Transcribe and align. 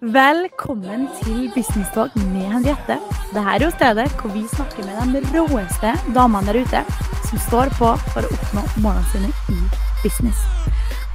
Velkommen 0.00 1.08
til 1.24 1.50
Business 1.54 1.88
Talk 1.90 2.14
med 2.16 2.44
Henriette. 2.46 3.00
Dette 3.32 3.40
er 3.42 3.64
jo 3.64 3.70
stedet 3.74 4.04
hvor 4.20 4.30
vi 4.30 4.44
snakker 4.46 4.86
med 5.10 5.24
de 5.26 5.40
råeste 5.40 5.90
damene 6.14 6.46
der 6.46 6.60
ute 6.62 6.82
som 7.26 7.40
står 7.42 7.72
på 7.74 7.88
for 8.12 8.22
å 8.22 8.30
oppnå 8.36 8.62
målene 8.84 9.02
sine 9.10 9.32
i 9.50 9.56
business. 10.04 10.38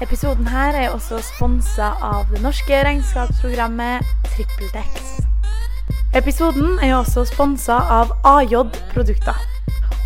Episoden 0.03 0.51
her 0.51 0.75
er 0.75 0.91
også 0.91 1.21
sponsa 1.23 1.93
av 2.03 2.27
det 2.33 2.43
norske 2.43 2.83
regnskapsprogrammet 2.83 4.03
TrippelTex. 4.33 5.23
Episoden 6.19 6.75
er 6.83 6.97
også 6.97 7.23
sponsa 7.31 7.79
av 7.87 8.11
AJ 8.35 8.65
Produkter. 8.91 9.39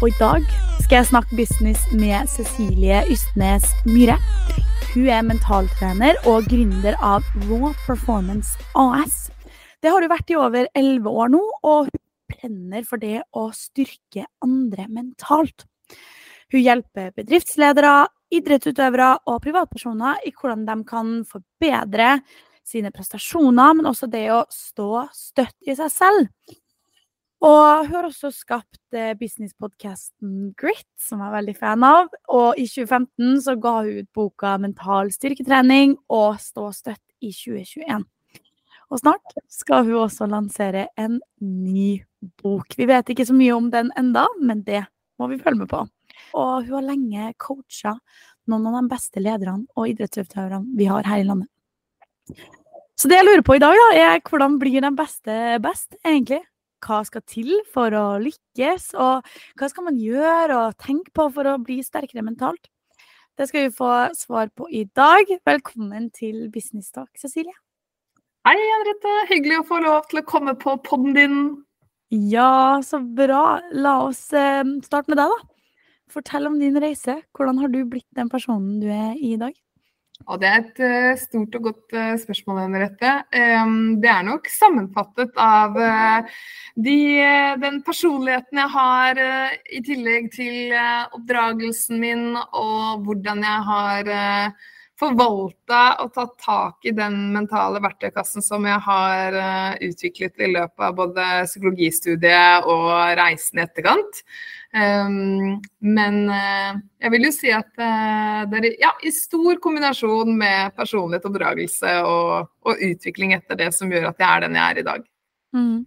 Og 0.04 0.12
i 0.12 0.18
dag 0.21 0.46
skal 0.84 1.00
jeg 1.00 1.14
snakke 1.16 1.41
business 1.41 1.82
med 1.98 2.30
Cecilie 2.30 3.02
Ystnes 3.09 3.73
Myhre. 3.89 4.21
Hun 4.98 5.11
er 5.14 5.21
mentaltrener 5.21 6.18
og 6.25 6.48
gründer 6.50 6.95
av 7.05 7.25
Raw 7.46 7.68
Performance 7.84 8.55
AS. 8.73 9.27
Det 9.77 9.91
har 9.93 10.02
hun 10.02 10.09
vært 10.09 10.32
i 10.34 10.38
over 10.41 10.65
elleve 10.74 11.11
år 11.21 11.29
nå, 11.36 11.42
og 11.69 11.92
hun 11.92 12.01
brenner 12.33 12.82
for 12.82 12.97
det 12.97 13.19
å 13.38 13.43
styrke 13.54 14.24
andre 14.41 14.88
mentalt. 14.89 15.68
Hun 16.50 16.64
hjelper 16.64 17.14
bedriftsledere, 17.14 18.07
idrettsutøvere 18.33 19.11
og 19.29 19.38
privatpersoner 19.46 20.25
i 20.25 20.33
hvordan 20.33 20.65
de 20.65 20.79
kan 20.89 21.14
forbedre 21.29 22.16
sine 22.66 22.89
prestasjoner, 22.89 23.77
men 23.77 23.91
også 23.93 24.10
det 24.10 24.25
å 24.33 24.47
stå 24.50 25.05
støtt 25.14 25.69
i 25.69 25.77
seg 25.77 25.93
selv. 25.93 26.57
Og 27.46 27.86
hun 27.86 27.93
har 27.93 28.07
også 28.07 28.32
skapt 28.33 28.96
eh, 28.97 29.14
businesspodkasten 29.18 30.54
Grit, 30.57 30.87
som 30.97 31.21
jeg 31.21 31.29
er 31.29 31.36
veldig 31.36 31.55
fan 31.60 31.83
av. 31.86 32.08
Og 32.33 32.58
i 32.58 32.66
2015 32.66 33.44
så 33.45 33.53
ga 33.61 33.73
hun 33.83 34.00
ut 34.02 34.09
boka 34.17 34.55
Mental 34.61 35.11
styrketrening 35.13 35.97
og 36.09 36.39
Stå 36.41 36.72
støtt 36.73 37.03
i 37.22 37.30
2021. 37.30 38.08
Og 38.88 39.02
snart 39.02 39.38
skal 39.52 39.86
hun 39.86 40.08
også 40.08 40.30
lansere 40.31 40.88
en 40.97 41.19
ny 41.44 42.00
bok. 42.41 42.73
Vi 42.79 42.88
vet 42.89 43.13
ikke 43.13 43.27
så 43.27 43.35
mye 43.35 43.53
om 43.53 43.69
den 43.73 43.91
enda, 43.99 44.25
men 44.41 44.63
det 44.66 44.85
må 45.19 45.29
vi 45.29 45.41
følge 45.41 45.61
med 45.61 45.69
på. 45.69 45.83
Og 46.39 46.66
hun 46.66 46.73
har 46.79 46.89
lenge 46.89 47.31
coacha 47.38 47.97
noen 48.47 48.69
av 48.69 48.79
de 48.79 48.94
beste 48.95 49.22
lederne 49.22 49.67
og 49.75 49.91
idrettsutøverne 49.91 50.77
vi 50.79 50.88
har 50.89 51.05
her 51.05 51.22
i 51.22 51.27
landet. 51.27 51.51
Så 52.97 53.11
det 53.11 53.19
jeg 53.19 53.27
lurer 53.27 53.44
på 53.45 53.57
i 53.57 53.61
dag, 53.61 53.75
da, 53.77 53.89
er 53.94 54.22
hvordan 54.25 54.55
blir 54.57 54.81
de 54.81 54.89
beste 54.97 55.33
best, 55.61 55.91
egentlig? 56.01 56.41
Hva 56.86 57.03
skal 57.08 57.23
til 57.28 57.53
for 57.73 57.94
å 57.95 58.06
lykkes, 58.22 58.92
og 58.95 59.25
hva 59.59 59.70
skal 59.72 59.88
man 59.89 60.00
gjøre 60.02 60.58
og 60.58 60.78
tenke 60.81 61.14
på 61.16 61.28
for 61.34 61.50
å 61.50 61.58
bli 61.61 61.80
sterkere 61.86 62.25
mentalt? 62.25 62.69
Det 63.38 63.47
skal 63.50 63.67
vi 63.67 63.75
få 63.78 63.92
svar 64.17 64.50
på 64.58 64.66
i 64.73 64.84
dag. 64.97 65.30
Velkommen 65.45 66.09
til 66.09 66.47
Business 66.53 66.89
Talk, 66.94 67.11
Cecilie. 67.22 67.53
Hei, 68.47 68.56
Henriette. 68.58 69.14
Hyggelig 69.30 69.59
å 69.61 69.67
få 69.67 69.81
lov 69.84 70.08
til 70.09 70.22
å 70.22 70.25
komme 70.25 70.56
på 70.58 70.78
podden 70.86 71.14
din. 71.17 71.38
Ja, 72.09 72.80
så 72.81 73.02
bra. 73.02 73.59
La 73.75 73.97
oss 74.06 74.23
eh, 74.34 74.64
starte 74.88 75.12
med 75.12 75.19
deg, 75.19 75.34
da. 75.34 75.84
Fortell 76.09 76.47
om 76.47 76.56
din 76.62 76.80
reise. 76.80 77.19
Hvordan 77.36 77.59
har 77.62 77.73
du 77.73 77.81
blitt 77.86 78.08
den 78.16 78.31
personen 78.31 78.80
du 78.80 78.88
er 78.88 79.17
i 79.19 79.36
dag? 79.38 79.53
Og 80.25 80.39
det 80.41 80.47
er 80.49 80.63
et 80.63 80.79
uh, 80.81 81.19
stort 81.21 81.55
og 81.59 81.67
godt 81.69 81.93
uh, 81.95 82.15
spørsmål, 82.19 82.63
Henriette. 82.65 83.11
Det 84.01 84.09
er 84.11 84.23
nok 84.27 84.49
sammenfattet 84.51 85.37
av 85.39 85.77
uh, 85.77 86.39
de, 86.75 86.97
den 87.61 87.79
personligheten 87.85 88.59
jeg 88.59 88.73
har, 88.73 89.21
i 89.71 89.83
tillegg 89.85 90.31
til 90.33 90.73
oppdragelsen 91.15 92.01
min 92.01 92.25
og 92.38 93.05
hvordan 93.05 93.41
jeg 93.45 93.63
har 93.69 94.11
forvalta 94.97 95.81
og 96.03 96.11
tatt 96.13 96.35
tak 96.41 96.85
i 96.89 96.93
den 96.97 97.17
mentale 97.33 97.81
verktøykassen 97.81 98.45
som 98.45 98.65
jeg 98.65 98.77
har 98.85 99.38
utviklet 99.85 100.41
i 100.41 100.51
løpet 100.53 100.85
av 100.85 100.95
både 100.97 101.25
psykologistudiet 101.49 102.69
og 102.69 102.88
reisen 103.17 103.61
i 103.61 103.65
etterkant. 103.65 104.23
Um, 104.75 105.61
men 105.79 106.17
uh, 106.27 106.75
jeg 107.00 107.13
vil 107.13 107.28
jo 107.29 107.31
si 107.31 107.51
at 107.55 107.69
uh, 107.79 108.44
det 108.51 108.59
er 108.59 108.67
ja, 108.81 108.91
i 109.00 109.13
stor 109.16 109.61
kombinasjon 109.63 110.33
med 110.38 110.75
personlighet, 110.75 111.25
oppdragelse 111.29 111.94
og, 112.03 112.50
og, 112.67 112.83
utvikling 112.89 113.31
etter 113.38 113.57
det 113.57 113.72
som 113.73 113.91
gjør 113.94 114.09
at 114.11 114.19
jeg 114.19 114.27
er 114.27 114.44
den 114.44 114.59
jeg 114.59 114.66
er 114.66 114.81
i 114.81 114.85
dag. 114.89 115.07
Mm. 115.56 115.77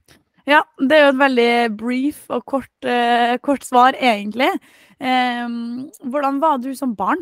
Ja, 0.48 0.62
det 0.80 0.96
er 0.96 1.04
jo 1.04 1.12
et 1.12 1.20
veldig 1.20 1.52
brief 1.78 2.24
og 2.32 2.46
kort, 2.48 2.72
uh, 2.88 3.36
kort 3.44 3.68
svar, 3.68 3.98
egentlig. 4.00 4.50
Um, 5.00 5.90
hvordan 6.08 6.40
var 6.42 6.58
du 6.64 6.72
som 6.76 6.96
barn? 6.96 7.20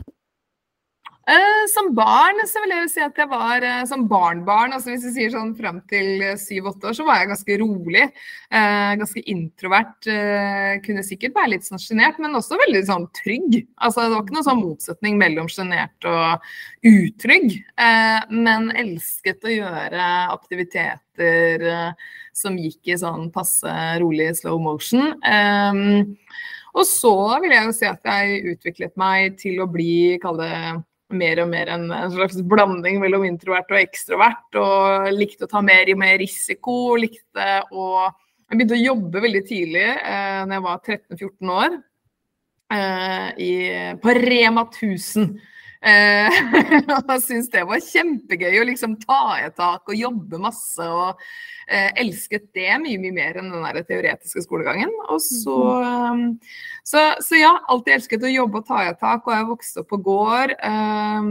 Eh, 1.28 1.64
som 1.68 1.90
barn 1.92 2.38
så 2.48 2.62
vil 2.64 2.72
jeg 2.72 2.88
si 2.88 3.02
at 3.04 3.18
jeg 3.20 3.28
var 3.28 3.64
eh, 3.66 3.82
som 3.88 4.06
barnbarn, 4.08 4.72
altså 4.72 4.94
hvis 4.94 5.02
vi 5.10 5.12
sier 5.12 5.34
sånn 5.34 5.50
fram 5.58 5.82
til 5.90 6.22
syv-åtte 6.40 6.88
år, 6.88 6.96
så 6.96 7.04
var 7.04 7.20
jeg 7.20 7.28
ganske 7.34 7.58
rolig. 7.60 8.06
Eh, 8.48 8.92
ganske 9.02 9.24
introvert. 9.28 10.08
Eh, 10.08 10.78
kunne 10.86 11.04
sikkert 11.04 11.36
være 11.36 11.52
litt 11.52 11.68
sånn 11.68 11.82
sjenert, 11.84 12.16
men 12.22 12.38
også 12.38 12.56
veldig 12.62 12.82
sånn 12.88 13.04
trygg. 13.20 13.60
Altså 13.76 14.06
det 14.06 14.14
var 14.14 14.24
ikke 14.24 14.38
noen 14.38 14.48
sånn 14.48 14.64
motsetning 14.64 15.20
mellom 15.20 15.52
sjenert 15.52 16.08
og 16.08 16.48
utrygg. 16.88 17.60
Men 18.32 18.72
elsket 18.78 19.44
å 19.44 19.52
gjøre 19.52 20.08
aktiviteter 20.32 21.64
som 22.36 22.56
gikk 22.56 22.94
i 22.94 22.98
sånn 23.00 23.28
passe 23.34 23.72
rolig 24.00 24.30
slow 24.38 24.60
motion. 24.62 25.12
og 26.72 26.84
så 26.86 27.16
vil 27.42 27.52
jeg 27.52 27.66
jo 27.66 27.74
si 27.74 27.88
at 27.90 28.12
jeg 28.14 28.54
utviklet 28.54 28.94
meg 29.00 29.36
til 29.40 29.60
å 29.60 29.68
bli, 29.70 30.16
kall 30.22 30.38
det 30.40 30.54
mer 31.14 31.42
og 31.42 31.50
mer 31.50 31.70
en, 31.72 31.86
en, 31.94 32.10
slags 32.12 32.38
blanding 32.44 32.98
mellom 33.02 33.24
introvert 33.28 33.70
og 33.72 33.80
ekstrovert. 33.80 34.48
Og 34.60 35.10
likte 35.16 35.46
å 35.46 35.50
ta 35.50 35.62
mer 35.64 35.88
og 35.92 36.00
mer 36.00 36.18
risiko. 36.20 36.96
Likte 37.00 37.50
å 37.72 38.08
Jeg 38.48 38.56
begynte 38.56 38.78
å 38.78 38.80
jobbe 38.80 39.20
veldig 39.20 39.40
tidlig, 39.44 39.84
eh, 39.84 40.38
når 40.48 40.54
jeg 40.54 40.62
var 40.64 40.78
13-14 40.80 41.50
år, 41.52 41.74
eh, 42.72 43.26
i, 43.44 43.50
på 44.00 44.14
Rema 44.16 44.62
1000. 44.64 45.26
Eh, 45.78 46.38
og 46.96 47.12
jeg 47.12 47.22
syntes 47.22 47.50
det 47.52 47.62
var 47.68 47.82
kjempegøy 47.84 48.56
å 48.58 48.66
liksom 48.66 48.96
ta 49.02 49.20
i 49.44 49.50
tak 49.54 49.86
og 49.86 49.98
jobbe 49.98 50.40
masse. 50.42 50.82
Og 50.82 51.20
eh, 51.70 51.90
elsket 52.02 52.48
det 52.56 52.70
mye 52.82 53.00
mye 53.02 53.14
mer 53.14 53.38
enn 53.40 53.52
den 53.54 53.66
der 53.66 53.84
teoretiske 53.86 54.42
skolegangen. 54.46 54.92
Og 55.08 55.20
så, 55.24 55.58
um, 56.12 56.24
så, 56.86 57.04
så, 57.24 57.38
ja, 57.38 57.54
alltid 57.70 57.98
elsket 57.98 58.26
å 58.26 58.32
jobbe 58.32 58.62
og 58.62 58.70
ta 58.70 58.82
i 58.88 58.96
tak. 58.98 59.26
Og 59.26 59.36
jeg 59.36 59.50
vokste 59.52 59.84
opp 59.84 59.92
på 59.94 60.02
gård. 60.10 60.56
eh, 60.58 61.30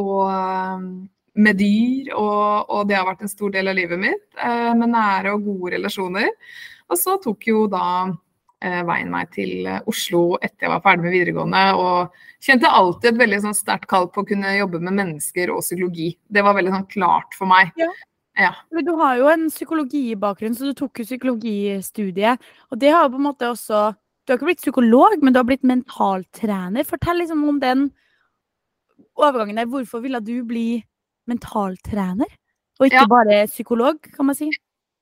og 0.00 1.02
med 1.36 1.58
dyr, 1.60 2.14
og, 2.16 2.70
og, 2.72 2.86
det 2.88 2.96
har 2.96 3.04
vært 3.04 3.26
en 3.26 3.28
stor 3.28 3.50
del 3.52 3.68
av 3.68 3.76
livet 3.76 4.00
mitt. 4.00 4.24
Uh, 4.40 4.72
med 4.78 4.94
nære 4.94 5.36
og 5.36 5.44
gode 5.44 5.76
relasjoner. 5.76 6.30
Og 6.86 6.96
så 6.96 7.18
tok 7.20 7.44
jo 7.50 7.66
da 7.68 7.84
Eh, 8.06 8.25
veien 8.64 9.10
meg 9.12 9.30
til 9.34 9.66
eh, 9.68 9.82
Oslo 9.90 10.38
etter 10.40 10.66
jeg 10.66 10.72
var 10.72 10.82
ferdig 10.84 11.04
med 11.04 11.14
videregående. 11.14 11.62
Og 11.76 12.44
kjente 12.44 12.72
alltid 12.72 13.12
et 13.12 13.20
veldig 13.20 13.40
sånn, 13.44 13.56
sterkt 13.56 13.88
kall 13.90 14.08
på 14.12 14.24
å 14.24 14.28
kunne 14.28 14.56
jobbe 14.56 14.80
med 14.80 14.96
mennesker 14.96 15.52
og 15.52 15.64
psykologi. 15.64 16.14
Det 16.26 16.44
var 16.44 16.56
veldig 16.56 16.74
sånn, 16.74 16.88
klart 16.92 17.36
for 17.38 17.50
meg. 17.50 17.72
Ja. 17.80 17.90
Ja. 18.36 18.50
Du 18.84 18.90
har 18.98 19.16
jo 19.16 19.30
en 19.32 19.46
psykologibakgrunn, 19.48 20.52
så 20.52 20.68
du 20.68 20.76
tok 20.76 21.00
jo 21.00 21.06
psykologistudiet. 21.06 22.42
Og 22.68 22.80
det 22.82 22.90
har 22.92 23.06
jo 23.06 23.14
på 23.14 23.20
en 23.22 23.30
måte 23.30 23.48
også 23.48 23.94
Du 24.26 24.32
har 24.32 24.40
ikke 24.40 24.48
blitt 24.48 24.64
psykolog, 24.64 25.22
men 25.22 25.30
du 25.32 25.38
har 25.38 25.46
blitt 25.46 25.62
mentaltrener. 25.62 26.82
Fortell 26.82 27.20
liksom 27.22 27.44
om 27.46 27.60
den 27.62 27.84
overgangen 29.14 29.60
der. 29.60 29.68
Hvorfor 29.70 30.02
ville 30.02 30.18
du 30.18 30.40
bli 30.42 30.82
mentaltrener, 31.30 32.26
og 32.80 32.88
ikke 32.88 33.04
ja. 33.04 33.10
bare 33.10 33.36
psykolog, 33.46 34.00
kan 34.02 34.26
man 34.26 34.34
si? 34.34 34.50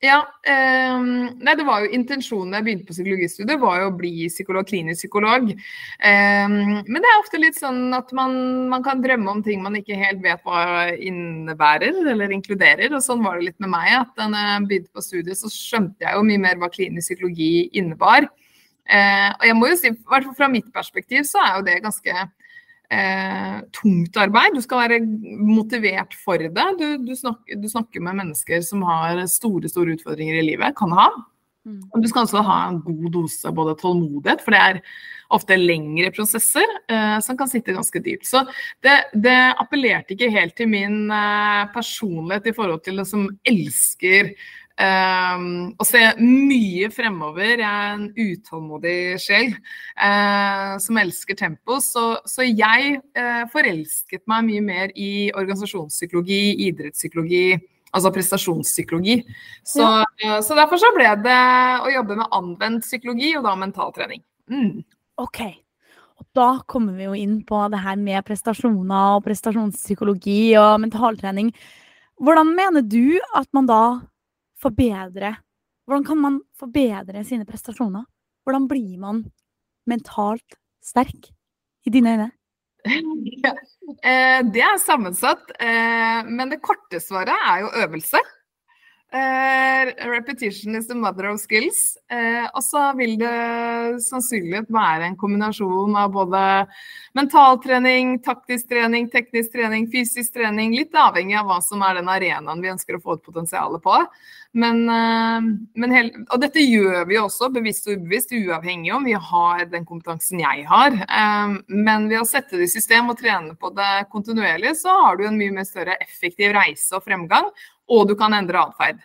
Ja, 0.04 0.18
um, 0.20 1.06
nei, 1.40 1.52
det 1.56 1.64
var 1.64 1.80
jo 1.80 1.92
Intensjonen 1.96 2.50
da 2.52 2.58
jeg 2.58 2.66
begynte 2.66 2.88
på 2.90 2.96
psykologistudiet, 2.96 3.60
var 3.62 3.78
jo 3.80 3.86
å 3.88 3.94
bli 3.96 4.26
psykolog, 4.28 4.66
klinisk 4.68 5.00
psykolog. 5.00 5.46
Um, 5.54 6.56
men 6.82 6.98
det 6.98 7.08
er 7.08 7.22
ofte 7.22 7.40
litt 7.40 7.56
sånn 7.56 7.94
at 7.96 8.12
man, 8.16 8.34
man, 8.72 8.84
kan 8.84 9.00
drømme 9.04 9.32
om 9.32 9.40
ting 9.46 9.62
man 9.64 9.78
ikke 9.78 9.96
helt 9.96 10.20
vet 10.24 10.44
hva 10.44 10.90
innebærer 10.92 12.02
eller 12.12 12.34
inkluderer. 12.36 12.92
Og 12.92 13.04
sånn 13.06 13.24
var 13.24 13.40
det 13.40 13.48
litt 13.48 13.64
med 13.64 13.72
meg. 13.72 13.94
at 14.02 14.12
Da 14.18 14.28
jeg 14.28 14.68
begynte 14.68 14.92
på 14.92 15.06
studiet, 15.06 15.40
så 15.40 15.52
skjønte 15.52 16.04
jeg 16.04 16.18
jo 16.18 16.28
mye 16.28 16.42
mer 16.42 16.60
hva 16.60 16.72
klinisk 16.74 17.08
psykologi 17.14 17.70
innebar. 17.72 18.28
Uh, 18.84 19.30
og 19.38 19.48
jeg 19.48 19.56
må 19.56 19.72
jo 19.72 19.80
si, 19.80 19.94
i 19.94 20.24
fra 20.36 20.50
mitt 20.52 20.68
perspektiv, 20.74 21.24
så 21.30 21.40
er 21.40 21.54
jo 21.56 21.68
det 21.70 21.80
ganske 21.86 22.26
eh, 22.92 23.60
tungt 23.74 24.16
arbeid. 24.20 24.56
Du 24.56 24.64
skal 24.64 24.84
være 24.84 25.00
motivert 25.40 26.16
for 26.18 26.40
det. 26.40 26.66
Du, 26.80 26.86
du, 27.04 27.14
snakker, 27.16 27.60
du, 27.60 27.68
snakker, 27.70 28.04
med 28.04 28.20
mennesker 28.22 28.64
som 28.66 28.84
har 28.88 29.24
store 29.30 29.70
store 29.72 29.96
utfordringer 29.98 30.40
i 30.40 30.48
livet, 30.52 30.76
kan 30.78 30.92
ha. 30.96 31.08
Mm. 31.64 31.80
Og 31.94 32.02
du 32.02 32.08
skal 32.10 32.26
også 32.26 32.42
ha 32.44 32.58
en 32.68 32.82
god 32.84 33.06
dose 33.14 33.52
både 33.56 33.72
tålmodighet, 33.80 34.42
for 34.44 34.52
det 34.52 34.60
er 34.60 34.80
ofte 35.32 35.56
lengre 35.56 36.10
prosesser 36.12 36.66
eh, 36.92 37.16
som 37.24 37.38
kan 37.38 37.48
sitte 37.48 37.72
ganske 37.72 38.02
dypt. 38.04 38.28
Så 38.28 38.42
det, 38.84 38.98
det, 39.16 39.38
appellerte 39.62 40.12
ikke 40.12 40.32
helt 40.34 40.56
til 40.58 40.68
min 40.68 41.08
eh, 41.08 41.64
personlighet 41.72 42.50
i 42.52 42.54
forhold 42.56 42.84
til 42.84 43.00
det 43.00 43.08
som 43.08 43.24
elsker 43.48 44.34
Um, 44.74 45.68
og 45.78 45.86
se 45.86 46.00
mye 46.18 46.88
fremover. 46.90 47.60
Jeg 47.60 47.62
er 47.62 47.92
en 47.94 48.08
utålmodig 48.10 48.96
sjel 49.22 49.52
uh, 49.54 50.74
som 50.82 50.98
elsker 50.98 51.38
tempo. 51.38 51.78
Så, 51.82 52.06
så 52.26 52.46
jeg 52.46 52.96
uh, 53.14 53.44
forelsket 53.52 54.24
meg 54.30 54.48
mye 54.48 54.64
mer 54.64 54.94
i 54.98 55.30
organisasjonspsykologi, 55.30 56.40
idrettspsykologi, 56.66 57.44
altså 57.94 58.10
prestasjonspsykologi. 58.16 59.20
Så, 59.62 59.86
ja. 60.24 60.40
så, 60.42 60.56
derfor 60.58 60.82
så 60.82 60.90
ble 60.96 61.12
det 61.22 61.42
å 61.84 61.92
jobbe 61.94 62.16
med 62.18 62.34
anvendt 62.34 62.88
psykologi, 62.88 63.30
og 63.38 63.46
da 63.46 63.54
mentaltrening. 63.60 64.24
Mm. 64.50 64.82
OK. 65.22 65.44
Og 66.18 66.26
da 66.34 66.48
kommer 66.70 66.98
vi 66.98 67.06
jo 67.06 67.14
inn 67.18 67.38
på 67.46 67.60
det 67.70 67.78
her 67.84 67.94
med 68.00 68.26
prestasjoner 68.26 69.20
og 69.20 69.22
prestasjonspsykologi 69.28 70.56
og 70.58 70.82
mentaltrening. 70.82 71.54
Hvordan 72.22 72.50
mener 72.58 72.82
du 72.86 73.20
at 73.34 73.46
man 73.54 73.70
da 73.70 73.84
forbedrer 74.64 75.40
Hvordan 75.84 76.04
kan 76.06 76.16
man 76.16 76.36
forbedre 76.56 77.24
sine 77.28 77.44
prestasjoner? 77.44 78.06
Hvordan 78.44 78.68
blir 78.70 78.96
man 79.00 79.18
mentalt 79.88 80.56
sterk, 80.84 81.28
i 81.84 81.92
dine 81.92 82.14
øyne? 82.14 82.30
Ja, 83.44 83.52
eh, 84.04 84.40
det 84.52 84.60
er 84.64 84.78
sammensatt, 84.80 85.50
eh, 85.60 86.24
men 86.24 86.52
det 86.52 86.62
korte 86.64 87.00
svaret 87.00 87.36
er 87.36 87.62
jo 87.62 87.70
øvelse. 87.84 88.20
Uh, 89.14 89.92
repetition 90.10 90.74
is 90.74 90.88
the 90.88 90.94
mother 90.94 91.28
of 91.28 91.38
skills. 91.38 91.96
Uh, 92.10 92.48
og 92.50 92.62
så 92.66 92.80
vil 92.98 93.12
det 93.20 94.00
sannsynligvis 94.02 94.72
være 94.74 95.06
en 95.06 95.18
kombinasjon 95.20 95.94
av 96.00 96.10
både 96.16 96.40
mentaltrening, 97.14 98.16
taktisk 98.26 98.72
trening, 98.72 99.06
teknisk 99.12 99.52
trening, 99.54 99.86
fysisk 99.92 100.34
trening. 100.34 100.74
Litt 100.74 100.98
avhengig 100.98 101.36
av 101.38 101.46
hva 101.46 101.60
som 101.62 101.84
er 101.86 102.00
den 102.00 102.10
arenaen 102.10 102.64
vi 102.64 102.72
ønsker 102.72 102.98
å 102.98 103.04
få 103.04 103.14
et 103.14 103.28
potensialet 103.28 103.84
på. 103.84 104.00
Men, 104.58 104.82
uh, 104.90 105.46
men 105.78 105.94
og 106.24 106.34
dette 106.42 106.66
gjør 106.66 107.06
vi 107.06 107.20
også 107.22 107.52
bevisst 107.54 107.86
og 107.86 108.00
ubevisst, 108.00 108.34
uavhengig 108.34 108.96
om 108.98 109.06
vi 109.06 109.14
har 109.14 109.62
den 109.70 109.86
kompetansen 109.86 110.42
jeg 110.42 110.66
har. 110.66 110.98
men 111.68 112.08
ved 112.10 112.18
å 112.18 112.26
sette 112.26 112.58
det 112.58 112.66
i 112.66 112.72
system 112.72 113.12
og 113.12 113.18
trene 113.20 113.54
på 113.54 113.70
det 113.76 114.08
kontinuerlig, 114.10 114.74
så 114.80 114.90
har 115.04 115.16
du 115.16 115.26
en 115.28 115.38
mye 115.38 115.54
mer 115.54 115.66
større 115.68 115.94
effektiv 116.02 116.54
reise 116.56 116.96
og 116.96 117.04
fremgang 117.06 117.50
og 117.90 118.08
du 118.08 118.14
kan 118.18 118.34
endre 118.36 118.62
atferd. 118.62 119.00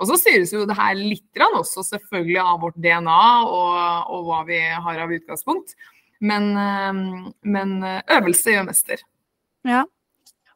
Og 0.00 0.08
så 0.10 0.18
styres 0.18 0.52
jo 0.54 0.66
det 0.66 0.76
her 0.78 0.94
litt 0.98 1.42
også 1.42 1.84
selvfølgelig 1.86 2.38
av 2.42 2.60
vårt 2.64 2.78
DNA 2.80 3.24
og, 3.46 4.12
og 4.12 4.28
hva 4.28 4.42
vi 4.48 4.60
har 4.60 5.02
av 5.04 5.12
utgangspunkt. 5.14 5.74
Men, 6.22 6.52
eh, 6.56 7.32
men, 7.42 7.82
eh, 7.82 8.02
øvelse 8.18 8.54
gjør 8.54 8.68
mester. 8.68 9.02
Ja. 9.66 9.84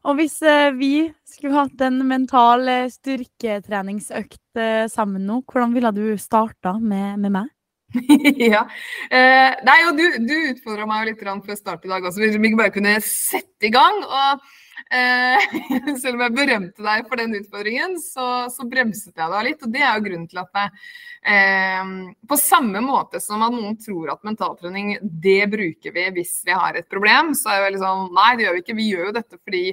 Og 0.07 0.15
hvis 0.19 0.39
eh, 0.41 0.71
vi 0.75 1.09
skulle 1.27 1.57
hatt 1.57 1.81
en 1.83 1.99
mental 2.07 2.69
styrketreningsøkt 2.93 4.61
sammen 4.89 5.27
nå, 5.27 5.41
hvordan 5.45 5.75
ville 5.75 5.91
du 5.93 6.05
starta 6.17 6.77
med, 6.79 7.19
med 7.21 7.35
meg? 7.35 7.51
ja. 8.53 8.63
Eh, 9.11 9.53
nei, 9.67 9.77
og 9.87 9.99
du, 9.99 10.05
du 10.27 10.35
utfordra 10.51 10.87
meg 10.89 11.03
jo 11.03 11.11
litt 11.11 11.45
før 11.47 11.59
start 11.59 11.85
i 11.85 11.91
dag 11.91 12.07
også, 12.07 12.23
hvis 12.23 12.35
vi 12.35 12.49
ikke 12.49 12.61
bare 12.63 12.75
kunne 12.75 12.95
sette 13.03 13.69
i 13.69 13.73
gang. 13.73 14.01
og 14.03 14.47
selv 16.01 16.15
om 16.15 16.23
jeg 16.23 16.35
berømte 16.35 16.85
deg 16.85 17.07
for 17.09 17.19
den 17.19 17.35
utfordringen, 17.39 17.97
så, 18.01 18.47
så, 18.53 18.67
bremset 18.69 19.15
jeg 19.17 19.33
deg 19.33 19.47
litt. 19.49 19.65
Og 19.65 19.73
det 19.73 19.83
er 19.83 19.97
jo 19.97 20.05
grunnen 20.05 20.29
til 20.29 20.41
at 20.41 20.61
jeg, 20.61 20.85
eh, 21.33 21.91
på 22.29 22.39
samme 22.41 22.83
måte 22.85 23.21
som 23.23 23.43
at 23.45 23.55
noen 23.55 23.77
tror 23.81 24.13
at 24.13 24.25
mentaltrening, 24.27 24.95
det 25.01 25.41
bruker 25.51 25.95
vi 25.95 26.07
hvis 26.19 26.39
vi 26.47 26.55
har 26.55 26.77
et 26.77 26.89
problem, 26.91 27.33
så 27.37 27.51
er 27.51 27.59
jeg 27.59 27.67
veldig 27.67 27.83
sånn 27.83 28.07
nei, 28.17 28.31
det 28.35 28.47
gjør 28.47 28.57
vi 28.57 28.65
ikke. 28.65 28.79
Vi 28.79 28.89
gjør 28.91 29.05
jo 29.09 29.17
dette 29.19 29.41
fordi 29.41 29.63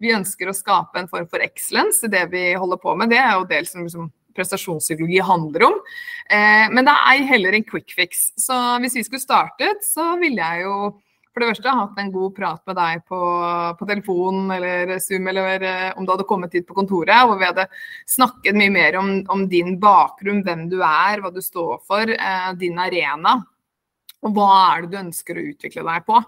vi 0.00 0.14
ønsker 0.16 0.48
å 0.48 0.56
skape 0.56 0.96
en 0.96 1.10
form 1.10 1.28
for 1.28 1.44
excellence 1.44 2.06
i 2.06 2.12
det 2.12 2.24
vi 2.32 2.46
holder 2.56 2.80
på 2.80 2.96
med. 2.96 3.12
Det 3.12 3.20
er 3.20 3.34
jo 3.36 3.48
dels 3.48 3.74
som 3.74 3.84
liksom, 3.84 4.08
prestasjonspsykologi 4.36 5.20
handler 5.26 5.66
om. 5.68 5.76
Eh, 6.30 6.66
men 6.72 6.88
det 6.88 6.96
er 6.96 7.28
heller 7.34 7.56
en 7.56 7.66
quick 7.66 7.92
fix. 7.96 8.30
Så 8.40 8.56
hvis 8.80 8.96
vi 8.96 9.04
skulle 9.06 9.22
startet, 9.22 9.84
så 9.84 10.14
ville 10.20 10.40
jeg 10.40 10.64
jo 10.66 10.76
for 11.30 11.42
det 11.42 11.50
første 11.52 11.74
hatt 11.78 12.00
en 12.02 12.10
god 12.14 12.34
prat 12.34 12.62
med 12.66 12.76
deg 12.78 13.04
på, 13.08 13.20
på 13.78 13.88
telefon 13.88 14.50
eller 14.54 14.96
Zoom, 15.02 15.28
eller 15.30 15.62
eh, 15.66 15.86
om 15.94 16.06
du 16.06 16.12
hadde 16.14 16.26
kommet 16.28 16.56
hit 16.56 16.66
på 16.66 16.76
kontoret, 16.76 17.22
hvor 17.26 17.38
vi 17.38 17.46
hadde 17.46 17.68
snakket 18.10 18.58
mye 18.58 18.74
mer 18.74 18.98
om, 18.98 19.14
om 19.30 19.46
din 19.50 19.78
bakgrunn, 19.82 20.42
hvem 20.46 20.66
du 20.72 20.80
er, 20.82 21.22
hva 21.22 21.30
du 21.34 21.40
står 21.44 21.78
for, 21.86 22.10
eh, 22.10 22.52
din 22.58 22.82
arena. 22.82 23.38
Og 24.20 24.34
hva 24.36 24.48
er 24.74 24.82
det 24.82 24.90
du 24.92 24.98
ønsker 25.00 25.38
å 25.38 25.44
utvikle 25.48 25.84
deg 25.86 26.04
på? 26.04 26.18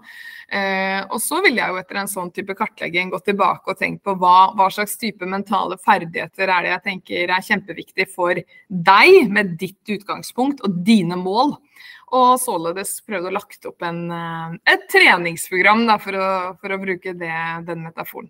Eh, 0.49 1.01
og 1.03 1.19
så 1.21 1.43
ville 1.45 1.61
jeg 1.61 1.73
jo 1.73 1.81
etter 1.81 1.99
en 2.01 2.09
sånn 2.09 2.31
type 2.33 2.55
kartlegging 2.57 3.11
gått 3.13 3.27
tilbake 3.29 3.69
og 3.69 3.77
tenkt 3.77 4.01
på 4.07 4.15
hva, 4.17 4.53
hva, 4.57 4.69
slags 4.73 4.97
type 4.97 5.27
mentale 5.29 5.77
ferdigheter 5.83 6.47
er 6.47 6.65
det 6.65 6.71
jeg 6.71 6.85
tenker 6.87 7.35
er 7.35 7.45
kjempeviktig 7.51 8.07
for 8.15 8.39
deg, 8.39 9.19
med 9.29 9.53
ditt 9.61 9.93
utgangspunkt 9.93 10.65
og 10.65 10.81
dine 10.87 11.19
mål. 11.21 11.59
Og 12.13 12.35
således 12.37 12.99
prøvd 13.07 13.31
å 13.31 13.33
lagt 13.33 13.65
opp 13.65 13.81
en, 13.85 14.05
eh, 14.13 14.55
et 14.69 14.85
treningsprogram 14.91 15.87
da, 15.89 15.97
for, 16.01 16.13
å, 16.13 16.29
for, 16.61 16.75
å, 16.75 16.81
bruke 16.81 17.15
det, 17.17 17.33
den 17.65 17.81
metaforen. 17.87 18.29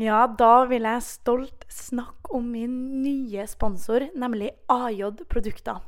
Ja, 0.00 0.24
da 0.24 0.64
vil 0.64 0.88
jeg 0.88 1.04
stolt 1.04 1.66
snakke 1.68 2.32
om 2.32 2.46
min 2.54 3.02
nye 3.02 3.44
sponsor, 3.50 4.06
nemlig 4.16 4.54
AJ 4.72 5.26
Produkter. 5.28 5.82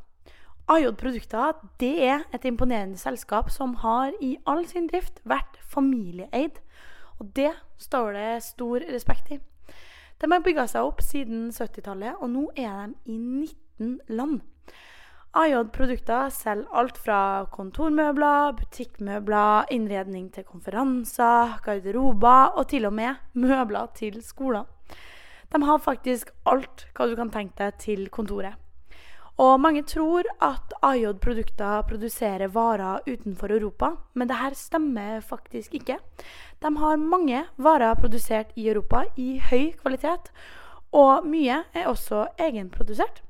AJ 0.69 0.93
Produkter 1.01 1.57
det 1.81 1.95
er 2.05 2.27
et 2.37 2.45
imponerende 2.45 3.01
selskap 3.01 3.49
som 3.51 3.79
har 3.81 4.13
i 4.21 4.37
all 4.45 4.67
sin 4.69 4.91
drift 4.93 5.25
vært 5.25 5.57
familieeid. 5.73 6.61
Og 7.17 7.33
det 7.33 7.55
står 7.81 8.13
det 8.19 8.31
stor 8.45 8.85
respekt 8.93 9.33
i. 9.33 9.41
De 10.21 10.29
har 10.31 10.45
bygga 10.45 10.69
seg 10.69 10.85
opp 10.85 11.01
siden 11.03 11.49
70-tallet, 11.51 12.21
og 12.21 12.29
nå 12.31 12.49
er 12.53 12.93
de 12.93 13.15
i 13.15 13.17
19 13.17 13.97
land. 14.13 14.43
AJ 15.33 15.71
Produkter 15.73 16.27
selger 16.29 16.69
alt 16.77 16.99
fra 17.01 17.47
kontormøbler, 17.55 18.51
butikkmøbler, 18.59 19.71
innredning 19.73 20.27
til 20.35 20.45
konferanser, 20.45 21.55
garderober 21.65 22.53
og 22.53 22.67
til 22.69 22.85
og 22.85 22.93
med 22.93 23.17
møbler 23.33 23.89
til 23.97 24.19
skoler. 24.21 24.67
De 25.49 25.63
har 25.65 25.81
faktisk 25.81 26.35
alt 26.45 26.85
hva 26.93 27.09
du 27.09 27.17
kan 27.17 27.33
tenke 27.33 27.57
deg 27.63 27.81
til 27.81 28.05
kontoret. 28.13 28.61
Og 29.41 29.57
mange 29.57 29.87
tror 29.89 30.29
at 30.45 30.77
AJ 30.85 31.17
Produkter 31.25 31.81
produserer 31.89 32.53
varer 32.53 33.01
utenfor 33.09 33.57
Europa, 33.57 33.95
men 34.13 34.29
det 34.29 34.37
her 34.37 34.53
stemmer 34.53 35.25
faktisk 35.25 35.81
ikke. 35.81 35.97
De 36.61 36.77
har 36.77 37.01
mange 37.01 37.47
varer 37.57 37.97
produsert 37.97 38.53
i 38.55 38.69
Europa 38.69 39.07
i 39.17 39.39
høy 39.49 39.73
kvalitet, 39.81 40.29
og 40.93 41.25
mye 41.25 41.63
er 41.73 41.89
også 41.89 42.27
egenprodusert. 42.37 43.25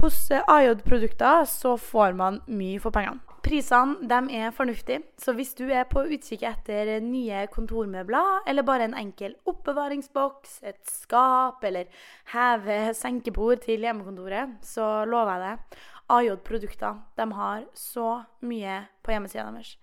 Hos 0.00 0.30
eh, 0.30 0.40
AJ-produkter 0.48 1.44
så 1.44 1.74
får 1.76 2.14
man 2.16 2.38
mye 2.48 2.78
for 2.80 2.94
pengene. 2.94 3.20
Prisene 3.44 4.20
er 4.32 4.52
fornuftige, 4.56 5.02
så 5.20 5.34
hvis 5.36 5.52
du 5.58 5.66
er 5.68 5.84
på 5.88 6.06
utkikk 6.08 6.46
etter 6.48 6.88
nye 7.04 7.42
kontormøbler, 7.52 8.46
eller 8.48 8.64
bare 8.64 8.86
en 8.88 8.96
enkel 8.96 9.34
oppbevaringsboks, 9.48 10.62
et 10.64 10.80
skap 10.88 11.64
eller 11.68 11.92
heve-senkebord 12.32 13.60
til 13.66 13.84
hjemmekontoret, 13.84 14.56
så 14.64 15.04
lover 15.04 15.36
jeg 15.36 15.44
det. 15.44 15.84
AJ-produkter 16.16 17.04
de 17.20 17.28
har 17.36 17.68
så 17.76 18.08
mye 18.40 18.80
på 19.04 19.12
hjemmesida 19.12 19.50
deres. 19.52 19.76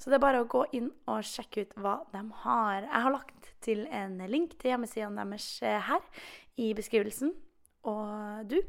Så 0.00 0.08
det 0.08 0.16
er 0.16 0.24
bare 0.24 0.42
å 0.46 0.48
gå 0.48 0.64
inn 0.78 0.88
og 1.10 1.28
sjekke 1.28 1.66
ut 1.66 1.76
hva 1.76 1.98
de 2.14 2.24
har. 2.46 2.88
Jeg 2.88 3.04
har 3.04 3.18
lagt 3.18 3.52
til 3.64 3.84
en 3.92 4.16
link 4.32 4.56
til 4.56 4.72
hjemmesidene 4.72 5.28
deres 5.28 5.52
eh, 5.60 5.80
her 5.92 6.24
i 6.56 6.72
beskrivelsen. 6.78 7.36
Og 7.88 8.48
du 8.48 8.62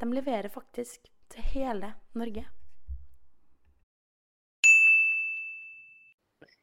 de 0.00 0.14
leverer 0.14 0.48
faktisk 0.48 1.10
til 1.30 1.46
hele 1.54 1.94
Norge. 2.16 2.46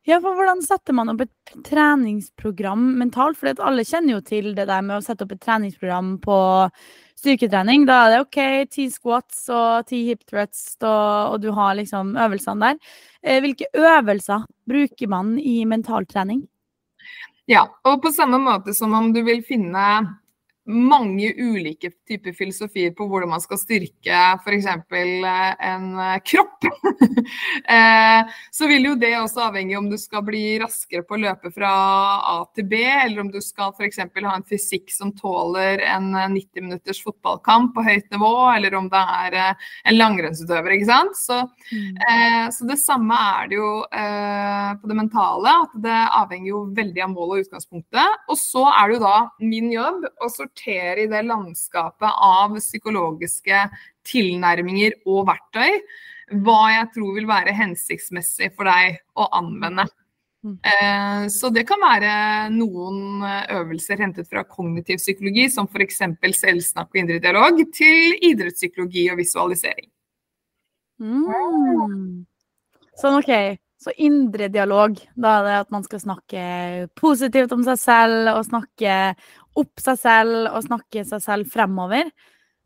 Ja, 0.08 0.22
for 0.24 0.38
Hvordan 0.40 0.62
setter 0.64 0.96
man 0.96 1.12
opp 1.12 1.26
et 1.26 1.56
treningsprogram 1.68 2.84
mentalt? 2.96 3.36
For 3.40 3.52
alle 3.52 3.84
kjenner 3.84 4.16
jo 4.16 4.22
til 4.24 4.54
det 4.56 4.70
der 4.70 4.86
med 4.86 5.02
å 5.02 5.04
sette 5.04 5.26
opp 5.26 5.34
et 5.36 5.42
treningsprogram 5.44 6.14
på 6.24 6.38
styrketrening. 7.20 7.84
Da 7.90 7.98
er 8.06 8.14
det 8.14 8.22
OK, 8.24 8.40
ti 8.72 8.86
squats 8.94 9.50
og 9.52 9.90
ti 9.90 10.06
hip 10.08 10.24
thrusts, 10.30 10.78
og, 10.80 11.34
og, 11.34 11.42
du 11.44 11.50
har 11.52 11.76
liksom 11.76 12.16
øvelsene 12.24 12.70
der. 12.70 12.94
Eh, 13.20 13.42
hvilke 13.44 13.68
øvelser 13.76 14.48
bruker 14.70 15.12
man 15.12 15.36
i 15.42 15.60
mentaltrening? 15.68 16.46
Ja, 17.52 17.66
og 17.84 18.00
på 18.04 18.14
samme 18.16 18.40
måte 18.44 18.76
som 18.76 18.96
om 18.96 19.12
du 19.16 19.22
vil 19.28 19.44
finne 19.48 19.84
mange 20.68 21.30
ulike 21.38 21.90
typer 22.08 22.34
filosofier 22.36 22.92
på 22.96 23.06
hvordan 23.08 23.32
man 23.32 23.42
skal 23.44 23.60
styrke 23.60 24.18
f.eks. 24.44 24.68
Eh, 24.68 25.54
en 25.72 25.94
eh, 25.96 26.20
kropp. 26.28 26.68
Eh, 27.68 28.30
så 28.54 28.68
vil 28.70 28.86
jo 28.88 28.94
det 29.00 29.10
også 29.18 29.42
avhenge 29.50 29.76
om 29.76 29.88
du 29.90 29.98
skal 30.00 30.22
bli 30.24 30.56
raskere 30.62 31.04
på 31.04 31.18
å 31.18 31.20
løpe 31.20 31.50
fra 31.52 31.72
A 32.32 32.36
til 32.56 32.68
B, 32.70 32.80
eller 32.80 33.20
om 33.26 33.32
du 33.34 33.40
skal 33.44 33.74
f.eks. 33.74 34.00
ha 34.00 34.36
en 34.36 34.46
fysikk 34.48 34.94
som 34.94 35.12
tåler 35.18 35.82
en 35.84 36.14
90 36.16 36.64
minutters 36.64 37.02
fotballkamp 37.04 37.74
på 37.76 37.84
høyt 37.84 38.08
nivå, 38.14 38.32
eller 38.54 38.78
om 38.80 38.88
det 38.94 39.02
er 39.18 39.38
en 39.42 39.98
langrennsutøver. 39.98 40.78
ikke 40.78 40.88
sant? 40.88 41.20
Så, 41.20 41.42
mm. 41.74 42.00
så, 42.56 42.70
det 42.72 42.80
samme 42.80 43.20
er 43.42 43.52
det 43.52 43.60
jo 43.60 43.72
på 44.80 44.92
det 44.94 45.00
mentale, 45.02 45.58
at 45.68 45.76
det 45.84 46.00
avhenger 46.22 46.52
jo 46.54 46.64
veldig 46.78 47.04
av 47.04 47.14
målet 47.18 47.42
og 47.42 47.48
utgangspunktet. 47.50 48.24
Og 48.32 48.40
så 48.40 48.64
er 48.72 48.88
det 48.88 49.00
jo 49.00 49.04
da 49.04 49.18
min 49.44 49.74
jobb 49.76 50.08
å 50.24 50.32
sortere 50.32 50.57
sortere 50.58 51.04
i 51.04 51.08
det 51.08 51.22
landskapet 51.24 52.10
av 52.10 52.58
psykologiske 52.58 53.70
tilnærminger 54.08 54.94
og 55.06 55.28
verktøy 55.28 55.82
hva 56.44 56.72
jeg 56.74 56.90
tror 56.94 57.14
vil 57.16 57.28
være 57.28 57.56
hensiktsmessig 57.56 58.52
for 58.56 58.68
deg 58.68 59.00
å 59.16 59.30
anvende. 59.32 59.88
Mm. 60.44 60.58
Eh, 60.60 61.28
så 61.32 61.50
det 61.50 61.64
kan 61.68 61.80
være 61.80 62.50
noen 62.52 63.24
øvelser 63.24 64.02
hentet 64.04 64.28
fra 64.28 64.44
kognitiv 64.44 65.00
psykologi, 65.00 65.48
som 65.50 65.68
f.eks. 65.72 66.02
selvsnakk 66.42 66.90
og 66.92 67.00
indre 67.00 67.22
dialog, 67.24 67.64
til 67.72 68.20
idrettspsykologi 68.28 69.08
og 69.14 69.22
visualisering. 69.22 69.88
Mm. 71.00 72.26
Sånn, 73.00 73.22
OK. 73.22 73.32
Så 73.78 73.94
indre 74.02 74.48
dialog, 74.50 74.98
da 75.14 75.36
er 75.38 75.44
det 75.46 75.58
at 75.62 75.74
man 75.74 75.84
skal 75.86 76.02
snakke 76.02 76.44
positivt 76.98 77.52
om 77.54 77.62
seg 77.68 77.78
selv, 77.78 78.32
og 78.34 78.48
snakke 78.48 78.94
opp 79.58 79.84
seg 79.84 80.00
selv, 80.02 80.48
og 80.50 80.66
snakke 80.66 81.04
seg 81.06 81.22
selv 81.22 81.52
fremover. 81.54 82.10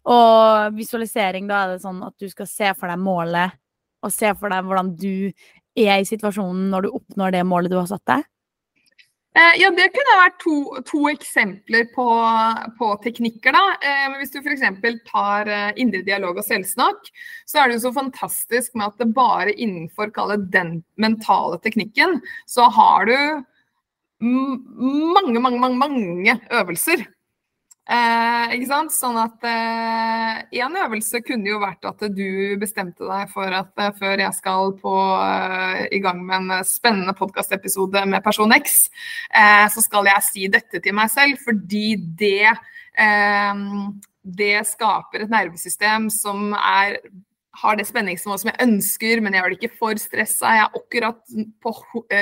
Og 0.07 0.77
visualisering, 0.77 1.49
da 1.49 1.65
er 1.65 1.73
det 1.73 1.83
sånn 1.83 1.99
at 2.07 2.15
du 2.15 2.31
skal 2.31 2.47
se 2.49 2.71
for 2.79 2.87
deg 2.87 3.03
målet, 3.03 3.57
og 4.01 4.13
se 4.15 4.31
for 4.39 4.53
deg 4.53 4.65
hvordan 4.65 4.93
du 4.97 5.13
er 5.77 5.99
i 5.99 6.07
situasjonen 6.07 6.71
når 6.71 6.87
du 6.87 6.95
oppnår 6.95 7.35
det 7.35 7.43
målet 7.47 7.73
du 7.73 7.77
har 7.81 7.91
satt 7.91 8.07
deg? 8.07 8.23
Eh, 9.31 9.53
ja, 9.61 9.69
Det 9.71 9.85
kunne 9.95 10.15
vært 10.19 10.41
to, 10.43 10.55
to 10.83 11.05
eksempler 11.07 11.85
på, 11.95 12.07
på, 12.79 12.87
teknikker. 13.03 13.55
da. 13.55 13.77
Eh, 13.79 14.17
hvis 14.19 14.33
du 14.33 14.41
f.eks. 14.41 14.65
tar 15.07 15.47
eh, 15.47 15.69
indre 15.79 16.01
dialog 16.03 16.41
og 16.41 16.43
selvsnakk, 16.43 17.07
så 17.47 17.61
er 17.61 17.69
det 17.69 17.77
jo 17.77 17.85
så 17.85 17.93
fantastisk 17.95 18.75
med 18.75 18.89
at 18.89 18.99
det 18.99 19.13
bare 19.15 19.55
innenfor 19.55 20.11
den 20.51 20.81
mentale 20.99 21.61
teknikken, 21.63 22.19
så 22.45 22.67
har 22.67 23.07
du 23.07 23.17
mange, 24.21 25.39
mange, 25.39 25.59
mange, 25.59 25.77
mange 25.79 26.35
øvelser 26.51 27.07
Eh, 27.89 28.51
ikke 28.55 28.67
sant? 28.69 28.93
Sånn 28.93 29.17
at 29.17 29.41
én 29.47 30.75
eh, 30.77 30.83
øvelse 30.85 31.23
kunne 31.25 31.49
jo 31.49 31.57
vært 31.63 31.87
at 31.89 32.03
du 32.13 32.53
bestemte 32.61 33.07
deg 33.07 33.31
for 33.33 33.49
at 33.57 33.81
eh, 33.81 33.89
før 33.97 34.21
jeg 34.21 34.37
skal 34.37 34.75
på, 34.77 34.93
eh, 35.25 35.81
i 35.97 36.01
gang 36.03 36.21
med 36.27 36.51
en 36.51 36.67
spennende 36.67 37.15
podkastepisode 37.17 38.05
med 38.05 38.21
person 38.23 38.53
X, 38.53 38.85
eh, 39.33 39.65
så 39.73 39.81
skal 39.83 40.11
jeg 40.11 40.27
si 40.27 40.45
dette 40.53 40.83
til 40.83 40.95
meg 40.95 41.09
selv, 41.11 41.41
fordi 41.41 41.95
det 42.21 42.53
eh, 42.53 43.65
det 44.21 44.55
skaper 44.69 45.23
et 45.23 45.33
nervesystem 45.33 46.05
som 46.13 46.51
er 46.53 46.99
har 47.61 47.77
det 47.77 47.85
spenningsnivået 47.89 48.43
som 48.43 48.51
jeg 48.51 48.67
ønsker, 48.67 49.21
men 49.21 49.35
jeg 49.37 49.45
er 49.45 49.55
ikke 49.55 49.75
for 49.77 49.99
stressa. 50.01 50.55
Jeg 50.55 50.65
er 50.65 50.79
akkurat 50.79 51.37
på 51.61 51.73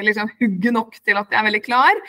liksom, 0.06 0.32
hugget 0.42 0.76
nok 0.76 1.00
til 1.00 1.20
at 1.20 1.32
jeg 1.32 1.40
er 1.40 1.48
veldig 1.48 1.64
klar. 1.66 2.04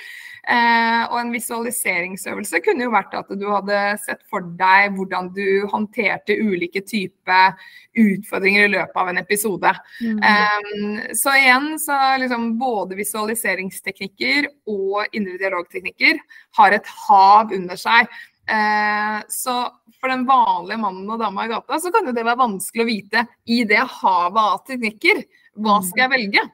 Eh, 0.50 1.02
og 1.10 1.18
en 1.20 1.32
visualiseringsøvelse 1.34 2.62
kunne 2.64 2.86
jo 2.86 2.94
vært 2.94 3.12
at 3.18 3.28
du 3.38 3.44
hadde 3.52 3.80
sett 4.02 4.22
for 4.32 4.46
deg 4.58 4.96
hvordan 4.96 5.28
du 5.36 5.66
håndterte 5.70 6.38
ulike 6.40 6.80
typer 6.80 7.58
utfordringer 8.00 8.64
i 8.64 8.72
løpet 8.72 8.98
av 9.02 9.10
en 9.12 9.20
episode. 9.20 9.74
Mm. 10.00 10.22
Eh, 10.30 11.14
så 11.18 11.36
igjen 11.36 11.74
så 11.82 11.98
liksom 12.22 12.54
både 12.60 12.98
visualiseringsteknikker 12.98 14.48
og 14.70 15.12
indre 15.12 15.36
dialogteknikker 15.42 16.18
har 16.58 16.78
et 16.78 16.92
hav 17.06 17.54
under 17.54 17.78
seg. 17.78 18.08
Eh, 18.50 19.22
så 19.28 19.56
for 20.00 20.10
den 20.10 20.24
vanlige 20.26 20.80
mannen 20.80 21.10
og 21.12 21.20
dama 21.20 21.44
i 21.46 21.50
gata, 21.52 21.78
så 21.80 21.92
kan 21.94 22.08
jo 22.08 22.14
det 22.16 22.24
være 22.24 22.40
vanskelig 22.40 22.82
å 22.84 22.88
vite 22.88 23.26
i 23.46 23.62
det 23.68 23.82
havet 24.00 24.40
av 24.42 24.62
teknikker, 24.66 25.22
hva 25.60 25.78
mm. 25.78 25.86
skal 25.86 26.04
jeg 26.04 26.12
velge? 26.14 26.44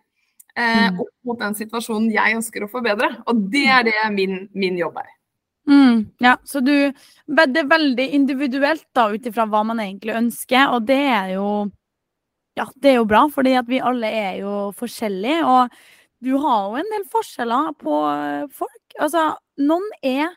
Eh, 0.57 0.87
mm. 0.89 1.01
opp 1.05 1.29
mot 1.29 1.41
den 1.41 1.57
situasjonen 1.57 2.11
jeg 2.13 2.39
ønsker 2.39 2.65
å 2.65 2.71
forbedre. 2.73 3.11
Og 3.31 3.47
det 3.53 3.67
er 3.73 3.87
det 3.89 3.97
min, 4.13 4.47
min 4.57 4.81
jobb 4.81 5.01
er. 5.03 5.13
Mm, 5.67 6.05
ja, 6.23 6.37
så 6.47 6.61
du 6.63 6.93
Det 7.27 7.59
er 7.59 7.67
veldig 7.67 8.05
individuelt 8.15 8.87
da, 8.95 9.09
ut 9.11 9.25
ifra 9.27 9.49
hva 9.51 9.65
man 9.67 9.81
egentlig 9.83 10.15
ønsker, 10.15 10.71
og 10.77 10.87
det 10.87 11.01
er 11.11 11.33
jo 11.35 11.49
Ja, 12.57 12.69
det 12.81 12.93
er 12.93 13.01
jo 13.01 13.09
bra, 13.09 13.27
fordi 13.29 13.53
at 13.59 13.67
vi 13.69 13.83
alle 13.85 14.09
er 14.09 14.39
jo 14.41 14.71
forskjellige, 14.79 15.43
og 15.45 15.75
du 16.25 16.39
har 16.41 16.71
jo 16.71 16.79
en 16.81 16.95
del 16.95 17.03
forskjeller 17.13 17.75
på 17.83 17.97
folk. 18.57 18.95
Altså, 18.97 19.27
noen 19.61 19.85
er 20.01 20.31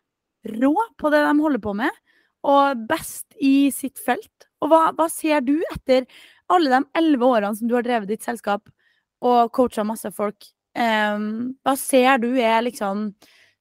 rå 0.48 0.74
på 0.98 1.12
det 1.14 1.24
de 1.26 1.34
holder 1.40 1.64
på 1.64 1.74
med, 1.78 2.04
og 2.48 2.86
best 2.90 3.26
i 3.44 3.70
sitt 3.76 4.00
felt. 4.00 4.48
Og 4.64 4.72
hva, 4.72 4.84
hva 4.96 5.08
ser 5.12 5.44
du 5.44 5.58
etter 5.74 6.08
alle 6.52 6.72
de 6.72 7.00
elleve 7.00 7.28
årene 7.28 7.56
som 7.58 7.70
du 7.70 7.76
har 7.78 7.86
drevet 7.86 8.10
ditt 8.12 8.26
selskap 8.26 8.70
og 9.26 9.52
coacha 9.56 9.86
masse 9.88 10.12
folk? 10.16 10.48
Um, 10.78 11.58
hva 11.66 11.76
ser 11.80 12.22
du 12.22 12.32
er 12.40 12.62
liksom 12.64 13.10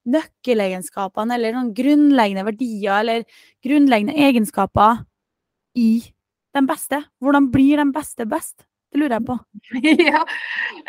nøkkelegenskapene 0.09 1.35
eller 1.37 1.57
noen 1.57 1.73
grunnleggende 1.77 2.47
verdier 2.47 3.03
eller 3.03 3.27
grunnleggende 3.65 4.17
egenskaper 4.29 5.03
i 5.79 5.91
den 6.57 6.69
beste? 6.71 7.03
Hvordan 7.23 7.51
blir 7.55 7.83
den 7.83 7.93
beste 7.95 8.29
best? 8.29 8.68
Det 8.88 9.00
lurer 9.00 9.18
jeg 9.18 9.26
på. 9.28 9.37
ja, 10.11 10.23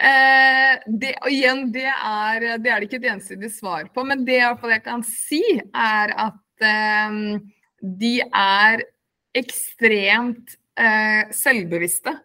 eh, 0.10 0.86
det, 1.02 1.16
og 1.20 1.34
igjen, 1.34 1.66
det 1.76 1.90
er, 1.90 2.46
det 2.64 2.72
er, 2.72 2.80
det 2.80 2.88
ikke 2.88 3.02
et 3.02 3.10
ensidig 3.12 3.52
svar 3.52 3.90
på. 3.94 4.06
Men 4.08 4.24
det 4.28 4.40
jeg 4.40 4.84
kan 4.86 5.04
si, 5.08 5.42
er 5.74 6.16
at 6.30 6.66
eh, 6.66 7.20
de 8.04 8.14
er 8.24 8.86
ekstremt 9.38 10.56
eh, 10.80 11.28
selvbevisste. 11.36 12.16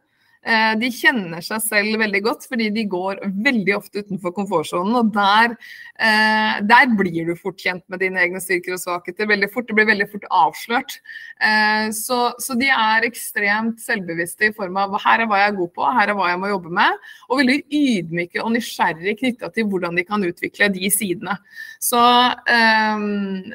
Eh, 0.45 0.75
de 0.77 0.91
kjenner 0.93 1.41
seg 1.45 1.63
selv 1.65 2.01
veldig 2.03 2.21
godt 2.27 2.43
fordi 2.51 2.67
de 2.75 2.85
går 2.91 3.23
veldig 3.47 3.77
ofte 3.79 4.03
utenfor 4.05 4.35
komfortsonen. 4.37 4.93
Og 4.99 5.13
der, 5.15 5.55
eh, 5.97 6.61
der, 6.69 6.91
blir 6.99 7.31
du 7.31 7.35
fort 7.37 7.57
kjent 7.61 7.85
med 7.89 8.03
dine 8.05 8.21
egne 8.21 8.43
styrker 8.43 8.77
og 8.77 8.83
svakheter. 8.83 9.27
veldig 9.27 9.51
fort, 9.53 9.67
Det 9.67 9.75
blir 9.75 9.87
veldig 9.87 10.11
fort 10.11 10.27
avslørt. 10.31 11.01
Eh, 11.41 11.91
så, 11.91 12.35
så, 12.39 12.59
de 12.61 12.69
er 12.69 13.09
ekstremt 13.09 13.81
selvbevisste 13.81 14.51
i 14.51 14.53
form 14.53 14.77
av 14.77 14.99
her 15.01 15.21
er 15.21 15.27
hva 15.27 15.41
jeg 15.41 15.53
er 15.53 15.57
god 15.57 15.73
på, 15.73 15.93
her 15.99 16.09
er 16.09 16.15
hva 16.15 16.29
jeg 16.29 16.41
må 16.41 16.53
jobbe 16.53 16.71
med. 16.71 16.93
Og 17.31 17.41
veldig 17.41 17.59
ydmyke 17.73 18.43
og 18.45 18.53
nysgjerrige 18.53 19.17
knytta 19.23 19.51
til 19.55 19.65
hvordan 19.65 19.97
de 19.97 20.05
kan 20.05 20.23
utvikle 20.23 20.69
de 20.69 20.91
sidene. 20.93 21.39
Så, 21.81 22.01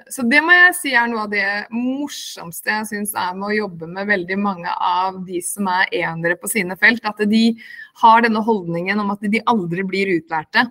så 0.10 0.26
det 0.30 0.42
må 0.46 0.54
jeg 0.54 0.76
si 0.78 0.94
er 0.94 1.08
noe 1.10 1.26
av 1.26 1.32
det 1.32 1.46
morsomste 1.74 2.70
jeg 2.70 2.90
syns 2.90 3.14
er 3.18 3.34
med 3.38 3.50
å 3.50 3.56
jobbe 3.56 3.90
med 3.90 4.10
veldig 4.10 4.38
mange 4.38 4.74
av 4.74 5.22
de 5.26 5.42
som 5.42 5.68
er 5.72 5.90
enere 6.02 6.38
på 6.40 6.50
sine 6.50 6.78
felt. 6.82 7.06
At 7.08 7.22
de 7.30 7.44
har 8.04 8.26
denne 8.26 8.44
holdningen 8.46 9.00
om 9.02 9.16
at 9.16 9.26
de 9.26 9.44
aldri 9.50 9.86
blir 9.88 10.14
utlærte. 10.18 10.70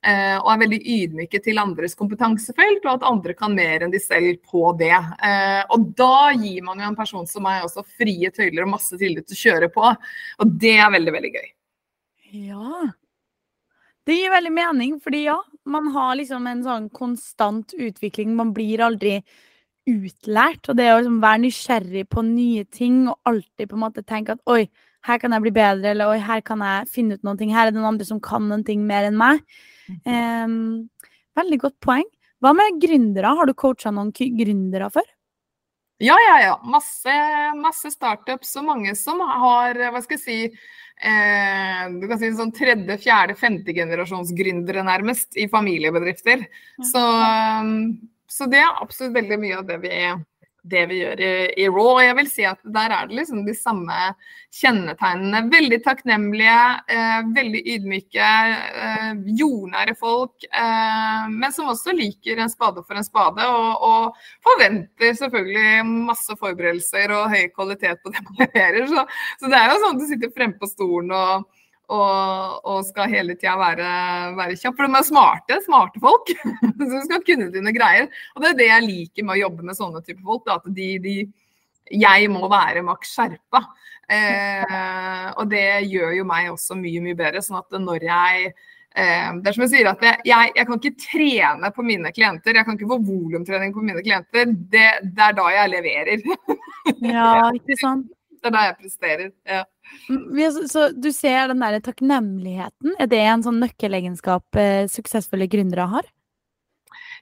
Eh, 0.00 0.36
og 0.38 0.48
er 0.48 0.60
veldig 0.62 0.78
ydmyke 0.80 1.42
til 1.44 1.60
andres 1.60 1.92
kompetansefelt, 1.98 2.86
og 2.86 2.94
at 2.94 3.02
andre 3.04 3.34
kan 3.36 3.52
mer 3.52 3.84
enn 3.84 3.92
de 3.92 4.00
selv 4.00 4.38
på 4.48 4.70
det. 4.80 4.94
Eh, 4.96 5.60
og 5.74 5.90
da 5.98 6.30
gir 6.32 6.64
man 6.64 6.80
jo 6.80 6.88
en 6.88 6.96
person 6.96 7.28
som 7.28 7.44
meg 7.44 7.66
også 7.66 7.84
frie 7.84 8.30
tøyler 8.32 8.64
og 8.64 8.72
masse 8.78 8.96
tillit 8.96 9.28
til 9.28 9.36
å 9.36 9.42
kjøre 9.42 9.68
på. 9.74 9.92
Og 10.40 10.56
det 10.62 10.78
er 10.78 10.94
veldig, 10.96 11.14
veldig 11.18 11.34
gøy. 11.36 11.52
Ja. 12.46 12.88
Det 14.08 14.16
gir 14.16 14.32
veldig 14.32 14.54
mening, 14.56 14.96
fordi 15.04 15.26
ja, 15.26 15.36
man 15.68 15.92
har 15.92 16.16
liksom 16.16 16.48
en 16.48 16.64
sånn 16.64 16.88
konstant 16.96 17.76
utvikling. 17.76 18.32
Man 18.38 18.54
blir 18.56 18.80
aldri 18.86 19.18
utlært. 19.90 20.70
Og 20.70 20.78
det 20.80 20.88
å 20.94 21.00
liksom 21.02 21.20
være 21.20 21.42
nysgjerrig 21.44 22.06
på 22.08 22.24
nye 22.24 22.64
ting 22.72 23.02
og 23.10 23.20
alltid 23.28 23.68
på 23.68 23.76
en 23.76 23.84
måte 23.84 24.06
tenke 24.06 24.38
at 24.38 24.42
oi, 24.48 24.64
her 25.06 25.20
kan 25.20 25.32
jeg 25.32 25.44
bli 25.46 25.52
bedre, 25.56 25.92
eller 25.94 26.12
oi, 26.12 26.18
her 26.22 26.42
kan 26.44 26.62
jeg 26.64 26.88
finne 26.92 27.16
ut 27.16 27.26
noen 27.26 27.38
ting. 27.40 27.52
Her 27.54 27.68
er 27.68 27.72
det 27.72 27.80
noen 27.80 27.94
andre 27.94 28.08
som 28.08 28.20
kan 28.22 28.48
noen 28.48 28.64
ting 28.66 28.82
mer 28.88 29.08
enn 29.08 29.16
meg. 29.20 29.40
Um, 30.04 30.90
veldig 31.38 31.60
godt 31.62 31.78
poeng. 31.84 32.08
Hva 32.40 32.52
med 32.56 32.80
gründere? 32.82 33.32
Har 33.36 33.48
du 33.48 33.56
coacha 33.56 33.92
noen 33.92 34.12
gründere 34.14 34.90
før? 34.92 35.08
Ja, 36.00 36.16
ja, 36.24 36.36
ja. 36.40 36.52
Masse, 36.64 37.14
masse 37.60 37.92
startups 37.92 38.54
og 38.56 38.68
mange 38.70 38.94
som 38.96 39.20
har, 39.20 39.76
hva 39.92 40.00
skal 40.00 40.16
jeg 40.16 40.22
si 40.22 40.38
eh, 40.46 41.82
du 42.00 42.06
kan 42.08 42.20
si 42.20 42.30
sånn 42.36 42.54
tredje, 42.56 42.96
fjerde, 43.02 43.36
femte 43.36 43.74
generasjons 43.76 44.32
gründere 44.36 44.84
nærmest 44.86 45.36
i 45.36 45.44
familiebedrifter. 45.52 46.46
Så, 46.88 47.04
så 48.32 48.48
det 48.48 48.62
er 48.62 48.80
absolutt 48.80 49.18
veldig 49.18 49.40
mye 49.44 49.60
av 49.60 49.68
det 49.68 49.80
vi 49.84 49.92
er 49.98 50.16
det 50.62 50.82
vi 50.90 51.00
gjør 51.00 51.20
i, 51.24 51.32
i 51.62 51.66
Raw. 51.70 51.94
Og 51.96 52.02
jeg 52.04 52.16
vil 52.18 52.30
si 52.30 52.46
at 52.48 52.60
der 52.76 52.94
er 52.94 53.08
det 53.08 53.18
liksom 53.20 53.44
de 53.46 53.54
samme 53.56 53.98
kjennetegnene. 54.60 55.42
Veldig 55.52 55.78
takknemlige, 55.84 56.56
eh, 56.90 57.20
veldig 57.36 57.62
ydmyke, 57.74 58.30
eh, 58.86 59.12
jordnære 59.40 59.94
folk. 59.98 60.34
Eh, 60.50 61.28
men 61.30 61.54
som 61.54 61.70
også 61.72 61.94
liker 61.96 62.40
en 62.40 62.52
spade 62.52 62.84
for 62.86 62.98
en 62.98 63.06
spade, 63.06 63.46
og, 63.46 63.86
og, 63.86 64.26
forventer 64.44 65.14
selvfølgelig 65.16 65.86
masse 65.86 66.34
forberedelser 66.40 67.12
og 67.14 67.30
høy 67.34 67.46
kvalitet 67.54 68.02
på 68.02 68.12
det 68.14 68.24
man 68.26 68.42
leverer. 68.44 68.86
Så, 68.90 69.06
så 69.40 69.52
det 69.52 69.60
er 69.60 69.72
jo 69.72 69.80
sånn 69.80 69.96
at 69.96 70.02
du 70.02 70.06
sitter 70.10 70.36
fremme 70.36 70.60
på 70.60 70.70
stolen 70.70 71.14
og 71.14 71.48
og, 71.90 72.60
og, 72.62 72.80
skal 72.86 73.10
hele 73.10 73.34
tida 73.38 73.56
være, 73.58 73.90
være, 74.38 74.56
kjapp. 74.60 74.76
For 74.78 74.86
de 74.86 74.98
er 75.00 75.06
smarte, 75.08 75.58
smarte 75.66 76.02
folk. 76.02 76.32
så 76.78 76.88
du 76.92 76.98
skal 77.06 77.24
kunne 77.26 77.50
dine 77.54 77.74
greier. 77.74 78.08
Og 78.34 78.44
det 78.44 78.52
er 78.52 78.58
det 78.60 78.68
jeg 78.70 78.86
liker 78.86 79.26
med 79.26 79.38
å 79.38 79.42
jobbe 79.44 79.66
med 79.66 79.78
sånne 79.78 80.02
typer 80.06 80.22
folk. 80.26 80.44
Da, 80.46 80.58
at 80.60 80.68
de, 80.76 80.90
de, 81.02 81.16
jeg 81.90 82.28
må 82.32 82.46
være 82.50 82.84
maks 82.86 83.14
skjerpa. 83.16 83.64
Eh, 84.10 85.26
og 85.38 85.50
det 85.50 85.66
gjør 85.90 86.14
jo 86.20 86.26
meg 86.28 86.52
også 86.52 86.78
mye, 86.78 87.02
mye 87.02 87.18
bedre. 87.18 87.42
Sånn 87.44 87.58
at 87.60 87.80
når 87.82 88.06
jeg 88.06 88.46
eh, 88.50 89.26
det 89.40 89.50
er 89.50 89.58
som 89.58 89.66
jeg 89.66 89.74
sier 89.74 89.90
at 89.90 90.06
jeg, 90.06 90.22
jeg, 90.30 90.54
jeg, 90.60 90.68
kan 90.70 90.80
ikke 90.80 91.04
trene 91.08 91.72
på 91.74 91.86
mine 91.86 92.14
klienter. 92.14 92.54
Jeg 92.54 92.68
kan 92.68 92.78
ikke 92.78 92.92
få 92.94 93.02
volumtrening 93.10 93.74
på 93.74 93.82
mine 93.82 94.06
klienter. 94.06 94.46
Det, 94.46 94.86
det 95.10 95.26
er 95.26 95.36
da 95.42 95.50
jeg 95.56 95.74
leverer. 95.74 96.24
ja, 97.16 97.50
ikke 97.58 97.78
sant. 97.82 98.08
Det 98.40 98.48
er 98.48 98.54
der 98.54 98.68
jeg 98.70 98.78
presterer. 98.78 99.32
Ja. 99.48 99.64
Mm, 100.08 100.38
så, 100.54 100.62
så, 100.70 100.86
du 100.96 101.10
ser 101.12 101.50
den 101.50 101.60
der 101.60 101.80
takknemligheten. 101.84 102.94
Er 102.96 103.10
det 103.10 103.20
en 103.26 103.44
sånn 103.44 103.60
nøkkelegenskap 103.60 104.60
eh, 104.60 104.86
suksessfulle 104.88 105.48
gründere 105.50 105.88
har? 105.92 106.08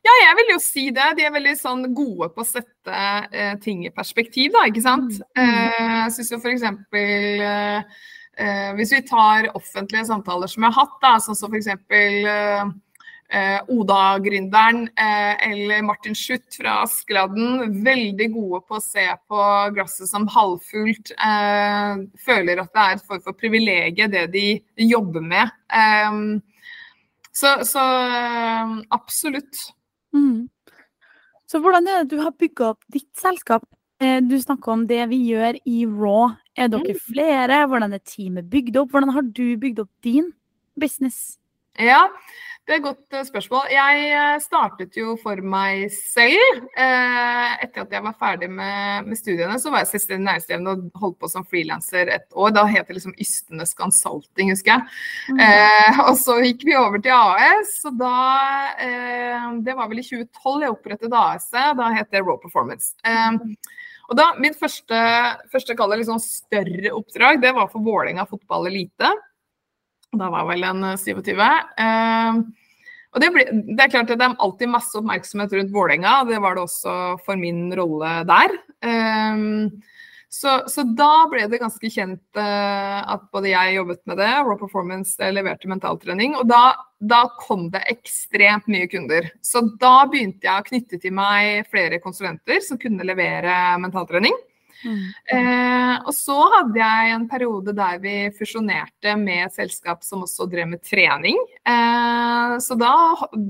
Ja, 0.06 0.14
jeg 0.22 0.36
vil 0.38 0.52
jo 0.54 0.58
si 0.62 0.84
det. 0.94 1.08
De 1.18 1.26
er 1.26 1.34
veldig 1.34 1.54
sånn 1.58 1.88
gode 1.96 2.30
på 2.34 2.44
å 2.44 2.46
sette 2.46 3.00
eh, 3.32 3.56
ting 3.62 3.82
i 3.86 3.94
perspektiv, 3.94 4.52
da, 4.54 4.66
ikke 4.70 4.84
sant. 4.84 5.18
Mm. 5.34 5.42
Eh, 5.42 5.80
jeg 6.04 6.14
syns 6.16 6.32
jo 6.34 6.40
eksempel 6.52 7.42
eh, 7.48 7.96
eh, 8.38 8.68
Hvis 8.78 8.94
vi 8.94 9.02
tar 9.08 9.50
offentlige 9.58 10.06
samtaler 10.08 10.50
som 10.50 10.64
jeg 10.64 10.76
har 10.76 10.86
hatt, 10.86 11.00
da, 11.02 11.16
sånn 11.24 11.38
som 11.38 11.58
eksempel 11.58 12.30
eh, 12.30 12.62
eh, 12.62 12.76
Oda-gründeren 13.68 14.86
eller 14.96 15.82
Martin 15.84 16.14
Schutt 16.16 16.56
fra 16.56 16.78
Askeladden. 16.86 17.74
Veldig 17.84 18.28
gode 18.32 18.62
på 18.64 18.78
å 18.78 18.84
se 18.84 19.04
på 19.28 19.42
glasset 19.76 20.08
som 20.08 20.24
halvfullt. 20.32 21.12
føler 22.24 22.62
at 22.62 22.72
det 22.72 22.84
er 22.84 22.96
et 22.96 23.04
form 23.04 23.20
for 23.26 23.36
privilegium, 23.36 24.10
det 24.14 24.26
de 24.32 24.46
jobber 24.80 25.20
med. 25.20 25.52
så, 27.36 27.58
så 27.68 27.84
absolutt. 28.96 29.66
Mm. 30.16 30.48
Så 31.48 31.60
hvordan 31.64 31.88
er 31.88 32.02
det 32.02 32.16
du 32.16 32.22
har 32.22 32.34
bygga 32.36 32.72
opp 32.74 32.84
ditt 32.92 33.08
selskap? 33.16 33.64
Eh, 34.00 34.20
du 34.22 34.36
snakker 34.40 34.72
om 34.72 34.84
det 34.86 35.00
vi 35.10 35.22
gjør 35.30 35.56
i 35.66 35.84
Raw. 35.88 36.34
Er 36.58 36.68
dere 36.70 36.94
mm. 36.94 37.00
flere? 37.08 37.62
Hvordan 37.70 37.96
er 37.96 38.02
teamet 38.04 38.50
bygd 38.50 38.76
opp? 38.82 38.92
Hvordan 38.92 39.14
har 39.16 39.24
du 39.24 39.56
bygd 39.58 39.80
opp 39.82 39.90
din 40.04 40.30
business? 40.78 41.38
Ja, 41.78 42.04
det 42.68 42.74
er 42.74 42.82
et 42.82 42.84
godt 42.84 43.14
eh, 43.16 43.24
spørsmål. 43.24 43.70
Jeg 43.72 44.00
eh, 44.12 44.34
startet 44.44 44.96
jo 44.98 45.14
for 45.22 45.40
meg 45.40 45.86
selv. 45.94 46.66
Eh, 46.76 47.54
etter 47.64 47.86
at 47.86 47.94
jeg 47.96 48.04
var 48.04 48.16
ferdig 48.20 48.50
med, 48.52 49.08
studiene, 49.16 49.56
så 49.56 49.72
var 49.72 49.86
jeg 49.86 49.94
selvstendig 49.94 50.26
næringsdrivende 50.26 50.74
og 50.74 51.00
holdt 51.00 51.16
på 51.22 51.30
som 51.32 51.46
frilanser 51.48 52.12
et 52.12 52.26
år. 52.36 52.52
Da 52.58 52.66
het 52.68 52.90
det 52.90 52.98
liksom 52.98 53.16
Ystenes 53.16 53.72
Consulting, 53.78 54.52
husker 54.52 54.74
jeg. 54.74 54.98
Mm. 55.32 55.40
Eh, 55.46 56.02
og 56.10 56.20
så 56.20 56.36
gikk 56.44 56.66
vi 56.68 56.76
over 56.76 57.00
til 57.00 57.16
AS, 57.16 57.72
og 57.88 57.96
da 58.02 58.14
eh, 58.84 59.48
Det 59.64 59.76
var 59.78 59.88
vel 59.88 60.02
i 60.02 60.04
2012 60.04 60.66
jeg 60.66 60.76
opprettet 60.76 61.18
AS. 61.24 61.48
Da 61.48 61.92
het 61.96 62.12
det 62.12 62.20
Raw 62.26 62.36
Performance. 62.42 62.92
Eh, 63.08 63.40
og 64.08 64.16
da, 64.20 64.28
Min 64.40 64.56
første, 64.56 65.00
første 65.52 65.72
liksom 65.72 66.20
større 66.20 66.92
oppdrag 66.96 67.40
det 67.40 67.56
var 67.56 67.72
for 67.72 67.80
Vålerenga 67.84 68.28
fotball 68.28 68.68
elite. 68.68 69.08
Da 70.16 70.30
var 70.32 70.46
vel 70.48 70.64
en 70.64 70.86
27. 70.96 71.34
Uh, 71.36 72.40
og 73.12 73.22
det, 73.22 73.28
ble, 73.34 73.44
det, 73.74 73.82
er 73.82 73.92
klart 73.92 74.10
at 74.12 74.20
det 74.20 74.24
er 74.24 74.40
alltid 74.40 74.72
masse 74.72 74.96
oppmerksomhet 74.98 75.52
rundt 75.56 75.74
Vålerenga, 75.74 76.22
det 76.28 76.40
var 76.44 76.56
det 76.56 76.64
også 76.64 76.96
for 77.24 77.40
min 77.40 77.68
rolle 77.76 78.18
der. 78.28 78.56
Um, 78.84 79.70
så, 80.28 80.58
så, 80.68 80.84
da 80.96 81.24
ble 81.30 81.46
det 81.48 81.60
ganske 81.62 81.88
kjent 81.88 82.36
uh, 82.36 82.98
at 83.14 83.24
både 83.32 83.54
jeg 83.54 83.78
jobbet 83.78 84.02
med 84.10 84.20
det, 84.20 84.28
Raw 84.44 84.58
Performance 84.60 85.30
leverte 85.32 85.70
mentaltrening, 85.72 86.36
og 86.36 86.50
da, 86.50 86.62
da, 87.00 87.22
kom 87.40 87.70
det 87.72 87.84
ekstremt 87.88 88.68
mye 88.68 88.88
kunder. 88.92 89.30
Så 89.44 89.64
da 89.80 90.02
begynte 90.08 90.48
jeg 90.48 90.60
å 90.60 90.68
knytte 90.68 91.00
til 91.00 91.16
meg 91.16 91.68
flere 91.72 92.00
konsulenter 92.04 92.60
som 92.64 92.80
kunne 92.80 93.08
levere 93.08 93.56
mentaltrening. 93.80 94.36
Mm. 94.84 95.04
Eh, 95.34 95.94
og 96.06 96.14
så 96.14 96.36
hadde 96.54 96.78
jeg 96.80 97.12
en 97.14 97.26
periode 97.30 97.74
der 97.76 97.98
vi 98.02 98.14
fusjonerte 98.36 99.14
med 99.18 99.48
et 99.48 99.56
selskap 99.56 100.04
som 100.06 100.24
også 100.26 100.46
drev 100.50 100.70
med 100.70 100.82
trening. 100.86 101.38
Eh, 101.66 102.56
så 102.62 102.78
da 102.78 102.94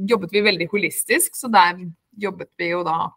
jobbet 0.08 0.34
vi 0.34 0.44
veldig 0.46 0.68
holistisk. 0.72 1.36
Så 1.36 1.50
der 1.52 1.80
jobbet 2.18 2.50
vi 2.58 2.72
jo 2.72 2.82
da 2.86 3.12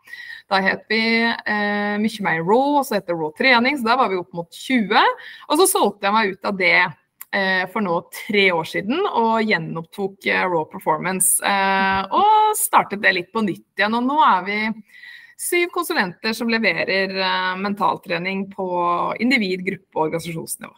Da 0.51 0.59
het 0.59 0.81
vi 0.91 0.99
eh, 1.23 1.95
mye 1.95 2.23
mer 2.25 2.41
Raw, 2.43 2.81
og 2.81 2.83
så 2.83 2.97
het 2.97 3.07
det 3.07 3.15
Raw 3.15 3.31
trening. 3.37 3.77
Så 3.79 3.87
da 3.87 3.95
var 3.95 4.09
vi 4.11 4.19
opp 4.19 4.33
mot 4.35 4.49
20. 4.51 4.97
Og 5.47 5.61
så 5.61 5.67
solgte 5.69 6.09
jeg 6.09 6.15
meg 6.17 6.33
ut 6.33 6.49
av 6.49 6.57
det 6.59 6.79
eh, 7.31 7.63
for 7.71 7.85
nå 7.85 7.95
tre 8.11 8.49
år 8.51 8.67
siden 8.67 8.99
og 9.07 9.47
gjenopptok 9.47 10.27
eh, 10.27 10.43
Raw 10.43 10.65
Performance. 10.71 11.39
Eh, 11.39 12.01
og 12.11 12.51
startet 12.59 12.99
det 13.03 13.15
litt 13.15 13.31
på 13.31 13.45
nytt 13.47 13.79
igjen. 13.79 13.95
Og 13.95 14.03
nå 14.09 14.19
er 14.27 14.43
vi 14.49 14.59
syv 15.41 15.71
konsulenter 15.73 16.35
som 16.37 16.49
leverer 16.51 17.13
uh, 17.17 17.57
mentaltrening 17.59 18.45
på 18.53 18.67
individ-, 19.23 19.65
gruppe- 19.65 19.97
og 19.97 20.07
organisasjonsnivå. 20.07 20.73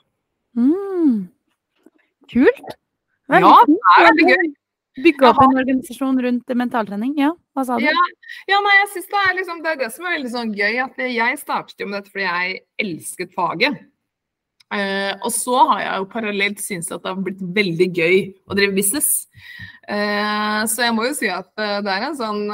Mm. 0.60 1.16
Kult. 2.32 2.76
Det 3.28 3.40
ja, 3.44 3.56
det 3.68 3.80
er 3.96 4.06
veldig 4.10 4.28
gøy. 4.30 4.52
Bygge 5.04 5.26
opp 5.26 5.40
en 5.42 5.58
organisasjon 5.58 6.20
rundt 6.22 6.52
mentaltrening, 6.54 7.16
ja. 7.18 7.32
Hva 7.58 7.64
sa 7.66 7.80
du? 7.82 7.88
Ja, 7.88 8.04
ja 8.50 8.60
nei, 8.62 8.76
jeg 8.84 8.92
synes 8.94 9.10
det 9.10 9.22
er, 9.24 9.32
liksom, 9.40 9.64
det 9.64 9.72
er 9.72 9.80
det 9.82 9.90
som 9.96 10.06
er 10.06 10.16
veldig 10.20 10.32
sånn 10.36 10.54
gøy. 10.54 10.78
at 10.86 11.02
Jeg 11.10 11.42
startet 11.42 11.82
jo 11.82 11.90
med 11.90 12.00
dette 12.00 12.14
fordi 12.14 12.28
jeg 12.28 12.62
elsket 12.86 13.34
faget. 13.36 13.82
Uh, 14.74 15.12
og 15.22 15.30
så 15.34 15.60
har 15.70 15.82
jeg 15.82 15.98
jo 16.02 16.10
parallelt 16.14 16.62
syntes 16.62 16.94
at 16.94 17.04
det 17.04 17.12
har 17.12 17.26
blitt 17.26 17.42
veldig 17.58 17.90
gøy 17.94 18.18
å 18.50 18.58
drive 18.58 18.78
business. 18.78 19.12
Uh, 19.90 20.64
så 20.70 20.88
jeg 20.88 20.96
må 20.96 21.10
jo 21.10 21.18
si 21.18 21.30
at 21.30 21.52
det 21.58 21.94
er 21.98 22.08
en 22.08 22.18
sånn 22.18 22.46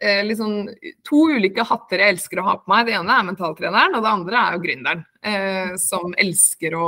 eh, 0.00 0.22
liksom, 0.26 0.68
to 1.06 1.24
ulike 1.36 1.64
hatter 1.66 2.02
jeg 2.02 2.16
elsker 2.16 2.40
å 2.40 2.46
ha 2.48 2.58
på 2.60 2.72
meg. 2.72 2.86
Det 2.88 2.98
ene 2.98 3.16
er 3.16 3.26
mentaltreneren, 3.30 3.96
og 3.96 4.04
det 4.04 4.12
andre 4.12 4.44
er 4.44 4.56
jo 4.56 4.62
gründeren. 4.66 5.04
Eh, 5.20 5.74
som 5.80 6.14
elsker 6.18 6.76
å 6.78 6.86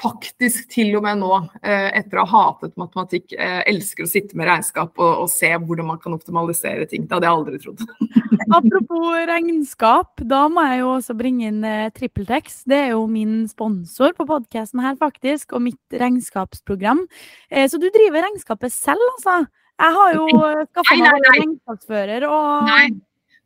faktisk 0.00 0.68
til 0.72 0.94
og 0.98 1.04
med 1.04 1.20
nå, 1.20 1.30
eh, 1.62 1.90
etter 1.98 2.20
å 2.20 2.26
ha 2.28 2.42
hatet 2.48 2.76
matematikk, 2.80 3.34
eh, 3.36 3.60
elsker 3.70 4.06
å 4.06 4.10
sitte 4.10 4.36
med 4.38 4.48
regnskap 4.48 4.98
og, 4.98 5.24
og, 5.24 5.28
se 5.30 5.50
hvordan 5.52 5.88
man 5.90 6.00
kan 6.02 6.14
optimalisere 6.16 6.86
ting. 6.88 7.06
Det 7.06 7.16
hadde 7.16 7.28
jeg 7.28 7.38
aldri 7.38 7.60
trodd. 7.62 7.84
Apropos 8.58 9.26
regnskap, 9.30 10.24
da 10.32 10.42
må 10.52 10.64
jeg 10.70 10.82
jo 10.82 10.90
også 10.96 11.16
bringe 11.18 11.50
inn 11.50 11.62
eh, 11.66 11.92
TrippelTex. 11.96 12.62
Det 12.70 12.80
er 12.86 12.92
jo 12.94 13.04
min 13.10 13.44
sponsor 13.50 14.16
på 14.16 14.28
podkasten 14.28 14.82
her, 14.84 14.98
faktisk, 15.00 15.54
og 15.56 15.66
mitt 15.68 16.00
regnskapsprogram. 16.02 17.04
Eh, 17.50 17.68
så 17.70 17.80
du 17.80 17.90
driver 17.92 18.26
regnskapet 18.28 18.74
selv, 18.74 19.04
altså? 19.16 19.42
Jeg 19.80 19.96
har 19.96 20.16
jo 20.16 20.26
skaffa 20.70 20.96
meg 21.00 21.30
regnskapsfører 21.30 22.26
og 22.28 22.68
Nei. 22.68 22.88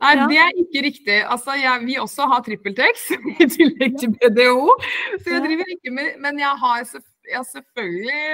Nei, 0.03 0.13
ja. 0.19 0.25
det 0.29 0.39
er 0.43 0.57
ikke 0.61 0.81
riktig. 0.85 1.17
Altså, 1.23 1.55
jeg, 1.57 1.81
vi 1.87 1.95
også 2.03 2.27
har 2.29 2.43
TrippelTex 2.45 3.05
i 3.45 3.47
tillegg 3.49 3.95
til 4.01 4.13
BDO. 4.19 4.75
Så 5.23 5.37
jeg 5.37 5.45
driver 5.47 5.71
ikke 5.77 5.93
med 5.95 6.19
Men 6.21 6.41
jeg 6.43 6.51
har 6.61 6.83
jeg 6.83 7.45
selvfølgelig 7.49 8.25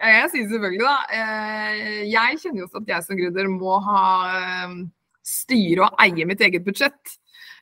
Jeg 0.00 0.30
sier 0.32 0.48
selvfølgelig, 0.50 0.82
da. 0.82 0.96
Eh, 1.18 2.00
jeg 2.10 2.40
kjenner 2.42 2.64
jo 2.64 2.66
også 2.66 2.80
at 2.82 2.90
jeg 2.94 3.06
som 3.06 3.20
gründer 3.20 3.50
må 3.52 3.76
ha 3.84 4.00
eh, 4.40 4.74
styre 5.24 5.86
og 5.86 6.02
eie 6.02 6.26
mitt 6.28 6.42
eget 6.42 6.64
budsjett. 6.66 7.14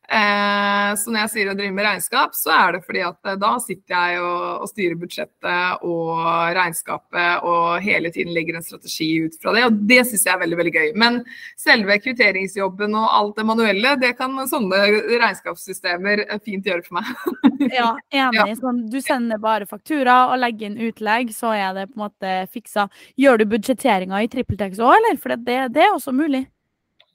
Eh, 0.09 0.95
så 0.99 1.13
når 1.13 1.23
jeg 1.23 1.31
sier 1.33 1.51
å 1.53 1.55
drive 1.57 1.73
med 1.73 1.87
regnskap, 1.87 2.35
så 2.37 2.51
er 2.53 2.75
det 2.75 2.83
fordi 2.85 3.05
at 3.07 3.31
eh, 3.31 3.39
da 3.41 3.53
sitter 3.63 3.95
jeg 3.95 4.21
og, 4.21 4.43
og, 4.59 4.69
styrer 4.73 4.99
budsjettet 4.99 5.85
og 5.89 6.25
regnskapet 6.59 7.47
og 7.49 7.85
hele 7.85 8.11
tiden 8.13 8.35
legger 8.35 8.59
en 8.59 8.67
strategi 8.67 9.09
ut 9.25 9.39
fra 9.41 9.55
det. 9.57 9.65
Og 9.69 9.79
det 9.89 10.03
syns 10.09 10.27
jeg 10.27 10.35
er 10.35 10.43
veldig 10.43 10.59
veldig 10.59 10.75
gøy. 10.75 10.89
Men 11.01 11.21
selve 11.61 11.97
kvitteringsjobben 12.03 12.97
og 12.99 13.09
alt 13.09 13.39
det 13.39 13.47
manuelle, 13.49 13.95
det 14.03 14.15
kan 14.19 14.37
sånne 14.51 14.83
regnskapssystemer 15.23 16.27
eh, 16.27 16.43
fint 16.45 16.67
gjøre 16.67 16.85
for 16.89 16.99
meg. 16.99 17.13
ja, 17.79 17.93
enig. 18.11 18.43
Ja. 18.43 18.49
Sånn, 18.59 18.85
du 18.93 18.99
sender 19.05 19.41
bare 19.43 19.71
faktura 19.71 20.25
og 20.33 20.41
legger 20.43 20.69
inn 20.69 20.81
utlegg, 20.91 21.31
så 21.37 21.55
er 21.57 21.79
det 21.79 21.89
på 21.93 22.01
en 22.01 22.09
måte 22.09 22.35
fiksa. 22.53 22.91
Gjør 23.21 23.41
du 23.41 23.49
budsjetteringa 23.55 24.25
i 24.25 24.33
TrippelTex 24.33 24.83
òg, 24.83 24.97
eller? 24.99 25.23
For 25.23 25.39
det, 25.39 25.61
det 25.77 25.87
er 25.87 25.95
også 25.95 26.15
mulig. 26.17 26.49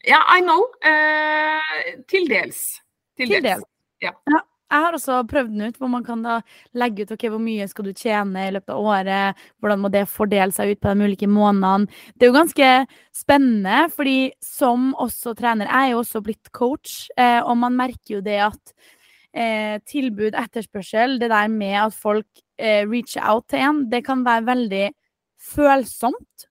Ja, 0.05 0.21
I 0.37 0.43
know. 0.43 0.67
Uh, 0.85 2.03
til 2.09 2.29
dels. 2.29 2.81
Til, 3.17 3.31
til 3.31 3.43
dels. 3.43 3.65
Ja. 4.03 4.13
ja. 4.29 4.43
Jeg 4.67 4.83
har 4.83 4.95
også 4.97 5.21
prøvd 5.31 5.53
den 5.53 5.69
ut, 5.69 5.77
hvor 5.79 5.87
man 5.87 6.03
kan 6.03 6.23
da 6.25 6.41
legge 6.75 7.05
ut 7.05 7.11
okay, 7.15 7.29
hvor 7.31 7.39
mye 7.39 7.69
skal 7.71 7.87
du 7.87 7.93
tjene 7.95 8.49
i 8.49 8.51
løpet 8.51 8.73
av 8.73 8.89
året. 8.91 9.45
Hvordan 9.63 9.79
må 9.79 9.91
det 9.93 10.03
fordele 10.11 10.51
seg 10.51 10.73
ut 10.73 10.81
på 10.83 10.91
de 10.91 11.07
ulike 11.07 11.29
månedene. 11.31 11.87
Det 12.15 12.27
er 12.27 12.33
jo 12.33 12.35
ganske 12.35 12.71
spennende, 13.15 13.85
fordi 13.95 14.17
som 14.43 14.89
også 14.99 15.37
trener 15.39 15.71
Jeg 15.71 15.87
er 15.87 15.93
jo 15.93 16.01
også 16.01 16.21
blitt 16.25 16.51
coach, 16.51 17.07
eh, 17.15 17.39
og 17.39 17.55
man 17.63 17.79
merker 17.79 18.17
jo 18.17 18.21
det 18.25 18.41
at 18.49 18.75
eh, 19.31 19.79
tilbud, 19.87 20.35
etterspørsel, 20.35 21.15
det 21.21 21.31
der 21.31 21.47
med 21.47 21.79
at 21.85 21.95
folk 21.95 22.27
eh, 22.59 22.83
reacher 22.83 23.23
out 23.23 23.47
til 23.47 23.63
en, 23.63 23.85
det 23.87 24.03
kan 24.03 24.27
være 24.27 24.49
veldig 24.51 24.85
følsomt 25.39 26.49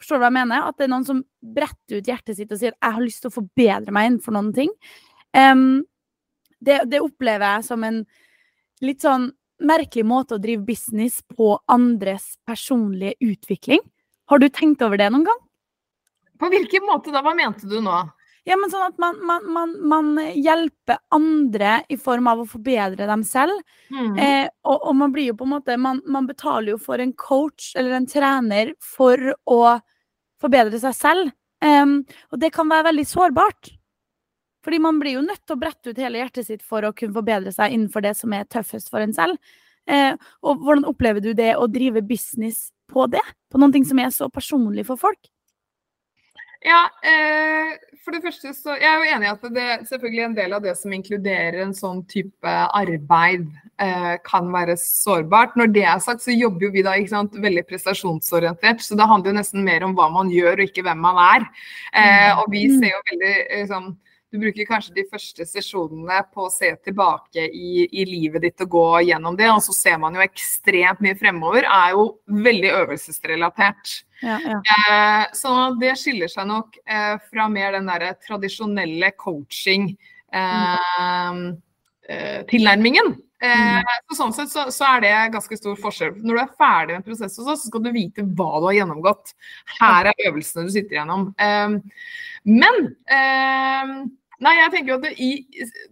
Forstår 0.00 0.18
du 0.18 0.24
hva 0.24 0.30
jeg 0.30 0.36
mener? 0.36 0.68
At 0.68 0.76
det 0.76 0.86
er 0.86 0.92
noen 0.92 1.06
som 1.08 1.24
bretter 1.40 2.00
ut 2.00 2.10
hjertet 2.10 2.36
sitt 2.36 2.52
og 2.52 2.60
sier 2.60 2.74
'jeg 2.74 2.92
har 2.92 3.02
lyst 3.02 3.22
til 3.22 3.30
å 3.30 3.38
forbedre 3.38 3.92
meg 3.92 4.10
innenfor 4.10 4.32
noen 4.32 4.52
ting'. 4.52 4.74
Um, 5.32 5.84
det, 6.60 6.84
det, 6.90 7.00
opplever 7.00 7.56
jeg 7.56 7.64
som 7.64 7.84
en 7.84 8.04
litt 8.80 9.00
sånn 9.00 9.32
merkelig 9.60 10.04
måte 10.04 10.36
å 10.36 10.42
drive 10.42 10.64
business 10.64 11.22
på 11.22 11.58
andres 11.68 12.36
personlige 12.46 13.16
utvikling. 13.20 13.80
Har 14.28 14.38
du 14.38 14.48
tenkt 14.48 14.82
over 14.82 14.96
det 14.96 15.10
noen 15.12 15.24
gang? 15.24 15.40
På 16.38 16.50
hvilken 16.52 16.84
måte 16.84 17.12
da? 17.12 17.22
Hva 17.24 17.34
mente 17.36 17.68
du 17.68 17.80
nå? 17.80 18.02
Ja, 18.46 18.54
men 18.54 18.70
sånn 18.70 18.84
at 18.86 18.98
man, 19.02 19.16
man, 19.26 19.46
man, 19.50 19.72
man, 19.90 20.10
hjelper 20.38 21.00
andre 21.14 21.80
i 21.90 21.96
form 21.98 22.28
av 22.30 22.44
å 22.44 22.46
forbedre 22.46 23.08
dem 23.08 23.24
selv. 23.26 23.58
Mm. 23.90 24.12
Eh, 24.22 24.46
og, 24.62 24.76
og, 24.76 24.92
man 25.00 25.14
blir 25.14 25.32
jo 25.32 25.38
på 25.40 25.48
en 25.48 25.54
måte 25.56 25.78
man, 25.82 26.28
betaler 26.28 26.76
jo 26.76 26.78
for 26.78 27.02
en 27.02 27.14
coach 27.18 27.72
eller 27.74 27.96
en 27.98 28.06
trener 28.06 28.70
for 28.78 29.18
å 29.50 29.60
forbedre 30.42 30.78
seg 30.78 30.94
selv. 30.94 31.34
Um, 31.64 31.98
og 32.30 32.38
det 32.38 32.52
kan 32.54 32.70
være 32.70 32.92
veldig 32.92 33.06
sårbart. 33.10 33.72
Fordi 34.66 34.78
man 34.82 34.98
blir 35.02 35.18
jo 35.18 35.26
nødt 35.26 35.42
til 35.42 35.56
å 35.56 35.60
brette 35.60 35.90
ut 35.90 35.98
hele 36.02 36.22
hjertet 36.22 36.46
sitt 36.46 36.62
for 36.62 36.86
å 36.86 36.94
kunne 36.94 37.14
forbedre 37.16 37.50
seg 37.54 37.74
innenfor 37.74 38.02
det 38.06 38.14
som 38.18 38.34
er 38.34 38.46
tøffest 38.50 38.90
for 38.92 39.02
en 39.02 39.14
selv. 39.16 39.38
Eh, 39.86 40.14
og 40.42 40.62
hvordan 40.62 40.86
opplever 40.90 41.22
du 41.22 41.32
det 41.38 41.52
å 41.58 41.68
drive 41.70 42.02
business 42.06 42.68
på 42.90 43.06
det? 43.10 43.22
På 43.50 43.58
noe 43.62 43.82
som 43.86 44.02
er 44.02 44.10
så 44.14 44.30
personlig 44.30 44.86
for 44.88 44.98
folk? 44.98 45.30
Ja, 46.64 46.86
eh, 47.04 47.74
for 48.04 48.14
det 48.14 48.22
første 48.24 48.52
så 48.54 48.76
Jeg 48.78 48.86
er 48.88 49.02
jo 49.02 49.14
enig 49.16 49.26
i 49.26 49.32
at 49.32 49.44
det 49.54 49.66
selvfølgelig 49.90 50.24
en 50.24 50.36
del 50.36 50.54
av 50.56 50.64
det 50.64 50.74
som 50.78 50.92
inkluderer 50.94 51.58
en 51.64 51.74
sånn 51.76 52.00
type 52.08 52.54
arbeid, 52.78 53.48
eh, 53.82 54.16
kan 54.24 54.48
være 54.54 54.76
sårbart. 54.80 55.56
Når 55.58 55.72
det 55.74 55.84
er 55.84 56.00
sagt, 56.00 56.24
så 56.24 56.34
jobber 56.34 56.68
jo 56.68 56.72
vi 56.74 56.84
da 56.86 56.94
sant, 57.10 57.34
veldig 57.34 57.66
prestasjonsorientert. 57.68 58.80
Så 58.80 58.96
det 58.96 59.08
handler 59.10 59.32
jo 59.32 59.38
nesten 59.40 59.66
mer 59.66 59.84
om 59.84 59.94
hva 59.98 60.08
man 60.12 60.30
gjør, 60.32 60.60
og 60.60 60.70
ikke 60.70 60.86
hvem 60.86 61.02
man 61.02 61.20
er. 61.26 61.48
Eh, 61.92 62.32
og 62.38 62.50
vi 62.54 62.66
mm. 62.70 62.78
ser 62.78 62.94
jo 62.94 63.04
veldig 63.12 63.34
liksom, 63.60 63.90
du 64.32 64.38
bruker 64.42 64.66
kanskje 64.66 64.94
de 64.96 65.04
første 65.06 65.46
sesjonene 65.46 66.18
på 66.34 66.46
å 66.46 66.52
se 66.52 66.72
tilbake 66.84 67.44
i, 67.46 67.86
i, 67.86 68.06
livet 68.08 68.42
ditt 68.42 68.64
og 68.64 68.72
gå 68.74 68.86
gjennom 69.06 69.36
det, 69.38 69.48
og 69.52 69.62
så 69.64 69.74
ser 69.76 70.00
man 70.02 70.16
jo 70.18 70.24
ekstremt 70.24 71.02
mye 71.04 71.16
fremover. 71.18 71.66
Er 71.66 71.94
jo 71.94 72.06
veldig 72.46 72.72
øvelsesrelatert. 72.82 73.92
Ja, 74.24 74.38
ja. 74.42 74.58
Eh, 74.72 75.22
så 75.36 75.52
det 75.80 75.94
skiller 76.00 76.32
seg 76.32 76.48
nok 76.50 76.80
eh, 76.82 77.14
fra 77.30 77.46
mer 77.52 77.76
den 77.76 77.86
derre 77.90 78.16
tradisjonelle 78.26 79.12
coaching. 79.20 79.92
Eh, 80.34 81.46
eh 82.10 82.42
tilnærmingen. 82.50 83.14
Eh, 83.42 83.76
mm. 83.76 83.88
så 84.08 84.16
sånn 84.16 84.32
sett 84.32 84.52
så, 84.52 84.66
så, 84.72 84.86
er 84.94 85.02
det 85.04 85.14
ganske 85.34 85.58
stor 85.58 85.76
forskjell. 85.80 86.14
Når 86.22 86.38
du 86.38 86.42
er 86.42 86.54
ferdig 86.56 86.94
med 86.94 87.02
en 87.02 87.08
prosess 87.08 87.36
så 87.36 87.56
skal 87.60 87.82
du 87.84 87.90
vite 87.94 88.24
hva 88.24 88.60
du 88.60 88.68
har 88.70 88.78
gjennomgått. 88.78 89.34
Her 89.78 90.10
er 90.12 90.28
øvelsene 90.30 90.66
du 90.68 90.72
sitter 90.72 91.00
gjennom. 91.00 91.28
Eh, 91.36 91.76
men 92.46 92.80
eh, 93.12 93.92
nei, 94.46 94.56
jeg 94.60 94.72
tenker 94.72 94.94
jo 94.94 95.00
at 95.02 95.20
i, 95.20 95.30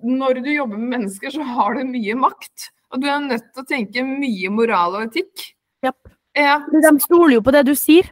når 0.06 0.40
du 0.44 0.50
jobber 0.54 0.80
med 0.80 0.96
mennesker, 0.96 1.34
så 1.34 1.44
har 1.54 1.76
du 1.76 1.84
mye 1.90 2.16
makt. 2.18 2.70
Og 2.94 3.02
du 3.02 3.08
er 3.10 3.22
nødt 3.24 3.48
til 3.52 3.64
å 3.64 3.68
tenke 3.68 4.06
mye 4.06 4.52
moral 4.54 5.00
og 5.00 5.08
etikk. 5.08 5.50
Yep. 5.84 6.12
Ja. 6.38 6.58
De 6.70 6.92
stoler 7.02 7.36
jo 7.36 7.44
på 7.44 7.52
det 7.54 7.66
du 7.68 7.74
sier. 7.78 8.08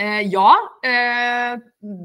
Eh, 0.00 0.20
ja, 0.32 0.52
eh, 0.82 1.58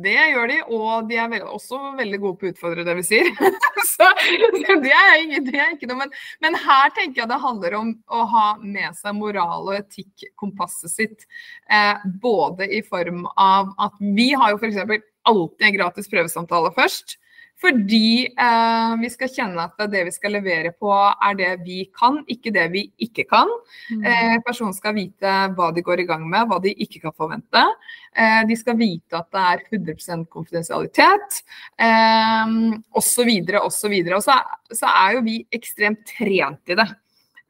det 0.04 0.16
gjør 0.34 0.50
de. 0.52 0.58
Og 0.76 1.08
de 1.08 1.20
er 1.22 1.30
ve 1.32 1.40
også 1.48 1.80
veldig 1.96 2.20
gode 2.24 2.40
på 2.42 2.48
å 2.48 2.52
utfordre 2.52 2.84
det 2.88 2.96
vi 2.98 3.06
sier. 3.08 3.30
så 3.94 4.10
det 4.20 4.92
er, 4.92 5.14
ikke, 5.22 5.44
det 5.48 5.60
er 5.62 5.76
ikke 5.76 5.90
noe. 5.92 6.02
Men, 6.04 6.16
men, 6.44 6.58
her 6.66 6.92
tenker 6.98 7.24
jeg 7.24 7.32
det 7.32 7.42
handler 7.44 7.78
om 7.80 7.94
å 8.12 8.26
ha 8.34 8.48
med 8.60 8.98
seg 9.00 9.16
moral 9.16 9.70
og 9.70 9.78
etikk-kompasset 9.78 10.92
sitt. 10.92 11.28
Eh, 11.72 12.08
både 12.24 12.68
i 12.68 12.84
form 12.84 13.24
av 13.40 13.72
at 13.88 13.96
vi 14.02 14.34
har 14.36 14.52
jo 14.52 14.60
f.eks. 14.60 15.06
alltid 15.32 15.70
en 15.70 15.78
gratis 15.80 16.12
prøvesamtale 16.12 16.74
først. 16.76 17.16
Fordi 17.62 18.26
eh, 18.28 18.94
vi 19.00 19.10
skal 19.10 19.30
kjenne 19.32 19.64
at 19.64 19.84
det 19.92 20.02
vi 20.10 20.12
skal 20.14 20.34
levere 20.36 20.74
på 20.76 20.92
er 20.92 21.38
det 21.40 21.52
vi 21.64 21.86
kan, 21.96 22.20
ikke 22.28 22.52
det 22.56 22.66
vi 22.74 22.84
ikke 23.06 23.24
kan. 23.30 23.52
Mm. 23.94 24.04
Eh, 24.04 24.34
personen 24.46 24.76
skal 24.76 24.96
vite 24.98 25.36
hva 25.56 25.70
de 25.76 25.84
går 25.86 26.04
i 26.04 26.08
gang 26.10 26.26
med, 26.28 26.50
hva 26.50 26.60
de 26.64 26.74
ikke 26.84 27.06
kan 27.06 27.16
forvente. 27.16 27.64
Eh, 28.12 28.42
de 28.50 28.58
skal 28.60 28.76
vite 28.80 29.22
at 29.22 29.30
det 29.32 29.46
er 29.54 29.64
100% 29.70 30.28
konfidensialitet, 30.36 31.40
eh, 31.80 32.58
osv. 32.92 33.32
osv. 33.62 33.96
Og 34.04 34.26
så, 34.28 34.38
så 34.76 34.92
er 34.92 35.16
jo 35.16 35.26
vi 35.30 35.40
ekstremt 35.56 36.04
trent 36.12 36.76
i 36.76 36.80
det. 36.82 36.90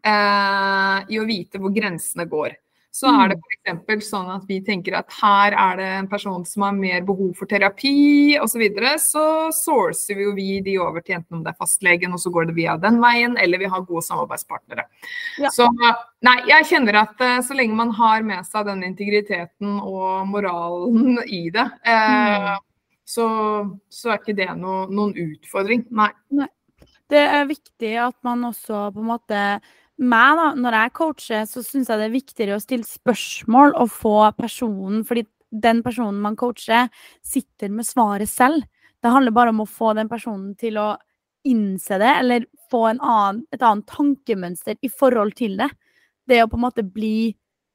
Eh, 0.06 1.00
I 1.10 1.20
å 1.22 1.26
vite 1.26 1.62
hvor 1.62 1.74
grensene 1.74 2.30
går. 2.30 2.54
Så 2.96 3.10
er 3.12 3.34
det 3.34 3.36
mm. 3.42 3.80
f.eks. 3.84 4.08
sånn 4.08 4.30
at 4.32 4.44
vi 4.48 4.62
tenker 4.64 4.96
at 4.96 5.12
her 5.18 5.52
er 5.52 5.80
det 5.82 5.88
en 5.98 6.08
person 6.08 6.46
som 6.48 6.64
har 6.64 6.76
mer 6.78 7.02
behov 7.04 7.34
for 7.36 7.50
terapi 7.52 8.38
osv. 8.40 8.54
Så, 8.56 8.62
videre, 8.62 8.94
så 9.04 9.24
sourcer 9.52 10.16
vi 10.16 10.24
jo 10.24 10.32
vi 10.38 10.62
de 10.64 10.78
over 10.80 11.04
til 11.04 11.18
enten 11.18 11.42
om 11.42 11.44
det 11.44 11.52
er 11.52 11.58
fastlegen, 11.60 12.16
og 12.16 12.22
så 12.24 12.32
går 12.32 12.48
det 12.48 12.56
via 12.56 12.78
den 12.80 13.02
veien, 13.04 13.36
eller 13.42 13.60
vi 13.60 13.68
har 13.68 13.84
gode 13.84 14.06
samarbeidspartnere. 14.08 14.88
Ja. 15.44 15.52
Så 15.52 15.68
nei, 15.76 16.38
jeg 16.48 16.70
kjenner 16.72 17.02
at 17.02 17.20
uh, 17.20 17.42
så 17.44 17.60
lenge 17.60 17.76
man 17.76 17.92
har 18.00 18.24
med 18.24 18.48
seg 18.48 18.70
den 18.70 18.86
integriteten 18.88 19.76
og 19.84 20.24
moralen 20.32 21.20
i 21.42 21.50
det, 21.52 21.68
eh, 21.84 22.48
mm. 22.48 22.66
så, 23.04 23.28
så, 23.92 24.14
er 24.14 24.24
ikke 24.24 24.40
det 24.40 24.54
no, 24.56 24.86
noen 24.88 25.12
utfordring. 25.28 25.84
Nei. 25.92 26.14
nei. 26.32 26.48
Det 27.12 27.28
er 27.28 27.50
viktig 27.52 27.98
at 28.08 28.16
man 28.26 28.48
også 28.48 28.88
på 28.96 29.04
en 29.04 29.12
måte 29.12 29.42
meg, 29.98 30.38
da, 30.40 30.50
når 30.60 30.76
jeg 30.80 30.94
coacher, 30.98 31.46
så 31.48 31.64
syns 31.64 31.90
jeg 31.90 32.02
det 32.02 32.08
er 32.10 32.14
viktigere 32.16 32.58
å 32.58 32.64
stille 32.64 32.88
spørsmål 32.88 33.76
og 33.80 33.92
få 33.94 34.18
personen 34.36 35.06
Fordi 35.08 35.24
den 35.56 35.82
personen 35.86 36.20
man 36.20 36.36
coacher, 36.36 36.90
sitter 37.24 37.72
med 37.72 37.88
svaret 37.88 38.30
selv. 38.30 38.66
Det 39.00 39.12
handler 39.14 39.32
bare 39.32 39.54
om 39.54 39.64
å 39.64 39.70
få 39.70 39.94
den 39.96 40.10
personen 40.12 40.56
til 40.60 40.80
å 40.82 40.90
innse 41.46 42.00
det, 42.02 42.12
eller 42.20 42.46
få 42.72 42.88
annen, 42.90 43.44
et 43.54 43.62
annet 43.62 43.88
tankemønster 43.88 44.80
i 44.82 44.90
forhold 44.90 45.36
til 45.38 45.56
det. 45.62 45.70
Det 46.28 46.42
å 46.44 46.50
på 46.50 46.58
en 46.58 46.66
måte 46.66 46.84
bli 46.84 47.30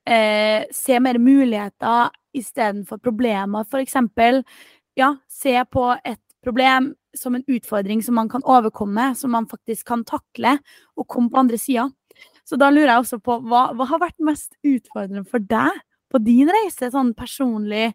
eh, 0.05 0.67
Se 0.75 0.99
mer 1.01 1.21
muligheter 1.23 2.11
istedenfor 2.37 2.99
problemer. 2.99 3.65
Eksempel, 3.79 4.43
ja, 4.99 5.15
se 5.31 5.55
på 5.71 5.87
et 6.05 6.21
problem 6.45 6.93
som 7.17 7.35
en 7.35 7.47
utfordring 7.47 8.03
som 8.03 8.15
man 8.19 8.29
kan 8.31 8.45
overkomme, 8.47 9.15
som 9.17 9.33
man 9.35 9.49
faktisk 9.51 9.87
kan 9.87 10.05
takle, 10.05 10.59
og 10.97 11.09
komme 11.09 11.31
på 11.31 11.41
andre 11.43 11.59
sida. 11.59 11.89
Så 12.51 12.59
da 12.59 12.67
lurer 12.73 12.91
jeg 12.91 13.05
også 13.05 13.21
på 13.23 13.37
hva, 13.47 13.69
hva 13.79 13.87
har 13.93 14.03
vært 14.03 14.19
mest 14.27 14.57
utfordrende 14.67 15.23
for 15.31 15.43
deg 15.53 15.71
på 16.11 16.19
din 16.25 16.51
reise, 16.51 16.91
sånn 16.91 17.13
personlig, 17.15 17.93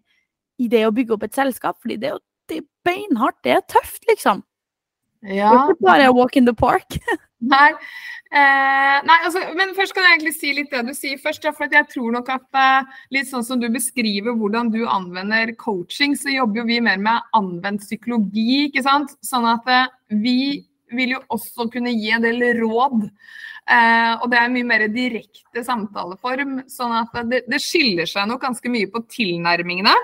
i 0.63 0.69
det 0.71 0.85
å 0.87 0.93
bygge 0.95 1.17
opp 1.17 1.25
et 1.27 1.35
selskap? 1.35 1.81
Fordi 1.83 1.99
det 1.99 2.07
er 2.07 2.15
jo 2.15 2.23
det 2.45 2.59
er 2.61 2.67
beinhardt, 2.85 3.39
det 3.43 3.55
er 3.55 3.63
tøft, 3.67 4.03
liksom. 4.07 4.43
Ja. 5.25 5.49
Det 5.49 5.55
er 5.57 5.71
ikke 5.73 5.87
bare 5.87 6.11
walk 6.13 6.35
in 6.37 6.45
the 6.47 6.53
park. 6.53 6.99
Nei. 7.55 7.71
Eh, 8.35 8.95
nei, 9.05 9.15
altså, 9.23 9.39
men 9.55 9.69
først 9.77 9.93
kan 9.95 10.03
jeg 10.03 10.15
egentlig 10.15 10.33
si 10.35 10.49
litt 10.57 10.71
det 10.73 10.81
du 10.87 10.93
sier 10.97 11.19
først. 11.21 11.45
Ja, 11.45 11.53
for 11.55 11.71
jeg 11.71 11.87
tror 11.91 12.15
nok 12.15 12.31
at 12.33 12.57
eh, 12.59 12.95
litt 13.15 13.29
sånn 13.29 13.45
som 13.45 13.61
du 13.61 13.67
beskriver 13.71 14.35
hvordan 14.35 14.71
du 14.73 14.81
anvender 14.89 15.53
coaching, 15.61 16.17
så 16.19 16.33
jobber 16.33 16.63
jo 16.63 16.65
vi 16.71 16.79
mer 16.83 16.99
med 17.01 17.35
anvendt 17.37 17.85
psykologi. 17.85 18.65
ikke 18.65 18.83
sant? 18.85 19.13
Sånn 19.23 19.45
at 19.49 19.69
eh, 19.71 19.91
vi 20.25 20.65
vil 20.95 21.15
jo 21.15 21.21
også 21.33 21.69
kunne 21.73 21.93
gi 21.93 22.11
en 22.15 22.25
del 22.25 22.43
råd 22.59 23.07
Eh, 23.65 24.11
og 24.21 24.29
det 24.29 24.37
er 24.37 24.51
mye 24.53 24.67
mer 24.67 24.85
direkte 24.93 25.63
samtaleform. 25.65 26.59
sånn 26.69 26.99
at 27.01 27.15
det, 27.29 27.45
det 27.49 27.61
skiller 27.63 28.09
seg 28.09 28.29
nok 28.29 28.43
ganske 28.45 28.71
mye 28.71 28.91
på 28.91 29.01
tilnærmingene. 29.09 29.95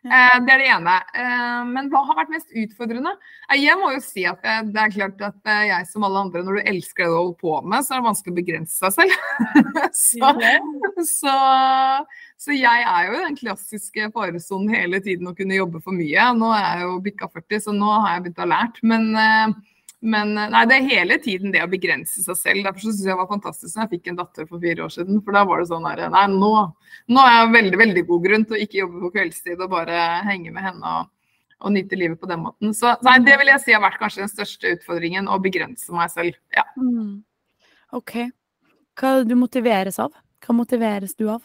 Eh, 0.00 0.36
det 0.46 0.54
er 0.54 0.62
det 0.62 0.68
ene. 0.72 0.94
Eh, 1.12 1.58
men 1.68 1.90
hva 1.92 2.00
har 2.08 2.16
vært 2.22 2.32
mest 2.32 2.54
utfordrende? 2.56 3.12
Jeg 3.60 3.76
må 3.76 3.90
jo 3.92 4.00
si 4.00 4.24
at 4.28 4.40
det, 4.40 4.54
det 4.72 4.80
er 4.86 4.94
klart 4.94 5.24
at 5.26 5.50
jeg 5.68 5.88
som 5.90 6.06
alle 6.08 6.22
andre, 6.24 6.44
når 6.46 6.56
du 6.56 6.70
elsker 6.72 7.04
det 7.04 7.10
du 7.12 7.18
holder 7.18 7.36
på 7.42 7.58
med, 7.68 7.84
så 7.84 7.92
er 7.92 8.00
det 8.00 8.08
vanskelig 8.08 8.32
å 8.32 8.38
begrense 8.38 8.80
seg 8.80 8.96
selv. 8.96 9.18
så, 10.06 10.32
så, 11.10 11.34
så, 12.40 12.54
jeg 12.56 12.86
er 12.94 13.10
jo 13.10 13.20
den 13.26 13.36
klassiske 13.36 14.08
faresonen 14.16 14.72
hele 14.72 15.02
tiden 15.04 15.28
å 15.28 15.36
kunne 15.36 15.60
jobbe 15.60 15.84
for 15.84 15.92
mye. 15.92 16.30
Nå 16.40 16.54
er 16.56 16.64
jeg 16.70 16.88
jo 16.88 17.02
bikka 17.10 17.28
40, 17.36 17.66
så 17.66 17.76
nå 17.76 17.92
har 17.98 18.16
jeg 18.16 18.24
begynt 18.24 18.40
å 18.40 18.46
ha 18.46 18.52
lært. 18.54 18.80
Men 18.80 19.60
men 20.00 20.32
eh, 20.38 20.48
nei, 20.48 20.64
det 20.68 20.76
er 20.76 20.88
hele 20.88 21.18
tiden 21.20 21.52
det 21.52 21.62
å 21.64 21.70
begrense 21.70 22.22
seg 22.24 22.38
selv. 22.38 22.64
Derfor 22.64 22.86
syns 22.86 23.02
jeg 23.02 23.10
det 23.10 23.18
var 23.18 23.28
fantastisk 23.28 23.76
da 23.76 23.84
jeg 23.84 23.92
fikk 23.96 24.10
en 24.10 24.20
datter 24.22 24.48
for 24.48 24.62
fire 24.62 24.86
år 24.86 24.92
siden. 24.94 25.20
For 25.24 25.36
da 25.36 25.44
var 25.48 25.60
det 25.60 25.70
sånn 25.70 25.88
her 25.88 26.04
Nei, 26.14 26.26
nå, 26.32 26.52
nå 27.12 27.24
er 27.26 27.36
jeg 27.36 27.54
veldig, 27.56 27.80
veldig 27.84 28.04
god 28.08 28.26
grunn 28.26 28.46
til 28.48 28.56
å 28.56 28.60
ikke 28.64 28.80
jobbe 28.80 29.02
på 29.04 29.12
kveldstid 29.18 29.60
og 29.60 29.72
bare 29.74 30.04
henge 30.28 30.54
med 30.54 30.64
henne 30.70 30.94
og, 31.00 31.10
og 31.60 31.74
nyte 31.76 32.00
livet 32.00 32.20
på 32.20 32.30
den 32.30 32.42
måten. 32.46 32.72
Så 32.76 32.94
nei, 33.04 33.18
det 33.26 33.36
vil 33.42 33.52
jeg 33.52 33.64
si 33.66 33.76
har 33.76 33.84
vært 33.84 34.00
kanskje 34.00 34.24
den 34.24 34.32
største 34.32 34.74
utfordringen, 34.78 35.28
å 35.28 35.40
begrense 35.42 35.92
meg 35.96 36.12
selv. 36.14 36.40
Ja. 36.56 36.64
Mm. 36.80 37.20
OK. 38.00 38.16
Hva 39.00 39.18
du 39.24 39.36
motiveres 39.36 40.00
av? 40.00 40.16
Hva 40.40 40.56
motiveres 40.56 41.12
du 41.18 41.28
av? 41.32 41.44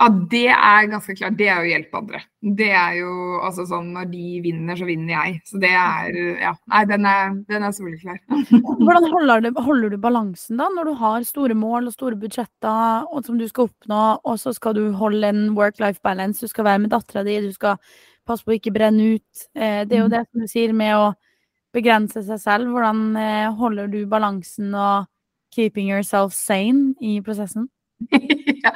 Ja, 0.00 0.06
det 0.08 0.46
er 0.48 0.86
ganske 0.88 1.14
klart. 1.14 1.34
Det 1.36 1.46
er 1.52 1.60
jo 1.62 1.68
hjelpe 1.68 1.98
andre. 2.00 2.20
Det 2.58 2.70
er 2.74 2.94
jo 2.96 3.10
altså 3.44 3.66
sånn 3.68 3.90
når 3.92 4.06
de 4.10 4.28
vinner, 4.42 4.78
så 4.78 4.86
vinner 4.88 5.12
jeg. 5.12 5.40
Så 5.46 5.60
det 5.62 5.72
er 5.76 6.16
Ja. 6.40 6.54
Nei, 6.72 6.84
den 6.88 7.06
er, 7.06 7.34
den 7.48 7.66
er 7.66 7.74
soleklar. 7.76 8.18
Hvordan 8.82 9.08
holder 9.12 9.44
du, 9.44 9.50
holder 9.60 9.92
du, 9.92 9.98
balansen 10.00 10.58
da, 10.58 10.70
når 10.72 10.88
du 10.90 10.94
har 11.02 11.26
store 11.28 11.54
mål 11.58 11.90
og 11.90 11.96
store 11.96 12.18
budsjetter 12.18 13.04
og 13.12 13.26
som 13.26 13.36
du 13.38 13.44
skal 13.50 13.68
oppnå, 13.68 14.00
og 14.24 14.40
så 14.40 14.54
skal 14.56 14.74
du 14.78 14.86
holde 14.96 15.28
en 15.28 15.44
work-life 15.58 16.00
balance, 16.02 16.40
du 16.40 16.50
skal 16.50 16.66
være 16.70 16.82
med 16.86 16.94
dattera 16.96 17.22
di, 17.28 17.36
du 17.44 17.52
skal 17.52 17.76
passe 18.26 18.46
på 18.46 18.54
å 18.54 18.56
ikke 18.56 18.72
brenne 18.74 19.18
ut. 19.18 19.44
Eh, 19.54 19.84
det 19.84 19.98
er 19.98 20.02
jo 20.06 20.08
mm. 20.08 20.14
det 20.16 20.24
som 20.24 20.40
du 20.40 20.48
sier 20.50 20.72
med 20.72 20.96
å 20.96 21.12
begrense 21.76 22.24
seg 22.24 22.40
selv. 22.40 22.72
Hvordan 22.72 23.12
eh, 23.20 23.52
holder 23.60 23.92
du 23.92 24.00
balansen 24.08 24.72
og 24.72 25.06
keeping 25.52 25.92
yourself 25.92 26.32
sane 26.32 26.96
i 27.04 27.20
prosessen? 27.24 27.68
ja. 28.64 28.72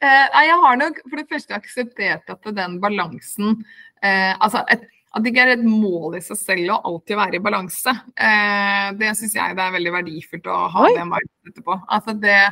eh, 0.00 0.26
jeg 0.48 0.58
har 0.64 0.76
nok 0.80 1.00
for 1.06 1.20
det 1.20 1.28
første 1.30 1.56
akseptert 1.56 2.30
at 2.34 2.52
den 2.56 2.78
balansen 2.82 3.56
eh, 4.02 4.34
altså 4.34 4.64
et, 4.72 4.86
At 5.16 5.24
det 5.24 5.30
ikke 5.32 5.44
er 5.46 5.52
et 5.54 5.62
mål 5.64 6.18
i 6.18 6.20
seg 6.20 6.36
selv 6.36 6.72
å 6.74 6.80
alltid 6.90 7.16
være 7.16 7.38
i 7.38 7.40
balanse. 7.40 7.92
Eh, 8.20 8.88
det 9.00 9.14
syns 9.16 9.36
jeg 9.38 9.54
det 9.56 9.62
er 9.64 9.72
veldig 9.72 9.92
verdifullt 9.94 10.50
å 10.52 10.56
ha 10.74 10.82
Oi. 10.84 10.90
den 10.92 11.12
varmen 11.14 11.48
etterpå. 11.48 11.76
Altså 11.96 12.12
det, 12.20 12.42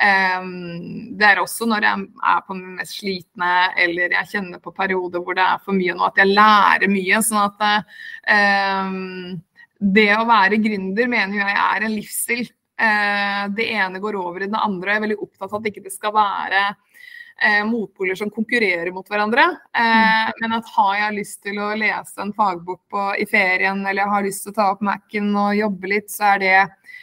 eh, 0.00 0.46
det 1.20 1.26
er 1.28 1.42
også 1.42 1.68
når 1.68 1.84
jeg 1.84 2.06
er 2.32 2.40
på 2.46 2.56
min 2.56 2.78
mest 2.78 2.96
slitne 3.02 3.50
eller 3.84 4.16
jeg 4.16 4.30
kjenner 4.32 4.62
på 4.64 4.72
perioder 4.78 5.20
hvor 5.26 5.36
det 5.36 5.44
er 5.44 5.60
for 5.66 5.76
mye 5.76 5.98
nå, 5.98 6.08
at 6.08 6.22
jeg 6.22 6.32
lærer 6.32 6.94
mye. 6.94 7.20
sånn 7.26 7.42
at 7.42 7.66
eh, 8.32 9.36
det 10.00 10.08
å 10.16 10.24
være 10.28 10.62
gründer 10.62 11.10
mener 11.10 11.42
jeg 11.42 11.58
er 11.66 11.84
en 11.84 11.96
livsstil. 11.98 12.48
Eh, 12.80 13.48
det 13.56 13.72
ene 13.72 13.98
går 13.98 14.16
over 14.20 14.42
i 14.42 14.50
det 14.52 14.58
andre. 14.60 14.90
og 14.90 14.92
Jeg 14.92 15.00
er 15.00 15.06
veldig 15.06 15.22
opptatt 15.24 15.52
av 15.52 15.60
at 15.60 15.70
ikke 15.70 15.80
det 15.80 15.92
ikke 15.92 15.96
skal 15.96 16.12
være 16.16 16.62
eh, 16.68 17.62
motpoler 17.68 18.18
som 18.18 18.32
konkurrerer 18.32 18.92
mot 18.92 19.08
hverandre. 19.08 19.46
Eh, 19.72 20.26
mm. 20.28 20.42
men 20.42 20.56
at 20.58 20.74
har 20.76 20.92
jeg 21.00 21.16
lyst 21.16 21.40
til 21.46 21.60
å 21.62 21.70
lese 21.78 22.20
en 22.22 22.34
fagbok 22.36 22.82
på, 22.92 23.06
i 23.16 23.26
ferien, 23.30 23.80
eller 23.80 24.02
jeg 24.04 24.12
har 24.12 24.28
lyst 24.28 24.44
til 24.44 24.52
å 24.52 24.58
ta 24.60 24.68
opp 24.74 24.84
Mac-en 24.84 25.32
og 25.32 25.56
jobbe 25.56 25.92
litt, 25.94 26.12
så 26.12 26.34
er 26.34 26.44
det, 26.44 26.54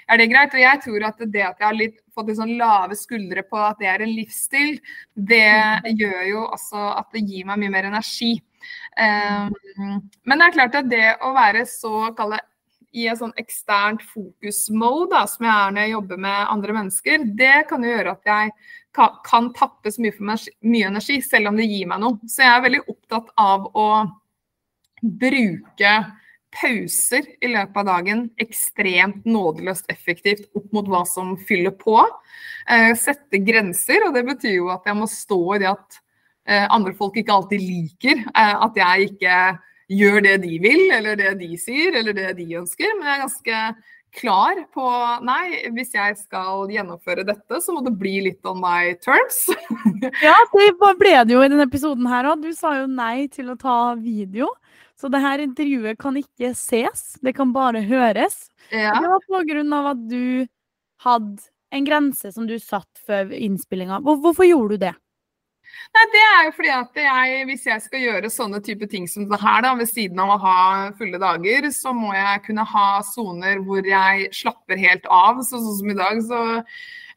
er 0.05 0.21
det, 0.21 0.29
greit. 0.35 0.53
Og 0.53 0.65
jeg 0.65 0.85
tror 0.85 1.09
at 1.09 1.25
det 1.25 1.45
at 1.49 1.57
jeg 1.57 1.69
har 1.69 1.81
litt, 1.81 1.99
fått 2.13 2.29
litt 2.29 2.41
sånn 2.43 2.55
lave 2.59 2.97
skuldre 2.99 3.47
på 3.49 3.57
at 3.57 3.81
det 3.81 3.89
er 3.89 4.05
en 4.05 4.13
livsstil, 4.13 4.77
det 5.17 5.45
mm. 5.49 5.93
gjør 5.97 6.23
jo 6.29 6.47
også 6.51 6.89
at 7.01 7.13
det 7.17 7.25
gir 7.25 7.49
meg 7.49 7.63
mye 7.65 7.73
mer 7.73 7.89
energi. 7.89 8.35
Men 8.93 10.37
det 10.37 10.45
er 10.45 10.53
klart 10.53 10.75
at 10.77 10.85
det 10.87 11.07
å 11.25 11.33
være 11.33 11.65
så 11.67 12.11
kalle 12.13 12.37
i 12.93 13.07
en 13.09 13.19
sånn 13.19 13.35
eksternt 13.41 14.03
fokus-mode, 14.13 15.19
som 15.29 15.47
jeg 15.47 15.53
er 15.53 15.75
når 15.75 15.85
jeg 15.85 15.93
jobber 15.95 16.23
med 16.25 16.49
andre 16.55 16.75
mennesker, 16.77 17.27
det 17.39 17.53
kan 17.69 17.85
jo 17.85 17.93
gjøre 17.93 18.15
at 18.15 18.29
jeg 18.29 18.51
kan, 18.93 19.49
tappes 19.57 19.97
mye 20.01 20.13
for 20.15 20.29
meg, 20.29 20.49
mye 20.61 20.89
energi, 20.91 21.19
selv 21.25 21.49
om 21.49 21.57
det 21.57 21.69
gir 21.69 21.89
meg 21.89 22.03
noe. 22.03 22.19
Så 22.29 22.45
jeg 22.45 22.51
er 22.53 22.67
veldig 22.67 22.83
opptatt 22.93 23.31
av 23.41 23.65
å 23.73 23.87
bruke 25.03 25.95
pauser 26.53 27.25
i 27.41 27.49
løpet 27.49 27.79
av 27.81 27.87
dagen 27.89 28.23
ekstremt 28.41 29.25
nådeløst 29.25 29.89
effektivt 29.91 30.45
opp 30.57 30.69
mot 30.75 30.89
hva 30.89 31.01
som 31.09 31.33
fyller 31.49 31.73
på. 31.77 31.97
Eh, 32.69 32.93
sette 32.99 33.41
grenser, 33.43 34.05
og 34.07 34.13
det 34.17 34.25
betyr 34.27 34.59
jo 34.59 34.69
at 34.73 34.85
jeg 34.87 34.99
må 34.99 35.09
stå 35.09 35.41
i 35.55 35.61
det 35.63 35.71
at 35.73 35.99
eh, 36.47 36.67
andre 36.69 36.93
folk 36.97 37.17
ikke 37.19 37.33
alltid 37.33 37.63
liker. 37.63 38.25
Eh, 38.29 38.55
at 38.67 38.77
jeg 38.79 39.13
ikke 39.13 39.37
gjør 39.97 40.21
det 40.25 40.37
de 40.43 40.59
vil, 40.63 40.85
eller 40.95 41.17
det 41.19 41.33
de 41.41 41.51
sier, 41.59 41.95
eller 41.99 42.15
det 42.17 42.31
de 42.39 42.47
ønsker. 42.61 42.95
Men 42.97 43.09
jeg 43.09 43.15
er 43.15 43.23
ganske 43.23 43.59
klar 44.13 44.59
på 44.73 44.87
Nei, 45.25 45.69
hvis 45.73 45.95
jeg 45.95 46.17
skal 46.19 46.69
gjennomføre 46.71 47.25
dette, 47.27 47.61
så 47.63 47.73
må 47.73 47.83
det 47.85 47.95
bli 47.99 48.19
litt 48.27 48.45
on 48.49 48.61
my 48.61 48.93
terms. 49.03 49.45
ja, 50.27 50.35
det 50.53 50.95
ble 50.99 51.15
det 51.25 51.35
jo 51.35 51.41
i 51.43 51.49
denne 51.49 51.67
episoden 51.67 52.09
her 52.09 52.29
òg. 52.31 52.43
Du 52.45 52.53
sa 52.57 52.75
jo 52.81 52.89
nei 52.89 53.27
til 53.33 53.53
å 53.53 53.59
ta 53.59 53.95
video. 53.99 54.51
Så 54.99 55.09
det 55.11 55.23
her 55.23 55.41
intervjuet 55.43 55.97
kan 55.99 56.15
ikke 56.19 56.53
ses, 56.55 57.15
det 57.25 57.33
kan 57.35 57.51
bare 57.55 57.81
høres. 57.83 58.47
Ja. 58.69 58.93
Det 59.01 59.09
var 59.09 59.25
på 59.25 59.41
grunn 59.49 59.73
av 59.75 59.89
at 59.95 60.05
du 60.09 60.45
hadde 61.03 61.41
en 61.73 61.87
grense 61.87 62.29
som 62.31 62.45
du 62.47 62.55
satt 62.61 63.01
før 63.07 63.33
innspillinga. 63.33 63.99
Hvorfor 64.05 64.45
gjorde 64.45 64.77
du 64.77 64.85
det? 64.85 64.93
Nei, 65.93 66.03
Det 66.13 66.21
er 66.23 66.45
jo 66.47 66.53
fordi 66.55 66.71
at 66.73 66.99
jeg, 67.03 67.45
hvis 67.49 67.67
jeg 67.69 67.83
skal 67.83 68.01
gjøre 68.03 68.31
sånne 68.33 68.59
type 68.65 68.87
ting 68.89 69.05
som 69.09 69.27
det 69.29 69.39
her, 69.41 69.61
da, 69.65 69.73
ved 69.77 69.89
siden 69.89 70.19
av 70.23 70.33
å 70.33 70.41
ha 70.41 70.57
fulle 70.97 71.19
dager, 71.21 71.69
så 71.75 71.93
må 71.95 72.13
jeg 72.15 72.41
kunne 72.47 72.65
ha 72.73 72.87
soner 73.05 73.61
hvor 73.65 73.85
jeg 73.85 74.29
slapper 74.35 74.81
helt 74.81 75.05
av. 75.09 75.41
Så, 75.45 75.59
sånn 75.61 75.79
som 75.79 75.91
i 75.93 75.97
dag, 75.97 76.21
så 76.25 76.41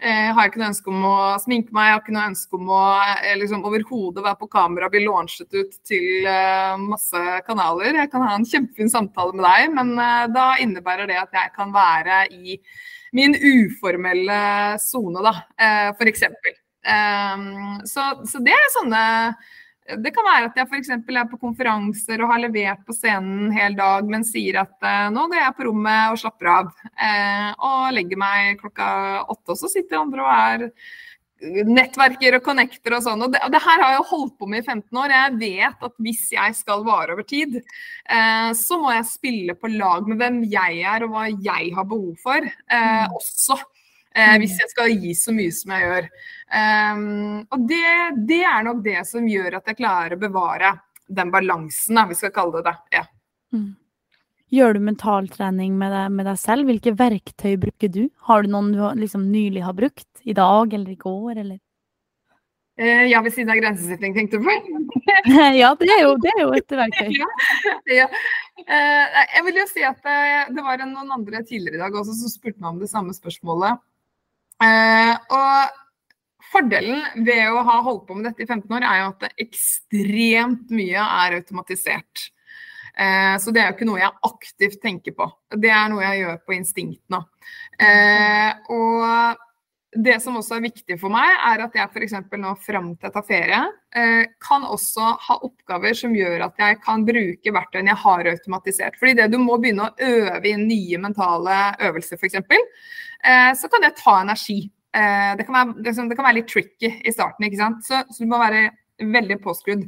eh, 0.00 0.28
har 0.30 0.42
jeg 0.42 0.52
ikke 0.52 0.62
noe 0.62 0.70
ønske 0.72 0.92
om 0.92 1.06
å 1.08 1.16
sminke 1.42 1.76
meg, 1.76 1.88
jeg 1.88 1.96
har 1.96 2.04
ikke 2.04 2.16
noe 2.16 2.26
ønske 2.32 2.60
om 2.60 2.74
å 2.76 2.82
eh, 3.14 3.36
liksom, 3.40 3.64
overhodet 3.70 4.26
være 4.26 4.40
på 4.42 4.50
kamera 4.56 4.90
bli 4.92 5.04
launchet 5.06 5.56
ut 5.56 5.78
til 5.88 6.28
eh, 6.32 6.74
masse 6.82 7.24
kanaler. 7.48 8.02
Jeg 8.02 8.12
kan 8.12 8.26
ha 8.26 8.34
en 8.36 8.48
kjempefin 8.48 8.92
samtale 8.92 9.36
med 9.36 9.46
deg, 9.48 9.72
men 9.78 9.96
eh, 9.96 10.26
da 10.36 10.50
innebærer 10.62 11.08
det 11.10 11.20
at 11.22 11.40
jeg 11.40 11.56
kan 11.56 11.72
være 11.76 12.26
i 12.34 12.60
min 13.16 13.36
uformelle 13.36 14.38
sone, 14.82 15.24
da, 15.24 15.34
eh, 15.56 15.90
f.eks. 15.96 16.28
Um, 16.86 17.80
så, 17.88 18.12
så, 18.30 18.38
det 18.46 18.52
er 18.54 18.68
sånne 18.70 19.00
Det 20.04 20.12
kan 20.14 20.22
være 20.22 20.50
at 20.52 20.60
jeg 20.60 20.68
f.eks. 20.68 20.92
er 20.94 21.24
på 21.30 21.40
konferanser 21.40 22.22
og 22.22 22.30
har 22.30 22.44
levert 22.44 22.84
på 22.86 22.94
scenen 22.94 23.48
en 23.48 23.56
hel 23.56 23.74
dag, 23.78 24.06
men 24.10 24.26
sier 24.26 24.60
at 24.62 24.76
uh, 24.86 25.08
nå 25.14 25.26
går 25.30 25.40
jeg 25.40 25.56
på 25.58 25.66
rommet 25.66 26.14
og 26.14 26.20
slapper 26.22 26.52
av. 26.52 26.70
Uh, 26.94 27.50
og 27.58 27.96
legger 27.96 28.22
meg 28.22 28.62
klokka 28.62 28.88
åtte, 29.26 29.52
og 29.54 29.60
så 29.60 29.72
sitter 29.72 30.02
andre 30.02 30.26
og 30.26 30.32
er 30.36 30.68
nettverker 31.42 32.38
og 32.38 32.44
connecter 32.44 32.96
og 32.96 33.02
sånn. 33.04 33.24
Og 33.26 33.34
det, 33.34 33.40
og 33.44 33.52
det, 33.52 33.60
her 33.60 33.82
har 33.82 33.94
jeg 33.96 34.08
holdt 34.10 34.36
på 34.40 34.48
med 34.48 34.62
i 34.62 34.66
15 34.66 35.00
år. 35.02 35.14
Jeg 35.14 35.36
vet 35.42 35.86
at 35.88 35.94
hvis 36.02 36.22
jeg 36.32 36.56
skal 36.56 36.84
vare 36.86 37.16
over 37.16 37.26
tid, 37.28 37.58
eh, 37.60 38.50
så 38.56 38.80
må 38.80 38.92
jeg 38.94 39.10
spille 39.10 39.56
på 39.58 39.70
lag 39.74 40.08
med 40.08 40.20
hvem 40.22 40.40
jeg 40.48 40.80
er 40.88 41.04
og 41.04 41.12
hva 41.12 41.26
jeg 41.28 41.74
har 41.76 41.88
behov 41.88 42.16
for 42.22 42.40
eh, 42.40 43.04
mm. 43.04 43.16
også. 43.20 43.58
Eh, 44.16 44.36
hvis 44.40 44.56
jeg 44.62 44.72
skal 44.72 44.94
gi 44.94 45.12
så 45.18 45.34
mye 45.36 45.52
som 45.52 45.76
jeg 45.76 45.84
gjør. 45.84 46.10
Um, 46.46 47.40
og 47.50 47.64
det, 47.66 47.86
det, 48.28 48.42
er 48.46 48.62
nok 48.62 48.84
det 48.84 49.00
som 49.08 49.26
gjør 49.26 49.58
at 49.58 49.66
jeg 49.66 49.80
klarer 49.80 50.14
å 50.14 50.20
bevare 50.20 50.76
den 51.06 51.32
balansen, 51.34 51.98
da, 51.98 52.06
vi 52.06 52.18
skal 52.18 52.34
kalle 52.34 52.60
det 52.60 52.70
det. 52.70 52.76
Ja. 53.00 53.02
Mm. 53.54 53.74
Gjør 54.54 54.76
du 54.76 54.84
mentaltrening 54.86 55.74
med 55.78 55.90
deg, 55.90 56.10
med 56.14 56.28
deg, 56.28 56.38
selv? 56.38 56.68
Hvilke 56.70 56.94
verktøy 56.98 57.56
bruker 57.62 57.90
du? 57.90 58.04
Har 58.28 58.44
du 58.44 58.52
noen 58.52 58.70
du 58.74 58.82
liksom 59.02 59.26
nylig 59.32 59.64
har 59.66 59.74
brukt? 59.74 60.08
I 60.22 60.34
dag 60.38 60.74
eller 60.74 60.92
i 60.92 61.00
går, 61.00 61.40
eller? 61.42 61.58
Eh, 62.78 63.06
ja, 63.10 63.22
ved 63.24 63.32
siden 63.32 63.50
av 63.50 63.58
grensesetting, 63.58 64.14
tenkte 64.14 64.38
du 64.38 64.44
på? 64.46 64.54
ja, 65.56 65.70
det 65.80 65.88
er, 65.88 66.02
jo, 66.04 66.12
det 66.20 66.30
er, 66.34 66.42
jo, 66.42 66.50
et 66.58 66.76
verktøy. 66.78 67.10
ja, 67.22 67.28
ja. 68.02 68.06
Eh, 68.66 69.22
jeg 69.34 69.44
vil 69.46 69.60
jo 69.62 69.66
si 69.70 69.86
at 69.86 70.10
eh, 70.12 70.50
det 70.52 70.64
var 70.64 70.82
noen 70.84 71.14
andre 71.16 71.40
tidligere 71.42 71.78
i 71.78 71.82
dag 71.82 71.96
også 71.96 72.14
som 72.18 72.32
spurte 72.32 72.60
meg 72.60 72.74
om 72.74 72.82
det 72.82 72.90
samme 72.92 73.16
spørsmålet. 73.16 73.80
Eh, 74.62 75.14
og 75.32 75.74
fordelen 76.52 77.24
ved 77.26 77.44
å 77.50 77.62
ha 77.66 77.80
holdt 77.84 78.06
på 78.08 78.16
med 78.16 78.28
dette 78.30 78.44
i 78.44 78.48
15 78.48 78.76
år, 78.78 78.86
er 78.86 79.02
jo 79.02 79.12
at 79.12 79.40
ekstremt 79.46 80.72
mye 80.74 81.06
er 81.22 81.38
automatisert. 81.40 82.28
Eh, 82.96 83.34
så 83.42 83.52
det 83.52 83.62
er 83.62 83.70
jo 83.70 83.76
ikke 83.76 83.88
noe 83.90 84.02
jeg 84.02 84.28
aktivt 84.30 84.78
tenker 84.82 85.16
på. 85.16 85.28
Det 85.52 85.72
er 85.72 85.90
noe 85.92 86.04
jeg 86.06 86.22
gjør 86.22 86.38
på 86.46 86.56
instinkt 86.56 87.02
nå. 87.12 87.20
Eh, 87.76 88.70
og 88.72 89.42
det 89.96 90.18
som 90.20 90.36
også 90.36 90.58
er 90.58 90.66
viktig 90.66 90.98
for 91.00 91.12
meg, 91.12 91.28
er 91.48 91.62
at 91.64 91.76
jeg 91.76 91.88
f.eks. 91.88 92.16
nå 92.36 92.52
fram 92.60 92.90
til 92.96 93.08
jeg 93.08 93.14
tar 93.14 93.24
ferie, 93.24 93.60
kan 94.44 94.66
også 94.68 95.14
ha 95.24 95.36
oppgaver 95.46 95.96
som 95.96 96.12
gjør 96.12 96.42
at 96.50 96.58
jeg 96.60 96.76
kan 96.84 97.06
bruke 97.06 97.52
verktøyene 97.56 97.94
jeg 97.94 98.02
har 98.02 98.28
automatisert. 98.34 98.98
Fordi 99.00 99.14
det 99.16 99.30
du 99.32 99.38
må 99.40 99.56
begynne 99.62 99.86
å 99.88 99.94
øve 100.04 100.50
i 100.50 100.58
nye 100.60 101.00
mentale 101.00 101.56
øvelser, 101.88 102.20
f.eks., 102.20 102.42
Eh, 103.26 103.54
så 103.56 103.68
kan 103.68 103.82
det 103.82 103.96
ta 103.96 104.20
energi. 104.20 104.70
Eh, 104.96 105.36
det 105.36 105.44
kan, 105.44 105.58
være, 105.58 105.84
liksom, 105.84 106.08
det 106.08 106.16
kan 106.18 106.28
være 106.28 106.40
litt 106.40 106.50
tricky 106.50 106.90
i 107.04 107.14
starten, 107.14 107.46
ikke 107.46 107.60
sant. 107.60 107.84
Så, 107.86 108.02
så 108.08 108.24
du 108.24 108.30
må 108.30 108.40
være 108.40 108.70
veldig 108.96 109.36
påskrudd. 109.44 109.82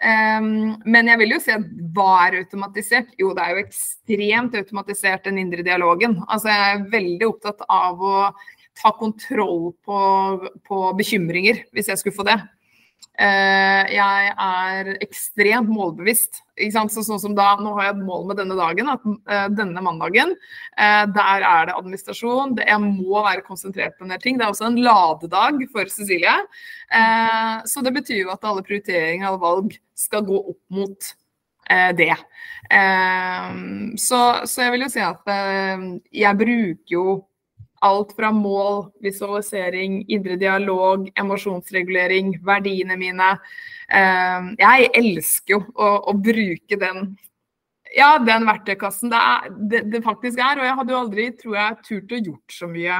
Um, 0.00 0.76
men 0.88 1.10
jeg 1.10 1.20
vil 1.20 1.34
jo 1.34 1.40
si 1.44 1.52
at 1.52 1.64
hva 1.96 2.12
er 2.24 2.38
automatisert? 2.40 3.10
Jo, 3.20 3.34
det 3.36 3.44
er 3.44 3.52
jo 3.52 3.64
ekstremt 3.66 4.56
automatisert, 4.56 5.26
den 5.26 5.42
indre 5.42 5.64
dialogen. 5.66 6.18
Altså, 6.24 6.48
jeg 6.52 6.78
er 6.78 6.86
veldig 6.94 7.28
opptatt 7.28 7.66
av 7.68 8.00
å 8.00 8.16
ta 8.76 8.92
kontroll 8.96 9.74
på, 9.84 10.00
på 10.68 10.80
bekymringer, 10.96 11.66
hvis 11.76 11.92
jeg 11.92 12.00
skulle 12.00 12.16
få 12.16 12.26
det. 12.28 12.38
Eh, 13.16 13.94
jeg 13.96 14.32
er 14.36 14.90
ekstremt 15.00 15.70
målbevisst. 15.72 16.42
Så, 16.92 17.02
sånn 17.04 17.20
som 17.20 17.34
da, 17.36 17.54
Nå 17.60 17.72
har 17.76 17.88
jeg 17.88 17.94
et 17.94 18.02
mål 18.04 18.26
med 18.28 18.38
denne 18.40 18.56
dagen. 18.58 18.90
at 18.92 19.04
uh, 19.04 19.46
Denne 19.56 19.82
mandagen 19.84 20.34
uh, 20.36 21.04
der 21.12 21.44
er 21.48 21.68
det 21.68 21.76
administrasjon. 21.76 22.56
Det, 22.58 22.66
jeg 22.68 22.80
må 22.84 23.22
være 23.24 23.44
konsentrert 23.46 23.96
på 23.96 24.04
en 24.04 24.12
del 24.12 24.22
ting. 24.24 24.36
Det 24.36 24.46
er 24.46 24.52
også 24.52 24.68
en 24.68 24.80
ladedag 24.84 25.62
for 25.72 25.92
Cecilie. 25.92 26.36
Så 27.66 27.82
det 27.82 27.92
betyr 27.96 28.20
jo 28.20 28.32
at 28.34 28.44
alle 28.46 28.62
prioriteringer 28.64 29.32
og 29.32 29.40
valg 29.42 29.78
skal 29.98 30.22
gå 30.26 30.36
opp 30.52 30.60
mot 30.76 31.08
det. 31.98 32.14
Så, 33.98 34.20
så, 34.46 34.60
jeg 34.62 34.74
vil 34.74 34.84
jo 34.86 34.90
si 34.92 35.02
at 35.02 35.32
jeg 36.14 36.38
bruker 36.38 36.94
jo 36.94 37.16
alt 37.86 38.12
fra 38.16 38.32
mål, 38.34 38.88
visualisering, 39.04 40.00
indre 40.12 40.36
dialog, 40.40 41.06
emosjonsregulering, 41.18 42.34
verdiene 42.46 42.98
mine. 43.00 43.30
Eh, 43.86 44.50
jeg 44.60 44.90
elsker 45.02 45.56
jo 45.56 45.62
å, 45.74 45.92
å 46.10 46.16
bruke 46.18 46.78
den 46.80 47.14
ja, 47.96 48.16
den 48.20 48.44
verktøykassen 48.44 49.12
det, 49.12 49.20
er, 49.20 49.52
det, 49.70 49.84
det, 49.92 50.02
faktisk 50.04 50.40
er. 50.42 50.60
Og 50.60 50.66
jeg 50.68 50.78
hadde 50.80 50.92
jo 50.92 50.98
aldri, 51.00 51.28
tror 51.38 51.56
jeg, 51.56 51.78
turt 51.86 52.12
å 52.12 52.22
gjort 52.30 52.56
så 52.58 52.68
mye 52.68 52.98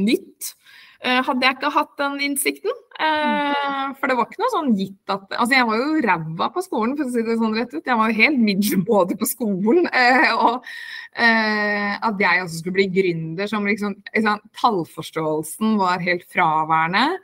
nytt. 0.00 0.54
Eh, 1.02 1.18
hadde 1.26 1.42
jeg 1.42 1.56
ikke 1.56 1.70
hatt 1.74 1.94
den 1.98 2.20
innsikten. 2.22 2.74
Eh, 3.02 3.86
for 3.98 4.06
det 4.06 4.14
var 4.14 4.28
ikke 4.28 4.38
noe 4.38 4.50
sånn 4.52 4.74
gitt 4.78 5.10
at 5.10 5.32
Altså, 5.34 5.56
jeg 5.56 5.66
var 5.66 5.80
jo 5.80 6.02
ræva 6.04 6.46
på 6.54 6.62
skolen, 6.62 6.92
for 6.98 7.08
å 7.08 7.10
si 7.10 7.24
det 7.26 7.38
sånn 7.40 7.56
rett 7.58 7.72
ut. 7.74 7.88
Jeg 7.88 7.98
var 7.98 8.12
jo 8.12 8.18
helt 8.20 8.42
middelmådig 8.50 9.18
på 9.22 9.30
skolen. 9.34 9.88
Eh, 10.02 10.30
og 10.32 10.64
at 11.12 12.20
jeg 12.22 12.40
også 12.40 12.58
skulle 12.62 12.78
bli 12.78 12.86
gründer 12.88 13.48
som 13.50 13.66
liksom, 13.68 13.98
liksom 14.14 14.38
Tallforståelsen 14.56 15.74
var 15.76 16.00
helt 16.00 16.24
fraværende. 16.32 17.18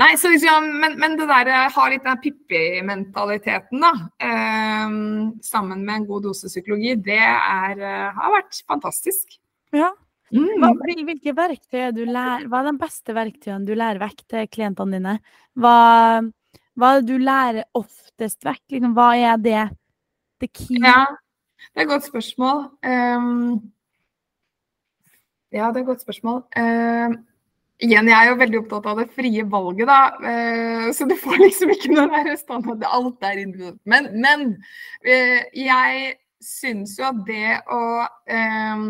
nei, 0.00 0.08
så 0.16 0.30
liksom, 0.32 0.70
men, 0.80 0.96
men 1.02 1.18
det 1.20 1.26
der 1.28 1.50
har 1.74 1.92
litt 1.92 2.08
den 2.08 2.22
Pippi-mentaliteten, 2.24 3.84
da. 3.84 3.92
sammen 5.44 5.84
med 5.84 5.94
en 5.94 6.08
god 6.08 6.24
dose 6.30 6.48
psykologi, 6.48 6.96
det 7.04 7.20
er, 7.20 7.84
har 8.16 8.34
vært 8.38 8.64
fantastisk. 8.64 9.36
Ja, 9.76 9.92
Mm. 9.92 10.05
Hva, 10.34 10.72
hvilke 10.80 11.34
verktøy 11.36 11.92
du 11.94 12.02
lærer, 12.08 12.48
hva 12.50 12.62
er 12.62 12.72
de 12.72 12.78
beste 12.80 13.14
verktøyene 13.14 13.68
du 13.68 13.76
lærer 13.78 14.02
vekk 14.02 14.24
til 14.32 14.48
klientene 14.50 14.98
dine? 14.98 15.14
Hva, 15.54 15.76
hva 16.74 16.90
er 16.90 17.04
det 17.04 17.12
du 17.12 17.22
lærer 17.22 17.68
oftest 17.78 18.42
vekk? 18.46 18.64
Liksom, 18.74 18.96
hva 18.96 19.12
er 19.14 19.38
det 19.38 19.62
the 20.42 20.50
key? 20.50 20.82
Ja. 20.82 21.04
Det 21.72 21.82
er 21.82 21.86
et 21.86 21.88
godt 21.88 22.06
spørsmål. 22.06 22.60
Um, 22.86 23.72
ja, 25.52 25.70
det 25.70 25.76
er 25.76 25.80
et 25.82 25.88
godt 25.88 26.04
spørsmål. 26.04 26.42
Um, 26.56 27.16
igjen, 27.80 28.08
jeg 28.08 28.16
er 28.16 28.30
jo 28.30 28.38
veldig 28.40 28.60
opptatt 28.62 28.86
av 28.90 29.00
det 29.00 29.08
frie 29.16 29.46
valget, 29.50 29.88
da. 29.88 30.00
Uh, 30.20 30.86
så 30.96 31.08
du 31.08 31.16
får 31.20 31.40
liksom 31.46 31.72
ikke 31.74 31.94
noe 31.94 32.06
der 32.12 32.36
standard. 32.40 32.86
Alt 32.88 33.26
er 33.28 33.42
individuelt. 33.42 33.82
Men, 33.84 34.08
men 34.20 34.46
uh, 35.06 35.42
jeg 35.52 36.16
syns 36.42 36.96
jo 36.98 37.08
at 37.08 37.22
det 37.28 37.58
å 37.72 37.82
um, 38.04 38.88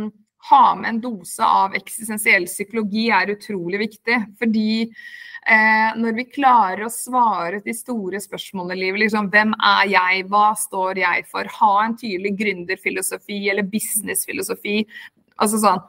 ha 0.50 0.74
med 0.78 0.88
en 0.90 1.00
dose 1.02 1.44
av 1.44 1.74
eksistensiell 1.76 2.46
psykologi 2.48 3.08
er 3.14 3.32
utrolig 3.34 3.80
viktig. 3.86 4.18
Fordi 4.40 4.68
eh, 4.82 5.96
når 5.98 6.16
vi 6.20 6.26
klarer 6.36 6.86
å 6.86 6.92
svare 6.92 7.62
de 7.64 7.74
store 7.76 8.20
spørsmålene 8.22 8.76
i 8.76 8.84
livet, 8.84 9.02
liksom, 9.06 9.30
hvem 9.32 9.56
er 9.56 9.90
jeg, 9.94 10.26
hva 10.30 10.50
står 10.58 11.02
jeg 11.02 11.26
for, 11.30 11.50
ha 11.60 11.72
en 11.84 11.96
tydelig 11.98 12.36
gründerfilosofi 12.38 13.42
eller 13.52 13.66
businessfilosofi. 13.72 14.80
altså 15.36 15.62
sånn, 15.62 15.84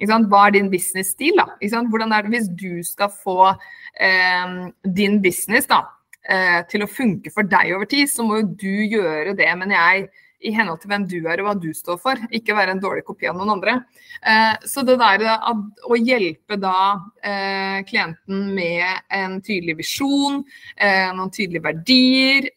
Hva 0.00 0.46
er 0.46 0.56
din 0.56 0.70
businessstil? 0.72 1.36
da? 1.36 1.46
Hvordan 1.60 2.12
er 2.12 2.22
det 2.22 2.34
hvis 2.34 2.50
du 2.50 2.82
skal 2.82 3.10
få 3.12 3.52
eh, 4.00 4.72
din 4.84 5.20
business 5.22 5.66
da, 5.66 5.84
eh, 6.24 6.62
til 6.70 6.82
å 6.82 6.90
funke 6.90 7.30
for 7.30 7.42
deg 7.42 7.76
over 7.76 7.86
tid, 7.86 8.08
så 8.08 8.24
må 8.24 8.40
jo 8.40 8.50
du 8.56 8.96
gjøre 8.96 9.36
det, 9.36 9.52
mener 9.58 9.76
jeg 9.76 10.10
i 10.40 10.52
henhold 10.54 10.80
til 10.80 10.90
hvem 10.92 11.04
du 11.08 11.18
er 11.28 11.40
og 11.40 11.48
hva 11.48 11.54
du 11.58 11.68
står 11.76 11.98
for, 12.00 12.20
ikke 12.32 12.56
være 12.56 12.74
en 12.74 12.82
dårlig 12.82 13.04
kopi 13.06 13.28
av 13.30 13.36
noen 13.38 13.54
andre. 13.56 13.76
Eh, 14.20 14.56
så 14.68 14.84
det 14.86 14.96
der 15.00 15.26
å 15.26 15.98
hjelpe 15.98 16.58
da 16.60 16.76
eh, 17.24 17.80
klienten 17.88 18.48
med 18.56 19.12
en 19.16 19.38
tydelig 19.44 19.78
visjon, 19.82 20.40
eh, 20.76 21.10
noen 21.16 21.32
tydelige 21.34 21.66
verdier, 21.68 22.50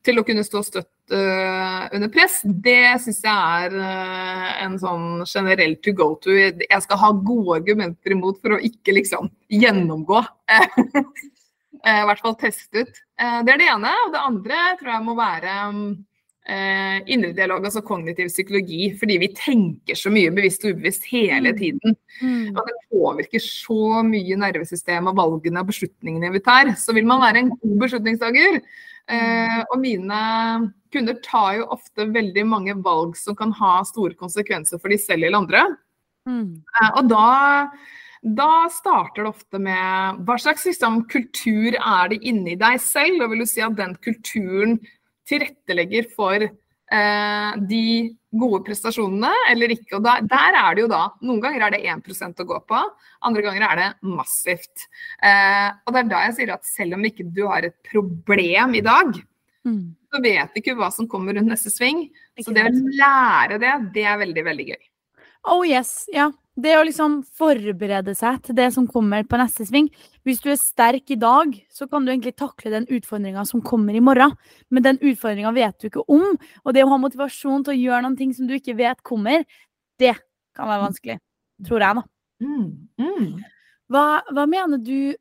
til 0.00 0.16
å 0.16 0.24
kunne 0.24 0.42
stå 0.44 0.62
støtt 0.64 1.12
under 1.12 2.08
press, 2.12 2.38
det 2.44 3.00
syns 3.02 3.18
jeg 3.24 3.66
er 3.66 3.74
en 4.62 4.76
sånn 4.80 5.24
generell 5.26 5.74
to 5.82 5.92
go 5.96 6.12
to. 6.22 6.32
Jeg 6.36 6.84
skal 6.84 7.00
ha 7.00 7.10
gode 7.16 7.58
argumenter 7.58 8.14
imot 8.14 8.38
for 8.40 8.56
å 8.56 8.60
ikke 8.64 8.94
liksom 8.96 9.28
gjennomgå. 9.52 10.22
I 11.80 12.04
hvert 12.08 12.22
fall 12.22 12.36
teste 12.40 12.84
ut. 12.84 13.02
Det 13.16 13.54
er 13.54 13.60
det 13.60 13.68
ene. 13.72 13.92
Og 14.06 14.14
det 14.14 14.22
andre 14.30 14.62
tror 14.80 14.94
jeg 14.94 15.06
må 15.08 15.16
være 15.18 15.56
eh, 16.50 16.98
indre 17.14 17.32
dialog, 17.36 17.64
altså 17.66 17.82
kognitiv 17.86 18.30
psykologi, 18.32 18.90
fordi 18.98 19.18
vi 19.22 19.30
tenker 19.36 19.98
så 19.98 20.12
mye 20.12 20.32
bevisst 20.34 20.64
og 20.66 20.74
ubevisst 20.74 21.06
hele 21.12 21.52
mm. 21.52 21.58
tiden. 21.60 21.96
Mm. 22.20 22.50
Og 22.54 22.60
det 22.66 22.76
påvirker 22.90 23.44
så 23.44 24.02
mye 24.06 24.38
nervesystem 24.40 25.10
og 25.10 25.18
valgene 25.20 25.62
og 25.62 25.70
beslutningene 25.70 26.32
vi 26.34 26.42
tar. 26.44 26.74
Så 26.80 26.96
vil 26.96 27.08
man 27.08 27.22
være 27.22 27.44
en 27.44 27.52
god 27.54 27.76
beslutningstaker. 27.84 28.60
Eh, 29.10 29.60
og 29.70 29.78
mine 29.82 30.18
kunder 30.94 31.16
tar 31.24 31.60
jo 31.60 31.70
ofte 31.74 32.08
veldig 32.14 32.44
mange 32.46 32.76
valg 32.84 33.16
som 33.18 33.38
kan 33.38 33.54
ha 33.58 33.80
store 33.86 34.18
konsekvenser 34.18 34.82
for 34.82 34.92
de 34.92 35.00
selv 35.00 35.26
eller 35.26 35.42
andre. 35.42 35.64
Mm. 36.28 36.60
Eh, 36.60 36.92
og 36.96 37.10
da 37.10 37.30
da 38.20 38.68
starter 38.68 39.24
det 39.24 39.30
ofte 39.30 39.58
med 39.64 40.18
hva 40.28 40.34
slags 40.36 40.66
liksom, 40.68 41.06
kultur 41.08 41.72
er 41.72 42.10
det 42.12 42.18
inni 42.20 42.52
deg 42.60 42.76
selv? 42.84 43.22
Og 43.24 43.32
vil 43.32 43.40
du 43.40 43.48
si 43.48 43.62
at 43.64 43.78
den 43.78 43.94
kulturen 44.04 44.76
tilrettelegger 45.30 46.08
for 46.12 46.42
eh, 46.42 47.60
de 47.70 47.84
gode 48.30 48.62
prestasjonene 48.66 49.30
eller 49.50 49.74
ikke. 49.74 49.96
Og 49.98 50.04
der, 50.06 50.26
der, 50.30 50.58
er 50.60 50.76
det 50.76 50.84
jo 50.84 50.90
da 50.90 51.02
Noen 51.22 51.40
ganger 51.42 51.66
er 51.66 51.74
det 51.76 51.82
1% 51.94 52.42
å 52.42 52.48
gå 52.50 52.60
på, 52.68 52.82
andre 53.26 53.46
ganger 53.46 53.66
er 53.68 53.80
det 53.80 53.88
massivt. 54.10 54.86
Eh, 55.22 55.68
og 55.86 55.94
det 55.94 56.04
er 56.04 56.12
da 56.12 56.22
jeg 56.26 56.38
sier 56.38 56.54
at 56.56 56.68
selv 56.68 56.98
om 56.98 57.08
ikke 57.08 57.26
du 57.30 57.44
har 57.48 57.66
et 57.66 57.76
problem 57.90 58.76
i 58.78 58.84
dag, 58.86 59.16
mm. 59.66 59.82
så 60.10 60.22
vet 60.24 60.54
du 60.54 60.62
ikke 60.62 60.78
hva 60.78 60.92
som 60.94 61.08
kommer 61.10 61.36
rundt 61.38 61.52
neste 61.52 61.72
sving. 61.74 62.06
Så 62.40 62.54
det 62.56 62.68
å 62.68 62.74
lære 62.74 63.60
det, 63.62 63.74
det 63.96 64.06
er 64.06 64.22
veldig, 64.22 64.46
veldig 64.50 64.70
gøy. 64.72 64.80
Oh 65.50 65.64
yes, 65.64 66.04
ja. 66.12 66.28
Det 66.60 66.72
å 66.76 66.82
liksom 66.84 67.20
forberede 67.38 68.12
seg 68.18 68.40
til 68.44 68.56
det 68.58 68.66
som 68.74 68.86
kommer 68.90 69.24
på 69.28 69.38
neste 69.40 69.64
sving. 69.68 69.86
Hvis 70.26 70.42
du 70.44 70.50
er 70.52 70.58
sterk 70.60 71.12
i 71.14 71.18
dag, 71.20 71.54
så 71.72 71.86
kan 71.88 72.04
du 72.04 72.12
egentlig 72.12 72.34
takle 72.36 72.72
den 72.74 72.88
utfordringa 72.90 73.46
som 73.48 73.62
kommer 73.64 73.96
i 73.96 74.02
morgen. 74.04 74.34
Men 74.68 74.84
den 74.84 74.98
utfordringa 74.98 75.54
vet 75.56 75.78
du 75.80 75.88
ikke 75.88 76.04
om. 76.10 76.34
Og 76.64 76.76
det 76.76 76.84
å 76.84 76.90
ha 76.90 77.00
motivasjon 77.00 77.64
til 77.64 77.76
å 77.76 77.80
gjøre 77.80 78.02
noen 78.04 78.18
ting 78.18 78.34
som 78.36 78.50
du 78.50 78.56
ikke 78.58 78.76
vet 78.76 79.00
kommer, 79.06 79.46
det 80.00 80.16
kan 80.56 80.68
være 80.68 80.84
vanskelig. 80.88 81.18
Tror 81.68 81.84
jeg, 81.86 82.00
da. 82.00 82.04
Mm, 82.44 82.68
mm. 83.00 83.26
Hva, 83.92 84.04
hva, 84.32 84.46
mener 84.48 84.80
du 84.84 85.12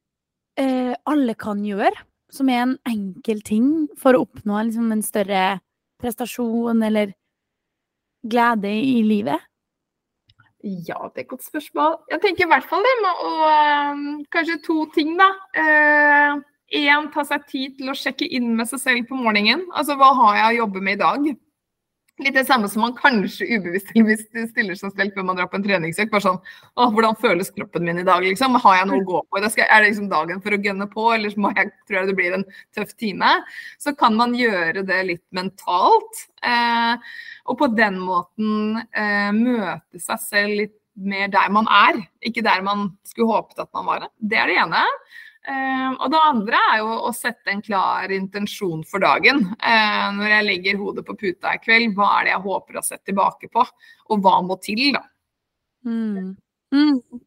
eh, 0.59 0.93
alle 1.09 1.35
kan 1.39 1.63
gjøre, 1.65 1.93
som 2.33 2.51
er 2.51 2.63
en 2.65 2.77
enkel 2.89 3.43
ting 3.45 3.69
for 3.99 4.15
å 4.15 4.25
oppnå 4.27 4.65
liksom, 4.67 4.91
en 4.93 5.05
større 5.05 5.43
prestasjon 6.01 6.83
eller 6.89 7.15
glede 8.27 8.71
i 8.71 8.99
livet? 9.07 9.48
Ja, 10.63 10.97
det 11.07 11.21
er 11.21 11.23
et 11.23 11.31
godt 11.31 11.45
spørsmål. 11.45 11.97
Jeg 12.11 12.19
tenker 12.21 12.43
i 12.43 12.49
hvert 12.51 12.65
fall 12.67 12.83
det 12.83 12.95
med 12.99 13.21
å 13.23 13.33
øh, 13.47 13.99
Kanskje 14.33 14.57
to 14.65 14.81
ting, 14.95 15.13
da. 15.19 15.29
Én, 15.55 17.05
uh, 17.05 17.11
ta 17.13 17.23
seg 17.25 17.45
tid 17.47 17.77
til 17.79 17.91
å 17.91 17.95
sjekke 17.95 18.27
inn 18.27 18.51
med 18.57 18.67
seg 18.67 18.81
selv 18.83 19.07
på 19.07 19.19
morgenen. 19.19 19.63
Altså 19.71 19.95
hva 19.99 20.11
har 20.17 20.35
jeg 20.41 20.49
å 20.49 20.57
jobbe 20.65 20.83
med 20.83 20.99
i 20.99 21.03
dag? 21.03 21.29
Litt 22.19 22.35
det 22.35 22.43
samme 22.49 22.67
som 22.67 22.83
man 22.83 22.95
kanskje 22.97 23.47
ubevisst 23.55 23.91
stiller 23.93 24.75
seg 24.75 24.91
selv 24.91 25.15
før 25.15 25.25
man 25.29 25.37
drar 25.39 25.47
på 25.51 25.55
en 25.59 25.63
treningsøkt. 25.63 26.11
Bare 26.11 26.25
sånn 26.25 26.39
Å, 26.75 26.89
hvordan 26.91 27.15
føles 27.19 27.51
kroppen 27.55 27.85
min 27.87 28.01
i 28.01 28.07
dag, 28.07 28.25
liksom? 28.25 28.57
Har 28.59 28.81
jeg 28.81 28.89
noe 28.89 28.99
å 28.99 29.07
gå 29.07 29.21
på? 29.23 29.39
er 29.39 29.47
det 29.47 29.85
liksom 29.85 30.09
dagen 30.11 30.41
for 30.43 30.55
å 30.55 30.59
gønne 30.59 30.89
på, 30.91 31.05
eller 31.15 31.37
må 31.39 31.53
jeg, 31.55 31.71
tror 31.87 32.01
jeg 32.01 32.09
det 32.09 32.17
blir 32.17 32.35
en 32.35 32.45
tøff 32.75 32.91
time? 32.99 33.31
Så 33.79 33.95
kan 33.95 34.17
man 34.19 34.35
gjøre 34.35 34.83
det 34.87 34.99
litt 35.07 35.25
mentalt. 35.35 36.25
Eh, 36.43 37.15
og 37.47 37.59
på 37.61 37.71
den 37.77 38.01
måten 38.03 38.83
eh, 38.91 39.31
møte 39.35 40.03
seg 40.03 40.25
selv 40.25 40.59
litt 40.63 40.75
mer 40.99 41.31
der 41.31 41.47
man 41.55 41.67
er, 41.71 42.01
ikke 42.25 42.43
der 42.43 42.63
man 42.65 42.89
skulle 43.07 43.31
håpet 43.31 43.63
at 43.63 43.71
man 43.75 43.87
var. 43.87 44.09
Det 44.19 44.39
er 44.39 44.51
det 44.51 44.59
ene. 44.59 44.83
Uh, 45.49 45.95
og 45.95 46.11
det 46.13 46.19
andre 46.21 46.59
er 46.73 46.81
jo 46.83 46.89
å 47.07 47.11
sette 47.15 47.49
en 47.49 47.63
klar 47.65 48.11
intensjon 48.13 48.83
for 48.85 49.01
dagen. 49.01 49.41
Uh, 49.57 50.09
når 50.13 50.35
jeg 50.35 50.45
legger 50.45 50.81
hodet 50.81 51.05
på 51.07 51.15
puta 51.17 51.55
i 51.55 51.61
kveld, 51.63 51.95
hva 51.97 52.11
er 52.19 52.27
det 52.27 52.35
jeg 52.35 52.43
håper 52.43 52.77
å 52.77 52.85
sette 52.85 53.09
tilbake 53.09 53.49
på? 53.49 53.63
Og 54.13 54.21
hva 54.21 54.35
må 54.45 54.59
til, 54.61 54.83
da? 54.93 55.01
Mm. 55.87 56.35
Mm. 56.75 57.21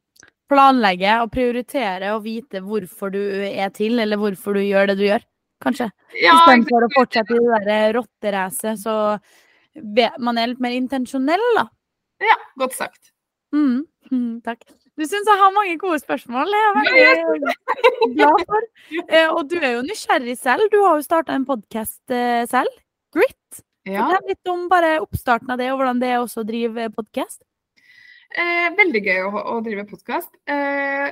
Planlegge 0.53 1.17
og 1.25 1.33
prioritere 1.35 2.13
og 2.15 2.23
vite 2.29 2.63
hvorfor 2.63 3.11
du 3.15 3.23
er 3.49 3.73
til, 3.75 3.99
eller 4.05 4.21
hvorfor 4.21 4.55
du 4.55 4.63
gjør 4.63 4.93
det 4.93 4.99
du 5.01 5.07
gjør, 5.09 5.25
kanskje. 5.65 5.89
Ja, 6.21 6.37
Istedenfor 6.37 6.87
å 6.87 6.93
fortsette 6.95 7.39
i 7.39 7.47
det 7.49 7.63
der 7.67 7.97
rotteracet, 7.97 8.83
så 8.85 9.17
man 10.23 10.39
er 10.39 10.53
litt 10.53 10.63
mer 10.63 10.77
intensjonell, 10.77 11.43
da. 11.59 11.67
Ja, 12.23 12.39
godt 12.61 12.79
sagt. 12.79 13.11
Mm. 13.57 13.83
takk. 14.47 14.63
Du 15.01 15.07
syns 15.09 15.29
jeg 15.29 15.41
har 15.41 15.55
mange 15.57 15.79
gode 15.81 15.99
spørsmål. 16.03 16.53
Jeg 16.53 16.65
er 16.69 17.23
veldig 17.31 17.53
glad 18.19 18.43
for. 18.51 18.67
Eh, 19.07 19.31
og 19.31 19.47
du 19.49 19.57
er 19.57 19.79
jo 19.79 19.85
nysgjerrig 19.87 20.37
selv. 20.37 20.67
Du 20.73 20.83
har 20.85 20.99
jo 20.99 21.07
starta 21.07 21.37
en 21.37 21.47
podkast 21.49 22.13
eh, 22.13 22.43
selv. 22.51 22.69
Grit. 23.17 23.63
Ja. 23.89 24.05
Fortell 24.05 24.29
litt 24.35 24.53
om 24.53 24.67
bare 24.71 24.99
oppstarten 25.03 25.51
av 25.51 25.59
det, 25.63 25.71
og 25.73 25.81
hvordan 25.81 26.03
det 26.03 26.13
er 26.13 26.21
også 26.21 26.45
å 26.45 26.49
drive 26.49 26.91
podkast. 26.95 27.41
Eh, 28.37 28.69
veldig 28.77 29.03
gøy 29.05 29.25
å, 29.25 29.33
å 29.57 29.57
drive 29.65 29.87
podkast. 29.89 30.31
Eh, 30.45 31.09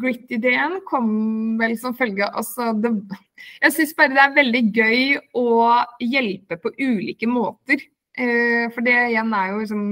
Grit-ideen 0.00 0.80
kom 0.84 1.08
vel 1.56 1.72
som 1.80 1.94
følge 1.96 2.26
altså 2.36 2.74
det, 2.76 2.90
Jeg 3.62 3.72
syns 3.72 3.94
bare 3.96 4.12
det 4.12 4.20
er 4.26 4.34
veldig 4.36 4.62
gøy 4.76 5.14
å 5.40 5.46
hjelpe 6.04 6.58
på 6.60 6.74
ulike 6.76 7.30
måter. 7.30 7.86
Eh, 8.18 8.66
for 8.74 8.82
det 8.82 8.96
igjen 9.12 9.30
er 9.36 9.52
jo 9.52 9.60
liksom 9.60 9.84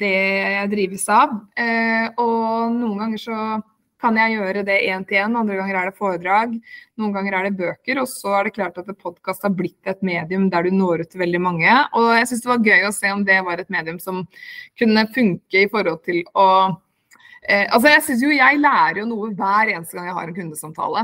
det 0.00 0.16
jeg 0.56 0.72
drives 0.74 1.06
av. 1.12 1.38
Eh, 1.56 2.10
og 2.20 2.74
noen 2.74 3.00
ganger 3.04 3.22
så 3.22 3.38
kan 4.04 4.18
jeg 4.20 4.34
gjøre 4.36 4.64
det 4.68 4.76
én 4.84 5.04
til 5.08 5.16
én, 5.22 5.36
andre 5.38 5.56
ganger 5.56 5.78
er 5.80 5.88
det 5.88 5.96
foredrag, 5.96 6.50
noen 7.00 7.12
ganger 7.14 7.38
er 7.38 7.46
det 7.48 7.56
bøker. 7.56 8.02
Og 8.02 8.08
så 8.10 8.34
er 8.36 8.48
det 8.48 8.56
klart 8.58 8.76
at 8.80 8.90
podkast 9.00 9.46
har 9.46 9.54
blitt 9.56 9.88
et 9.88 10.02
medium 10.04 10.50
der 10.52 10.66
du 10.66 10.74
når 10.76 11.06
ut 11.06 11.12
til 11.14 11.22
veldig 11.24 11.40
mange. 11.40 11.76
Og 11.96 12.10
jeg 12.18 12.28
syns 12.28 12.44
det 12.44 12.52
var 12.52 12.68
gøy 12.68 12.88
å 12.88 12.94
se 12.94 13.12
om 13.14 13.24
det 13.24 13.40
var 13.46 13.62
et 13.62 13.72
medium 13.72 14.00
som 14.02 14.26
kunne 14.80 15.06
funke 15.14 15.64
i 15.64 15.70
forhold 15.72 16.02
til 16.04 16.20
å 16.36 16.48
Eh, 17.44 17.66
altså 17.68 17.90
jeg 17.90 18.02
synes 18.06 18.22
jo 18.24 18.30
jeg 18.32 18.60
lærer 18.62 19.02
jo 19.02 19.06
noe 19.08 19.28
hver 19.36 19.68
eneste 19.74 19.98
gang 19.98 20.06
jeg 20.08 20.16
har 20.16 20.30
en 20.30 20.36
kundesamtale. 20.38 21.02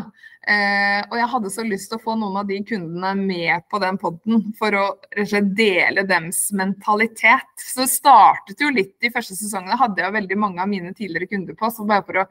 Eh, 0.49 1.01
og 1.11 1.17
jeg 1.19 1.31
hadde 1.35 1.53
så 1.53 1.65
lyst 1.67 1.91
til 1.91 1.99
å 1.99 2.05
få 2.05 2.15
noen 2.17 2.39
av 2.41 2.49
de 2.49 2.63
kundene 2.65 3.11
med 3.19 3.67
på 3.69 3.81
den 3.83 3.99
poden 4.01 4.47
for 4.57 4.77
å 4.81 4.87
dele 5.61 6.07
dems 6.09 6.47
mentalitet. 6.57 7.51
Så 7.61 7.83
det 7.83 7.91
startet 7.93 8.65
jo 8.65 8.73
litt 8.73 8.95
de 9.05 9.13
første 9.13 9.37
sesongene. 9.37 9.77
Hadde 9.81 10.01
jeg 10.01 10.17
veldig 10.17 10.41
mange 10.41 10.65
av 10.65 10.73
mine 10.73 10.95
tidligere 10.97 11.29
kunder 11.35 11.59
på. 11.59 11.69
så 11.69 11.85
bare 11.85 12.07
for 12.09 12.23
å 12.23 12.27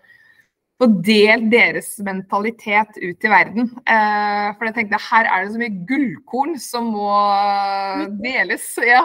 få 0.80 0.88
delt 1.03 1.49
deres 1.51 1.91
mentalitet 2.07 2.97
ut 3.01 3.25
i 3.27 3.32
verden. 3.32 3.67
Eh, 3.84 4.45
for 4.55 4.69
jeg 4.69 4.75
tenkte 4.77 5.01
her 5.09 5.27
er 5.27 5.43
det 5.43 5.53
så 5.53 5.59
mye 5.59 5.84
gullkorn 5.89 6.55
som 6.63 6.88
må 6.93 7.09
deles. 8.23 8.67
Ja. 8.88 9.03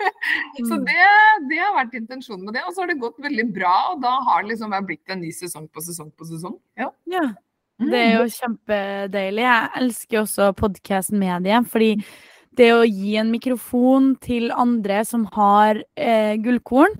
så 0.68 0.74
mm. 0.74 0.84
det, 0.88 1.08
det, 1.52 1.60
har 1.62 1.76
vært 1.78 1.96
intensjonen 2.00 2.48
med 2.48 2.58
det. 2.58 2.64
Og 2.66 2.74
så 2.74 2.82
har 2.82 2.90
det 2.90 3.00
gått 3.02 3.22
veldig 3.22 3.46
bra, 3.54 3.76
og 3.92 4.02
da 4.02 4.16
har 4.26 4.42
det 4.42 4.54
liksom 4.54 4.74
blitt 4.88 5.14
en 5.14 5.22
ny 5.22 5.30
sesong 5.34 5.70
på 5.70 5.84
sesong 5.86 6.10
på 6.18 6.26
sesong. 6.32 6.58
Ja. 6.80 6.90
ja. 7.10 7.28
Det 7.82 7.98
er 7.98 8.12
jo 8.18 8.28
kjempedeilig. 8.30 9.42
Jeg 9.46 9.70
elsker 9.80 10.20
også 10.24 10.52
podkast-mediet, 10.58 11.70
fordi 11.70 11.94
det 12.58 12.70
å 12.74 12.84
gi 12.86 13.16
en 13.18 13.32
mikrofon 13.34 14.12
til 14.22 14.52
andre 14.54 15.00
som 15.06 15.26
har 15.34 15.80
eh, 15.98 16.34
gullkorn, 16.42 16.94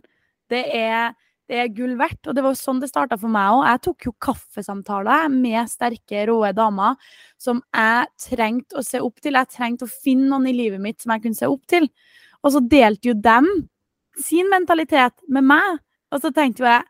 det 0.50 0.64
er, 0.74 1.14
det 1.50 1.58
er 1.60 1.72
gull 1.76 1.94
verdt. 2.00 2.28
Og 2.28 2.36
det 2.36 2.44
var 2.44 2.56
sånn 2.58 2.80
det 2.82 2.90
starta 2.90 3.18
for 3.20 3.32
meg 3.32 3.52
òg. 3.52 3.62
Jeg 3.68 3.82
tok 3.86 4.08
jo 4.08 4.14
kaffesamtaler 4.26 5.28
med 5.32 5.70
sterke, 5.70 6.24
råe 6.30 6.54
damer 6.56 6.96
som 7.40 7.60
jeg 7.74 8.08
trengte 8.30 8.80
å 8.80 8.86
se 8.86 9.02
opp 9.04 9.20
til. 9.24 9.36
Jeg 9.36 9.52
trengte 9.52 9.88
å 9.88 9.92
finne 9.92 10.30
noen 10.30 10.48
i 10.50 10.56
livet 10.56 10.82
mitt 10.82 11.04
som 11.04 11.14
jeg 11.14 11.26
kunne 11.26 11.40
se 11.40 11.50
opp 11.50 11.64
til. 11.70 11.88
Og 12.44 12.56
så 12.56 12.64
delte 12.64 13.10
jo 13.10 13.16
dem 13.18 13.48
sin 14.20 14.48
mentalitet 14.52 15.16
med 15.28 15.46
meg. 15.52 15.80
Og 16.14 16.22
så 16.22 16.32
tenkte 16.34 16.64
jo 16.64 16.70
jeg 16.70 16.84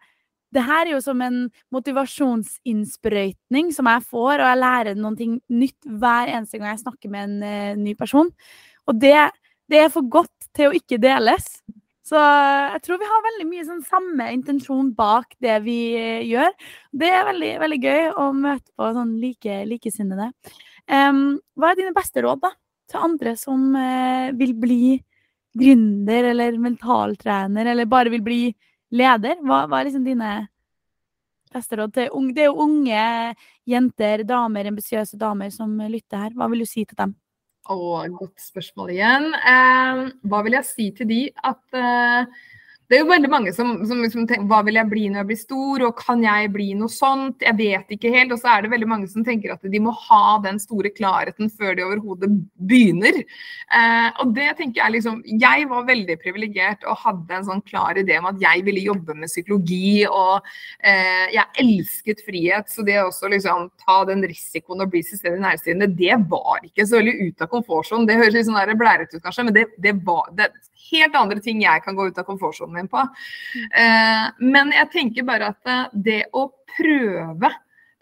det 0.55 0.63
her 0.63 0.87
er 0.87 0.93
jo 0.93 1.01
som 1.03 1.19
en 1.25 1.49
motivasjonsinnsprøytning 1.75 3.73
som 3.75 3.89
jeg 3.91 4.05
får, 4.07 4.39
og 4.39 4.47
jeg 4.47 4.61
lærer 4.61 4.95
noe 4.95 5.27
nytt 5.51 5.89
hver 5.89 6.31
eneste 6.31 6.61
gang 6.61 6.71
jeg 6.71 6.85
snakker 6.85 7.11
med 7.11 7.23
en 7.27 7.41
uh, 7.43 7.81
ny 7.81 7.97
person. 7.99 8.31
Og 8.87 9.01
det, 9.03 9.17
det, 9.67 9.79
er 9.83 9.91
for 9.91 10.07
godt 10.07 10.47
til 10.55 10.71
å 10.71 10.77
ikke 10.79 11.01
deles. 11.03 11.49
Så 12.05 12.21
jeg 12.21 12.83
tror 12.85 13.01
vi 13.01 13.09
har 13.09 13.23
veldig 13.25 13.47
mye 13.49 13.65
sånn 13.65 13.81
samme 13.89 14.27
intensjon 14.35 14.91
bak 14.97 15.33
det 15.43 15.57
vi 15.65 15.79
uh, 15.97 16.21
gjør. 16.29 16.53
Det 16.93 17.09
er 17.09 17.25
veldig, 17.31 17.53
veldig 17.63 17.81
gøy 17.81 18.11
å 18.21 18.27
møte 18.37 18.69
på 18.77 18.91
sånn 18.99 19.15
like, 19.23 19.63
likesinnede. 19.71 20.29
Um, 20.85 21.41
hva 21.57 21.73
er 21.73 21.81
dine 21.81 21.95
beste 21.97 22.21
råd 22.27 22.43
da, 22.45 22.53
til 22.93 23.07
andre 23.09 23.33
som 23.41 23.71
uh, 23.73 24.29
vil 24.37 24.53
bli 24.61 24.99
gründer 25.57 26.29
eller 26.35 26.61
mentaltrener, 26.61 27.73
eller 27.73 27.89
bare 27.89 28.13
vil 28.13 28.25
bli 28.27 28.43
leder? 28.93 29.41
Hva, 29.41 29.65
hva 29.65 29.81
er 29.81 29.89
liksom 29.89 30.05
dine 30.05 30.37
beste 31.55 31.81
råd 31.81 31.97
til 31.97 32.13
unge? 32.21 32.37
Det 32.37 32.45
er 32.45 32.51
jo 32.51 32.69
unge 32.69 33.09
jenter, 33.71 34.29
damer, 34.29 34.69
ambisiøse 34.69 35.17
damer 35.17 35.57
som 35.57 35.73
lytter 35.89 36.27
her. 36.27 36.37
Hva 36.37 36.53
vil 36.53 36.67
du 36.67 36.69
si 36.69 36.85
til 36.85 37.01
dem? 37.01 37.17
Å, 37.65 37.77
godt 38.13 38.43
spørsmål 38.45 38.91
igjen. 38.93 39.31
Eh, 39.35 40.01
hva 40.29 40.43
vil 40.45 40.59
jeg 40.59 40.69
si 40.69 40.91
til 40.99 41.09
de? 41.09 41.21
At 41.49 41.79
eh, 41.81 42.43
det 42.95 43.01
er 43.01 43.03
jo 43.03 43.11
veldig 43.11 43.29
mange 43.33 43.51
som, 43.51 43.71
som 43.91 44.03
som, 44.07 44.23
tenker 44.23 44.47
hva 44.47 44.61
vil 44.63 44.77
jeg 44.79 44.87
bli 44.87 45.09
når 45.11 45.25
jeg 45.25 45.29
blir 45.33 45.39
stor, 45.41 45.83
og 45.89 45.97
kan 45.99 46.21
jeg 46.23 46.51
bli 46.55 46.67
noe 46.79 46.93
sånt? 46.93 47.43
Jeg 47.43 47.57
vet 47.59 47.89
ikke 47.97 48.13
helt. 48.15 48.31
Og 48.31 48.39
så 48.39 48.53
er 48.53 48.63
det 48.63 48.71
veldig 48.71 48.87
mange 48.87 49.09
som 49.11 49.25
tenker 49.27 49.51
at 49.51 49.65
de 49.73 49.81
må 49.83 49.91
ha 50.05 50.37
den 50.45 50.61
store 50.63 50.93
klarheten 50.95 51.51
før 51.51 51.75
de 51.75 51.83
overhodet 51.83 52.31
begynner. 52.55 53.19
Eh, 53.19 54.11
og 54.23 54.31
det 54.37 54.47
tenker 54.61 54.79
jeg 54.79 54.95
liksom 54.95 55.23
Jeg 55.43 55.67
var 55.73 55.89
veldig 55.89 56.17
privilegert 56.23 56.87
og 56.87 57.01
hadde 57.03 57.35
en 57.35 57.49
sånn 57.49 57.65
klar 57.67 57.99
idé 57.99 58.21
om 58.21 58.29
at 58.31 58.39
jeg 58.43 58.63
ville 58.69 58.85
jobbe 58.87 59.17
med 59.19 59.33
psykologi, 59.33 60.05
og 60.07 60.47
eh, 60.87 61.35
jeg 61.35 61.65
elsket 61.65 62.23
frihet. 62.23 62.71
Så 62.71 62.87
det 62.87 63.01
å 63.03 63.11
liksom 63.11 63.73
ta 63.83 64.05
den 64.07 64.23
risikoen 64.23 64.87
og 64.87 64.95
bli 64.95 65.03
selvstendig 65.03 65.43
næringsdrivende, 65.43 65.91
det 65.99 66.21
var 66.31 66.63
ikke 66.63 66.87
så 66.87 67.03
veldig 67.03 67.17
ut 67.25 67.43
av 67.43 67.51
komfortsonen. 67.57 68.07
Det 68.07 68.21
høres 68.23 68.39
litt 68.39 68.47
sånn 68.53 68.79
blærete 68.79 69.19
ut 69.19 69.27
kanskje, 69.27 69.49
men 69.49 69.59
det, 69.59 69.67
det 69.83 69.99
var 70.07 70.31
det, 70.39 70.53
helt 70.91 71.17
andre 71.17 71.41
ting 71.43 71.63
jeg 71.63 71.83
kan 71.85 71.97
gå 71.97 72.09
ut 72.11 72.19
av 72.21 72.27
komfortsonen 72.29 72.77
min 72.77 72.84
på. 72.91 73.05
Eh, 73.69 74.27
men 74.45 74.75
jeg 74.75 74.91
tenker 74.95 75.29
bare 75.29 75.53
at 75.55 75.71
eh, 75.71 75.87
det 76.09 76.21
å 76.37 76.49
prøve 76.75 77.51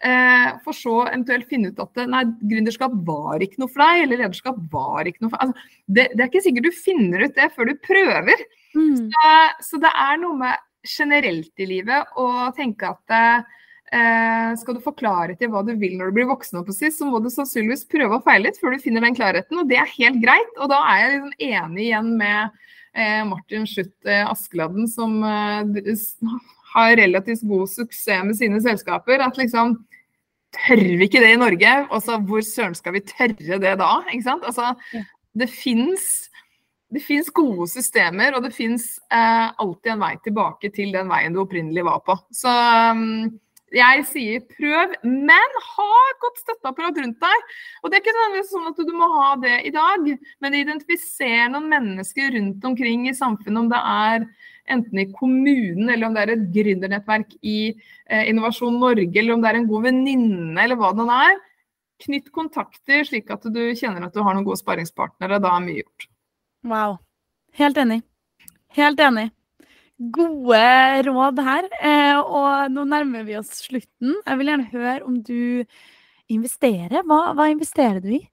eh, 0.03 0.49
for 0.65 0.77
så 0.77 0.97
eventuelt 1.05 1.49
finne 1.49 1.71
ut 1.71 1.81
at 1.83 2.03
nei, 2.09 2.25
gründerskap 2.41 2.95
var 3.07 3.43
ikke 3.43 3.63
noe 3.63 3.71
for 3.71 3.85
deg, 3.85 4.03
eller 4.05 4.23
lederskap 4.25 4.59
var 4.73 5.09
ikke 5.09 5.25
noe 5.25 5.33
for 5.33 5.39
deg. 5.39 5.49
Altså, 5.49 5.81
det, 5.87 6.07
det, 6.13 6.19
er 6.21 6.29
ikke 6.31 6.45
sikkert 6.47 6.69
du 6.69 6.83
finner 6.83 7.25
ut 7.25 7.35
det 7.39 7.49
før 7.55 7.71
du 7.71 7.75
prøver. 7.89 8.45
Mm. 8.73 9.09
Så, 9.13 9.33
så, 9.69 9.81
det 9.83 9.91
er 10.05 10.21
noe 10.21 10.39
med 10.39 10.69
generelt 10.83 11.63
i 11.63 11.69
livet 11.69 12.15
å 12.19 12.29
tenke 12.57 12.89
at 12.91 13.13
eh, 13.93 14.55
skal 14.59 14.77
du 14.77 14.81
få 14.83 14.95
klarhet 14.97 15.41
i 15.41 15.49
hva 15.51 15.63
du 15.65 15.73
vil 15.79 15.95
når 15.99 16.11
du 16.11 16.17
blir 16.17 16.29
voksen, 16.31 16.59
opp 16.59 16.71
så 16.73 17.07
må 17.07 17.21
du 17.23 17.29
sannsynligvis 17.31 17.87
prøve 17.91 18.19
og 18.19 18.27
feile 18.27 18.49
litt 18.49 18.59
før 18.59 18.75
du 18.75 18.83
finner 18.83 19.05
den 19.05 19.17
klarheten. 19.17 19.61
Og 19.61 19.69
det 19.69 19.79
er 19.79 19.95
helt 19.97 20.21
greit. 20.23 20.53
Og 20.59 20.71
da 20.73 20.81
er 20.91 21.03
jeg 21.03 21.13
liksom 21.13 21.35
enig 21.49 21.87
igjen 21.87 22.13
med 22.19 22.61
Martin 23.25 23.65
Schutt 23.69 23.95
eh, 24.05 24.23
Askeladden, 24.29 24.87
som 24.87 25.17
eh, 25.23 25.95
har 26.73 26.97
relativt 26.97 27.41
god 27.47 27.69
suksess 27.69 28.27
med 28.27 28.37
sine 28.37 28.61
selskaper. 28.63 29.23
At 29.25 29.39
liksom 29.41 29.79
Tør 30.53 30.77
vi 30.77 31.07
ikke 31.07 31.17
det 31.17 31.31
i 31.33 31.37
Norge? 31.41 31.69
Altså, 31.89 32.19
hvor 32.21 32.43
søren 32.45 32.75
skal 32.77 32.93
vi 32.93 32.99
tørre 33.09 33.57
det 33.57 33.71
da? 33.79 33.87
Altså, 34.05 34.67
det 35.33 35.47
fins 35.49 36.27
det 36.93 37.01
fins 37.01 37.31
gode 37.33 37.65
systemer, 37.71 38.35
og 38.37 38.43
det 38.45 38.53
fins 38.53 38.83
eh, 39.09 39.47
alltid 39.49 39.95
en 39.95 40.03
vei 40.03 40.11
tilbake 40.21 40.69
til 40.75 40.91
den 40.93 41.09
veien 41.09 41.33
du 41.33 41.41
opprinnelig 41.41 41.85
var 41.87 42.03
på. 42.05 42.15
Så 42.29 42.51
um, 42.93 43.31
jeg 43.73 44.05
sier 44.09 44.43
prøv, 44.45 44.93
men 45.03 45.57
ha 45.67 45.89
et 46.11 46.21
godt 46.21 46.41
støtteapparat 46.43 46.99
rundt 47.01 47.19
deg. 47.23 47.45
Og 47.81 47.89
det 47.89 47.97
er 47.97 48.03
ikke 48.03 48.15
nødvendigvis 48.15 48.53
sånn 48.53 48.69
at 48.69 48.81
du 48.85 48.93
må 48.97 49.09
ha 49.15 49.29
det 49.41 49.55
i 49.67 49.73
dag, 49.73 50.09
men 50.43 50.57
identifiser 50.59 51.51
noen 51.53 51.69
mennesker 51.71 52.33
rundt 52.37 52.67
omkring 52.69 53.07
i 53.09 53.15
samfunnet, 53.17 53.61
om 53.63 53.71
det 53.71 53.81
er 53.81 54.27
enten 54.73 55.01
i 55.01 55.09
kommunen, 55.11 55.89
eller 55.89 56.07
om 56.07 56.15
det 56.15 56.23
er 56.23 56.35
et 56.35 56.47
gründernettverk 56.55 57.35
i 57.41 57.57
eh, 57.73 58.29
Innovasjon 58.31 58.79
Norge, 58.79 59.11
eller 59.11 59.35
om 59.35 59.43
det 59.43 59.51
er 59.51 59.59
en 59.59 59.69
god 59.71 59.89
venninne, 59.89 60.55
eller 60.63 60.79
hva 60.79 60.93
det 60.97 61.09
er. 61.17 61.37
Knytt 62.03 62.33
kontakter, 62.35 63.03
slik 63.07 63.29
at 63.31 63.45
du 63.53 63.63
kjenner 63.79 64.07
at 64.07 64.15
du 64.15 64.23
har 64.23 64.35
noen 64.35 64.47
gode 64.47 64.59
sparringspartnere. 64.59 65.39
Da 65.43 65.53
er 65.55 65.63
mye 65.63 65.83
gjort. 65.83 66.09
Wow. 66.67 66.97
Helt 67.59 67.77
enig. 67.79 68.01
Helt 68.73 68.99
enig 69.03 69.29
gode 69.97 70.61
råd 71.07 71.41
her. 71.45 71.69
Eh, 71.79 72.19
og 72.19 72.71
nå 72.73 72.85
nærmer 72.89 73.25
vi 73.27 73.37
oss 73.39 73.51
slutten. 73.63 74.15
Jeg 74.25 74.39
vil 74.39 74.51
gjerne 74.51 74.69
høre 74.73 74.99
om 75.07 75.17
du 75.23 75.63
investerer. 76.31 77.03
Hva, 77.07 77.33
hva 77.37 77.49
investerer 77.51 78.01
du 78.03 78.13
i? 78.17 78.23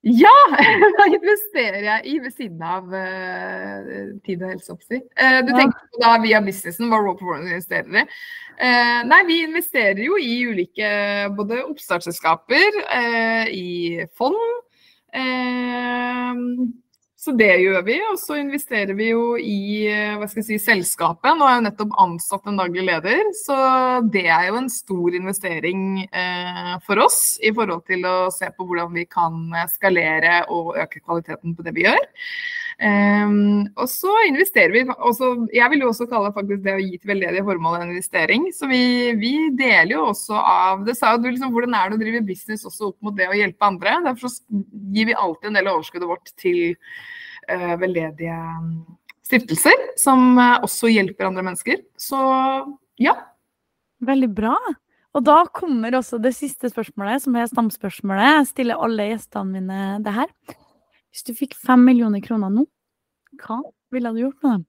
Ja! 0.00 0.32
Hva 0.96 1.06
investerer 1.12 1.82
jeg 1.84 2.04
i 2.08 2.14
ved 2.24 2.32
siden 2.32 2.62
av 2.64 2.86
uh, 2.88 4.14
tid 4.24 4.40
og 4.40 4.54
helse? 4.54 4.72
Uh, 4.72 5.40
du 5.44 5.50
ja. 5.52 5.58
tenker 5.58 5.76
på 5.76 6.00
da 6.00 6.14
via 6.22 6.40
businessen, 6.40 6.88
hva 6.88 7.02
Raw 7.02 7.18
Performance 7.18 7.52
investerer 7.52 7.98
i? 8.00 8.04
Uh, 8.56 9.00
nei, 9.10 9.18
vi 9.28 9.36
investerer 9.44 10.00
jo 10.00 10.16
i 10.16 10.38
ulike 10.48 10.88
både 11.36 11.60
oppstartsselskaper, 11.66 12.80
i 13.52 14.06
fond. 14.16 14.40
Så 17.20 17.34
det 17.36 17.50
gjør 17.60 17.82
vi. 17.84 17.98
Og 18.08 18.16
så 18.20 18.38
investerer 18.40 18.96
vi 18.96 19.10
jo 19.10 19.34
i 19.36 19.84
eh, 19.90 20.14
hva 20.16 20.28
skal 20.30 20.40
jeg 20.40 20.46
si, 20.46 20.58
selskapet. 20.70 21.34
Nå 21.36 21.44
er 21.44 21.58
jeg 21.58 21.66
nettopp 21.66 21.98
ansatt 22.00 22.48
en 22.48 22.60
daglig 22.60 22.86
leder, 22.88 23.20
så 23.42 23.58
det 24.08 24.24
er 24.24 24.46
jo 24.48 24.56
en 24.62 24.70
stor 24.72 25.18
investering 25.18 25.82
eh, 26.06 26.72
for 26.86 27.02
oss 27.04 27.36
i 27.44 27.52
forhold 27.52 27.84
til 27.90 28.08
å 28.08 28.16
se 28.32 28.48
på 28.54 28.64
hvordan 28.64 28.96
vi 28.96 29.04
kan 29.04 29.52
skalere 29.68 30.46
og 30.48 30.78
øke 30.80 31.02
kvaliteten 31.02 31.56
på 31.56 31.66
det 31.66 31.76
vi 31.76 31.84
gjør. 31.90 32.08
Um, 32.80 33.66
og 33.76 33.90
så 33.92 34.08
investerer 34.24 34.72
vi 34.72 34.82
også, 34.88 35.26
Jeg 35.52 35.68
vil 35.68 35.82
jo 35.84 35.90
også 35.90 36.06
kalle 36.08 36.30
faktisk 36.32 36.62
det 36.64 36.72
å 36.78 36.80
gi 36.80 36.94
til 36.96 37.10
veldedige 37.10 37.44
formål 37.44 37.76
en 37.76 37.90
investering. 37.90 38.46
Så 38.56 38.70
vi, 38.70 39.12
vi, 39.20 39.34
deler 39.58 39.98
jo 39.98 40.06
også 40.14 40.38
av 40.38 40.86
Det 40.86 40.94
sa 40.96 41.12
jo 41.12 41.20
du 41.20 41.28
liksom 41.28 41.52
hvordan 41.52 41.76
er 41.76 41.90
det 41.90 41.98
å 41.98 42.00
drive 42.00 42.22
business 42.24 42.64
også 42.64 42.88
opp 42.88 42.96
mot 43.04 43.16
det 43.18 43.28
å 43.28 43.36
hjelpe 43.36 43.68
andre. 43.68 43.98
Derfor 44.06 44.32
gir 44.94 45.10
vi 45.10 45.18
alltid 45.26 45.50
en 45.50 45.58
del 45.60 45.68
av 45.68 45.76
overskuddet 45.76 46.08
vårt 46.08 46.32
til 46.40 46.62
uh, 47.52 47.74
veldedige 47.82 48.38
mm, 48.38 48.72
stiftelser, 49.28 49.84
som 50.00 50.40
uh, 50.40 50.62
også 50.64 50.88
hjelper 50.94 51.28
andre 51.28 51.44
mennesker. 51.50 51.84
Så 52.00 52.22
ja. 53.02 53.18
Veldig 54.08 54.32
bra. 54.40 54.56
Og 55.18 55.26
da 55.26 55.42
kommer 55.52 55.98
også 55.98 56.16
det 56.22 56.32
siste 56.38 56.72
spørsmålet, 56.72 57.26
som 57.26 57.36
er 57.36 57.52
stamspørsmålet. 57.52 58.38
Jeg 58.38 58.50
stiller 58.54 58.80
alle 58.88 59.10
gjestene 59.10 59.58
mine 59.58 59.84
det 60.06 60.16
her. 60.16 60.32
Hvis 61.10 61.26
du 61.26 61.34
fikk 61.34 61.56
fem 61.58 61.82
millioner 61.82 62.22
kroner 62.22 62.52
nå, 62.54 62.66
hva 63.42 63.62
ville 63.90 64.12
du 64.14 64.22
gjort 64.24 64.44
med 64.44 64.52
dem? 64.52 64.66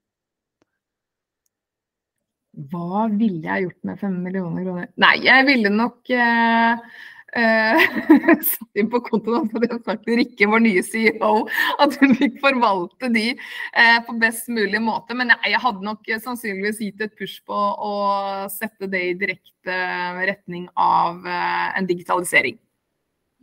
Hva 2.71 3.05
ville 3.07 3.45
jeg 3.45 3.67
gjort 3.67 3.87
med 3.87 3.99
fem 4.01 4.15
millioner 4.25 4.65
kroner? 4.65 4.87
Nei, 4.99 5.15
jeg 5.23 5.45
ville 5.47 5.69
nok 5.71 6.09
eh, 6.11 6.81
eh, 7.39 7.85
satt 8.49 8.81
inn 8.81 8.89
på 8.91 8.99
kontoen 9.05 9.45
og 9.45 9.55
hadde 9.55 9.77
sagt 9.85 10.03
til 10.07 10.19
Rikke, 10.19 10.49
vår 10.51 10.63
nye 10.65 10.83
CEO, 10.83 11.31
at 11.85 11.95
hun 12.01 12.17
fikk 12.19 12.41
forvalte 12.43 13.11
de 13.13 13.29
eh, 13.31 13.99
på 14.07 14.17
best 14.19 14.51
mulig 14.51 14.81
måte. 14.83 15.15
Men 15.15 15.31
jeg, 15.31 15.53
jeg 15.53 15.63
hadde 15.63 15.87
nok 15.87 16.11
sannsynligvis 16.25 16.83
gitt 16.83 17.05
et 17.07 17.15
push 17.21 17.39
på 17.47 17.55
å 17.55 17.93
sette 18.51 18.89
det 18.91 19.05
i 19.13 19.15
direkte 19.21 19.79
retning 20.25 20.67
av 20.75 21.23
en 21.29 21.87
digitalisering. 21.87 22.59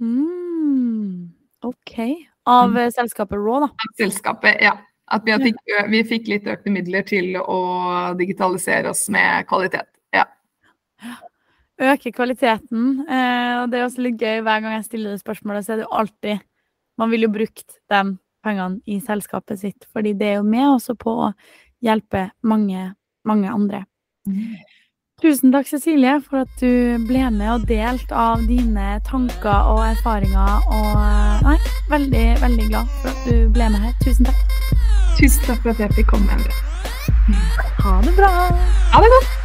Mm, 0.05 1.33
OK. 1.69 1.97
Av 2.49 2.71
mm. 2.73 2.91
selskapet 2.97 3.39
Raw, 3.39 3.67
da? 3.67 3.89
Selskapet, 4.01 4.61
ja. 4.65 4.77
At 5.09 5.25
vi 5.25 5.37
fikk, 5.41 5.61
vi 5.89 6.03
fikk, 6.05 6.27
litt 6.29 6.49
økte 6.49 6.73
midler 6.73 7.05
til 7.09 7.39
å 7.41 7.61
digitalisere 8.19 8.93
oss 8.93 9.07
med 9.13 9.47
kvalitet. 9.49 9.89
Ja. 10.13 10.27
Øke 11.81 12.13
kvaliteten. 12.13 13.07
Eh, 13.09 13.55
og 13.63 13.71
det 13.73 13.81
er 13.81 13.87
også 13.87 14.05
litt 14.05 14.21
gøy 14.21 14.43
hver 14.45 14.65
gang 14.65 14.77
jeg 14.77 14.89
stiller 14.89 15.15
det 15.15 15.23
spørsmålet, 15.23 15.65
så 15.65 15.75
er 15.75 15.81
det 15.81 15.89
jo 15.89 15.99
alltid 16.03 16.47
Man 16.99 17.13
vil 17.13 17.23
jo 17.23 17.31
brukt 17.31 17.77
de 17.87 18.01
pengene 18.43 18.81
i 18.91 18.97
selskapet 18.99 19.61
sitt, 19.61 19.85
fordi 19.95 20.17
det 20.19 20.33
er 20.33 20.41
jo 20.41 20.47
med 20.51 20.67
også 20.67 20.97
på 20.99 21.13
å 21.29 21.29
hjelpe 21.85 22.25
mange, 22.43 22.89
mange 23.23 23.53
andre. 23.55 23.85
Mm. 24.27 24.57
Tusen 25.19 25.51
takk, 25.51 25.67
Cecilie, 25.67 26.21
for 26.23 26.45
at 26.45 26.61
du 26.61 26.99
ble 27.09 27.25
med 27.35 27.49
og 27.51 27.65
delte 27.67 28.15
av 28.15 28.45
dine 28.47 29.01
tanker 29.09 29.73
og 29.73 29.81
erfaringer. 29.89 30.69
Og 30.71 30.93
eh, 30.95 31.43
nei, 31.49 31.57
veldig, 31.91 32.23
veldig 32.45 32.69
glad 32.69 32.95
for 33.01 33.11
at 33.11 33.27
du 33.27 33.51
ble 33.57 33.67
med 33.75 33.83
her. 33.83 33.97
Tusen 34.05 34.31
takk. 34.31 34.55
Tusen 35.19 35.43
takk 35.49 35.67
for 35.67 35.75
at 35.75 35.83
jeg 35.83 35.99
fikk 35.99 36.15
komme. 36.15 36.39
Endre. 36.39 36.55
Ha 37.83 37.99
det 38.07 38.15
bra. 38.15 38.33
Ha 38.95 39.03
det 39.03 39.13
godt. 39.17 39.38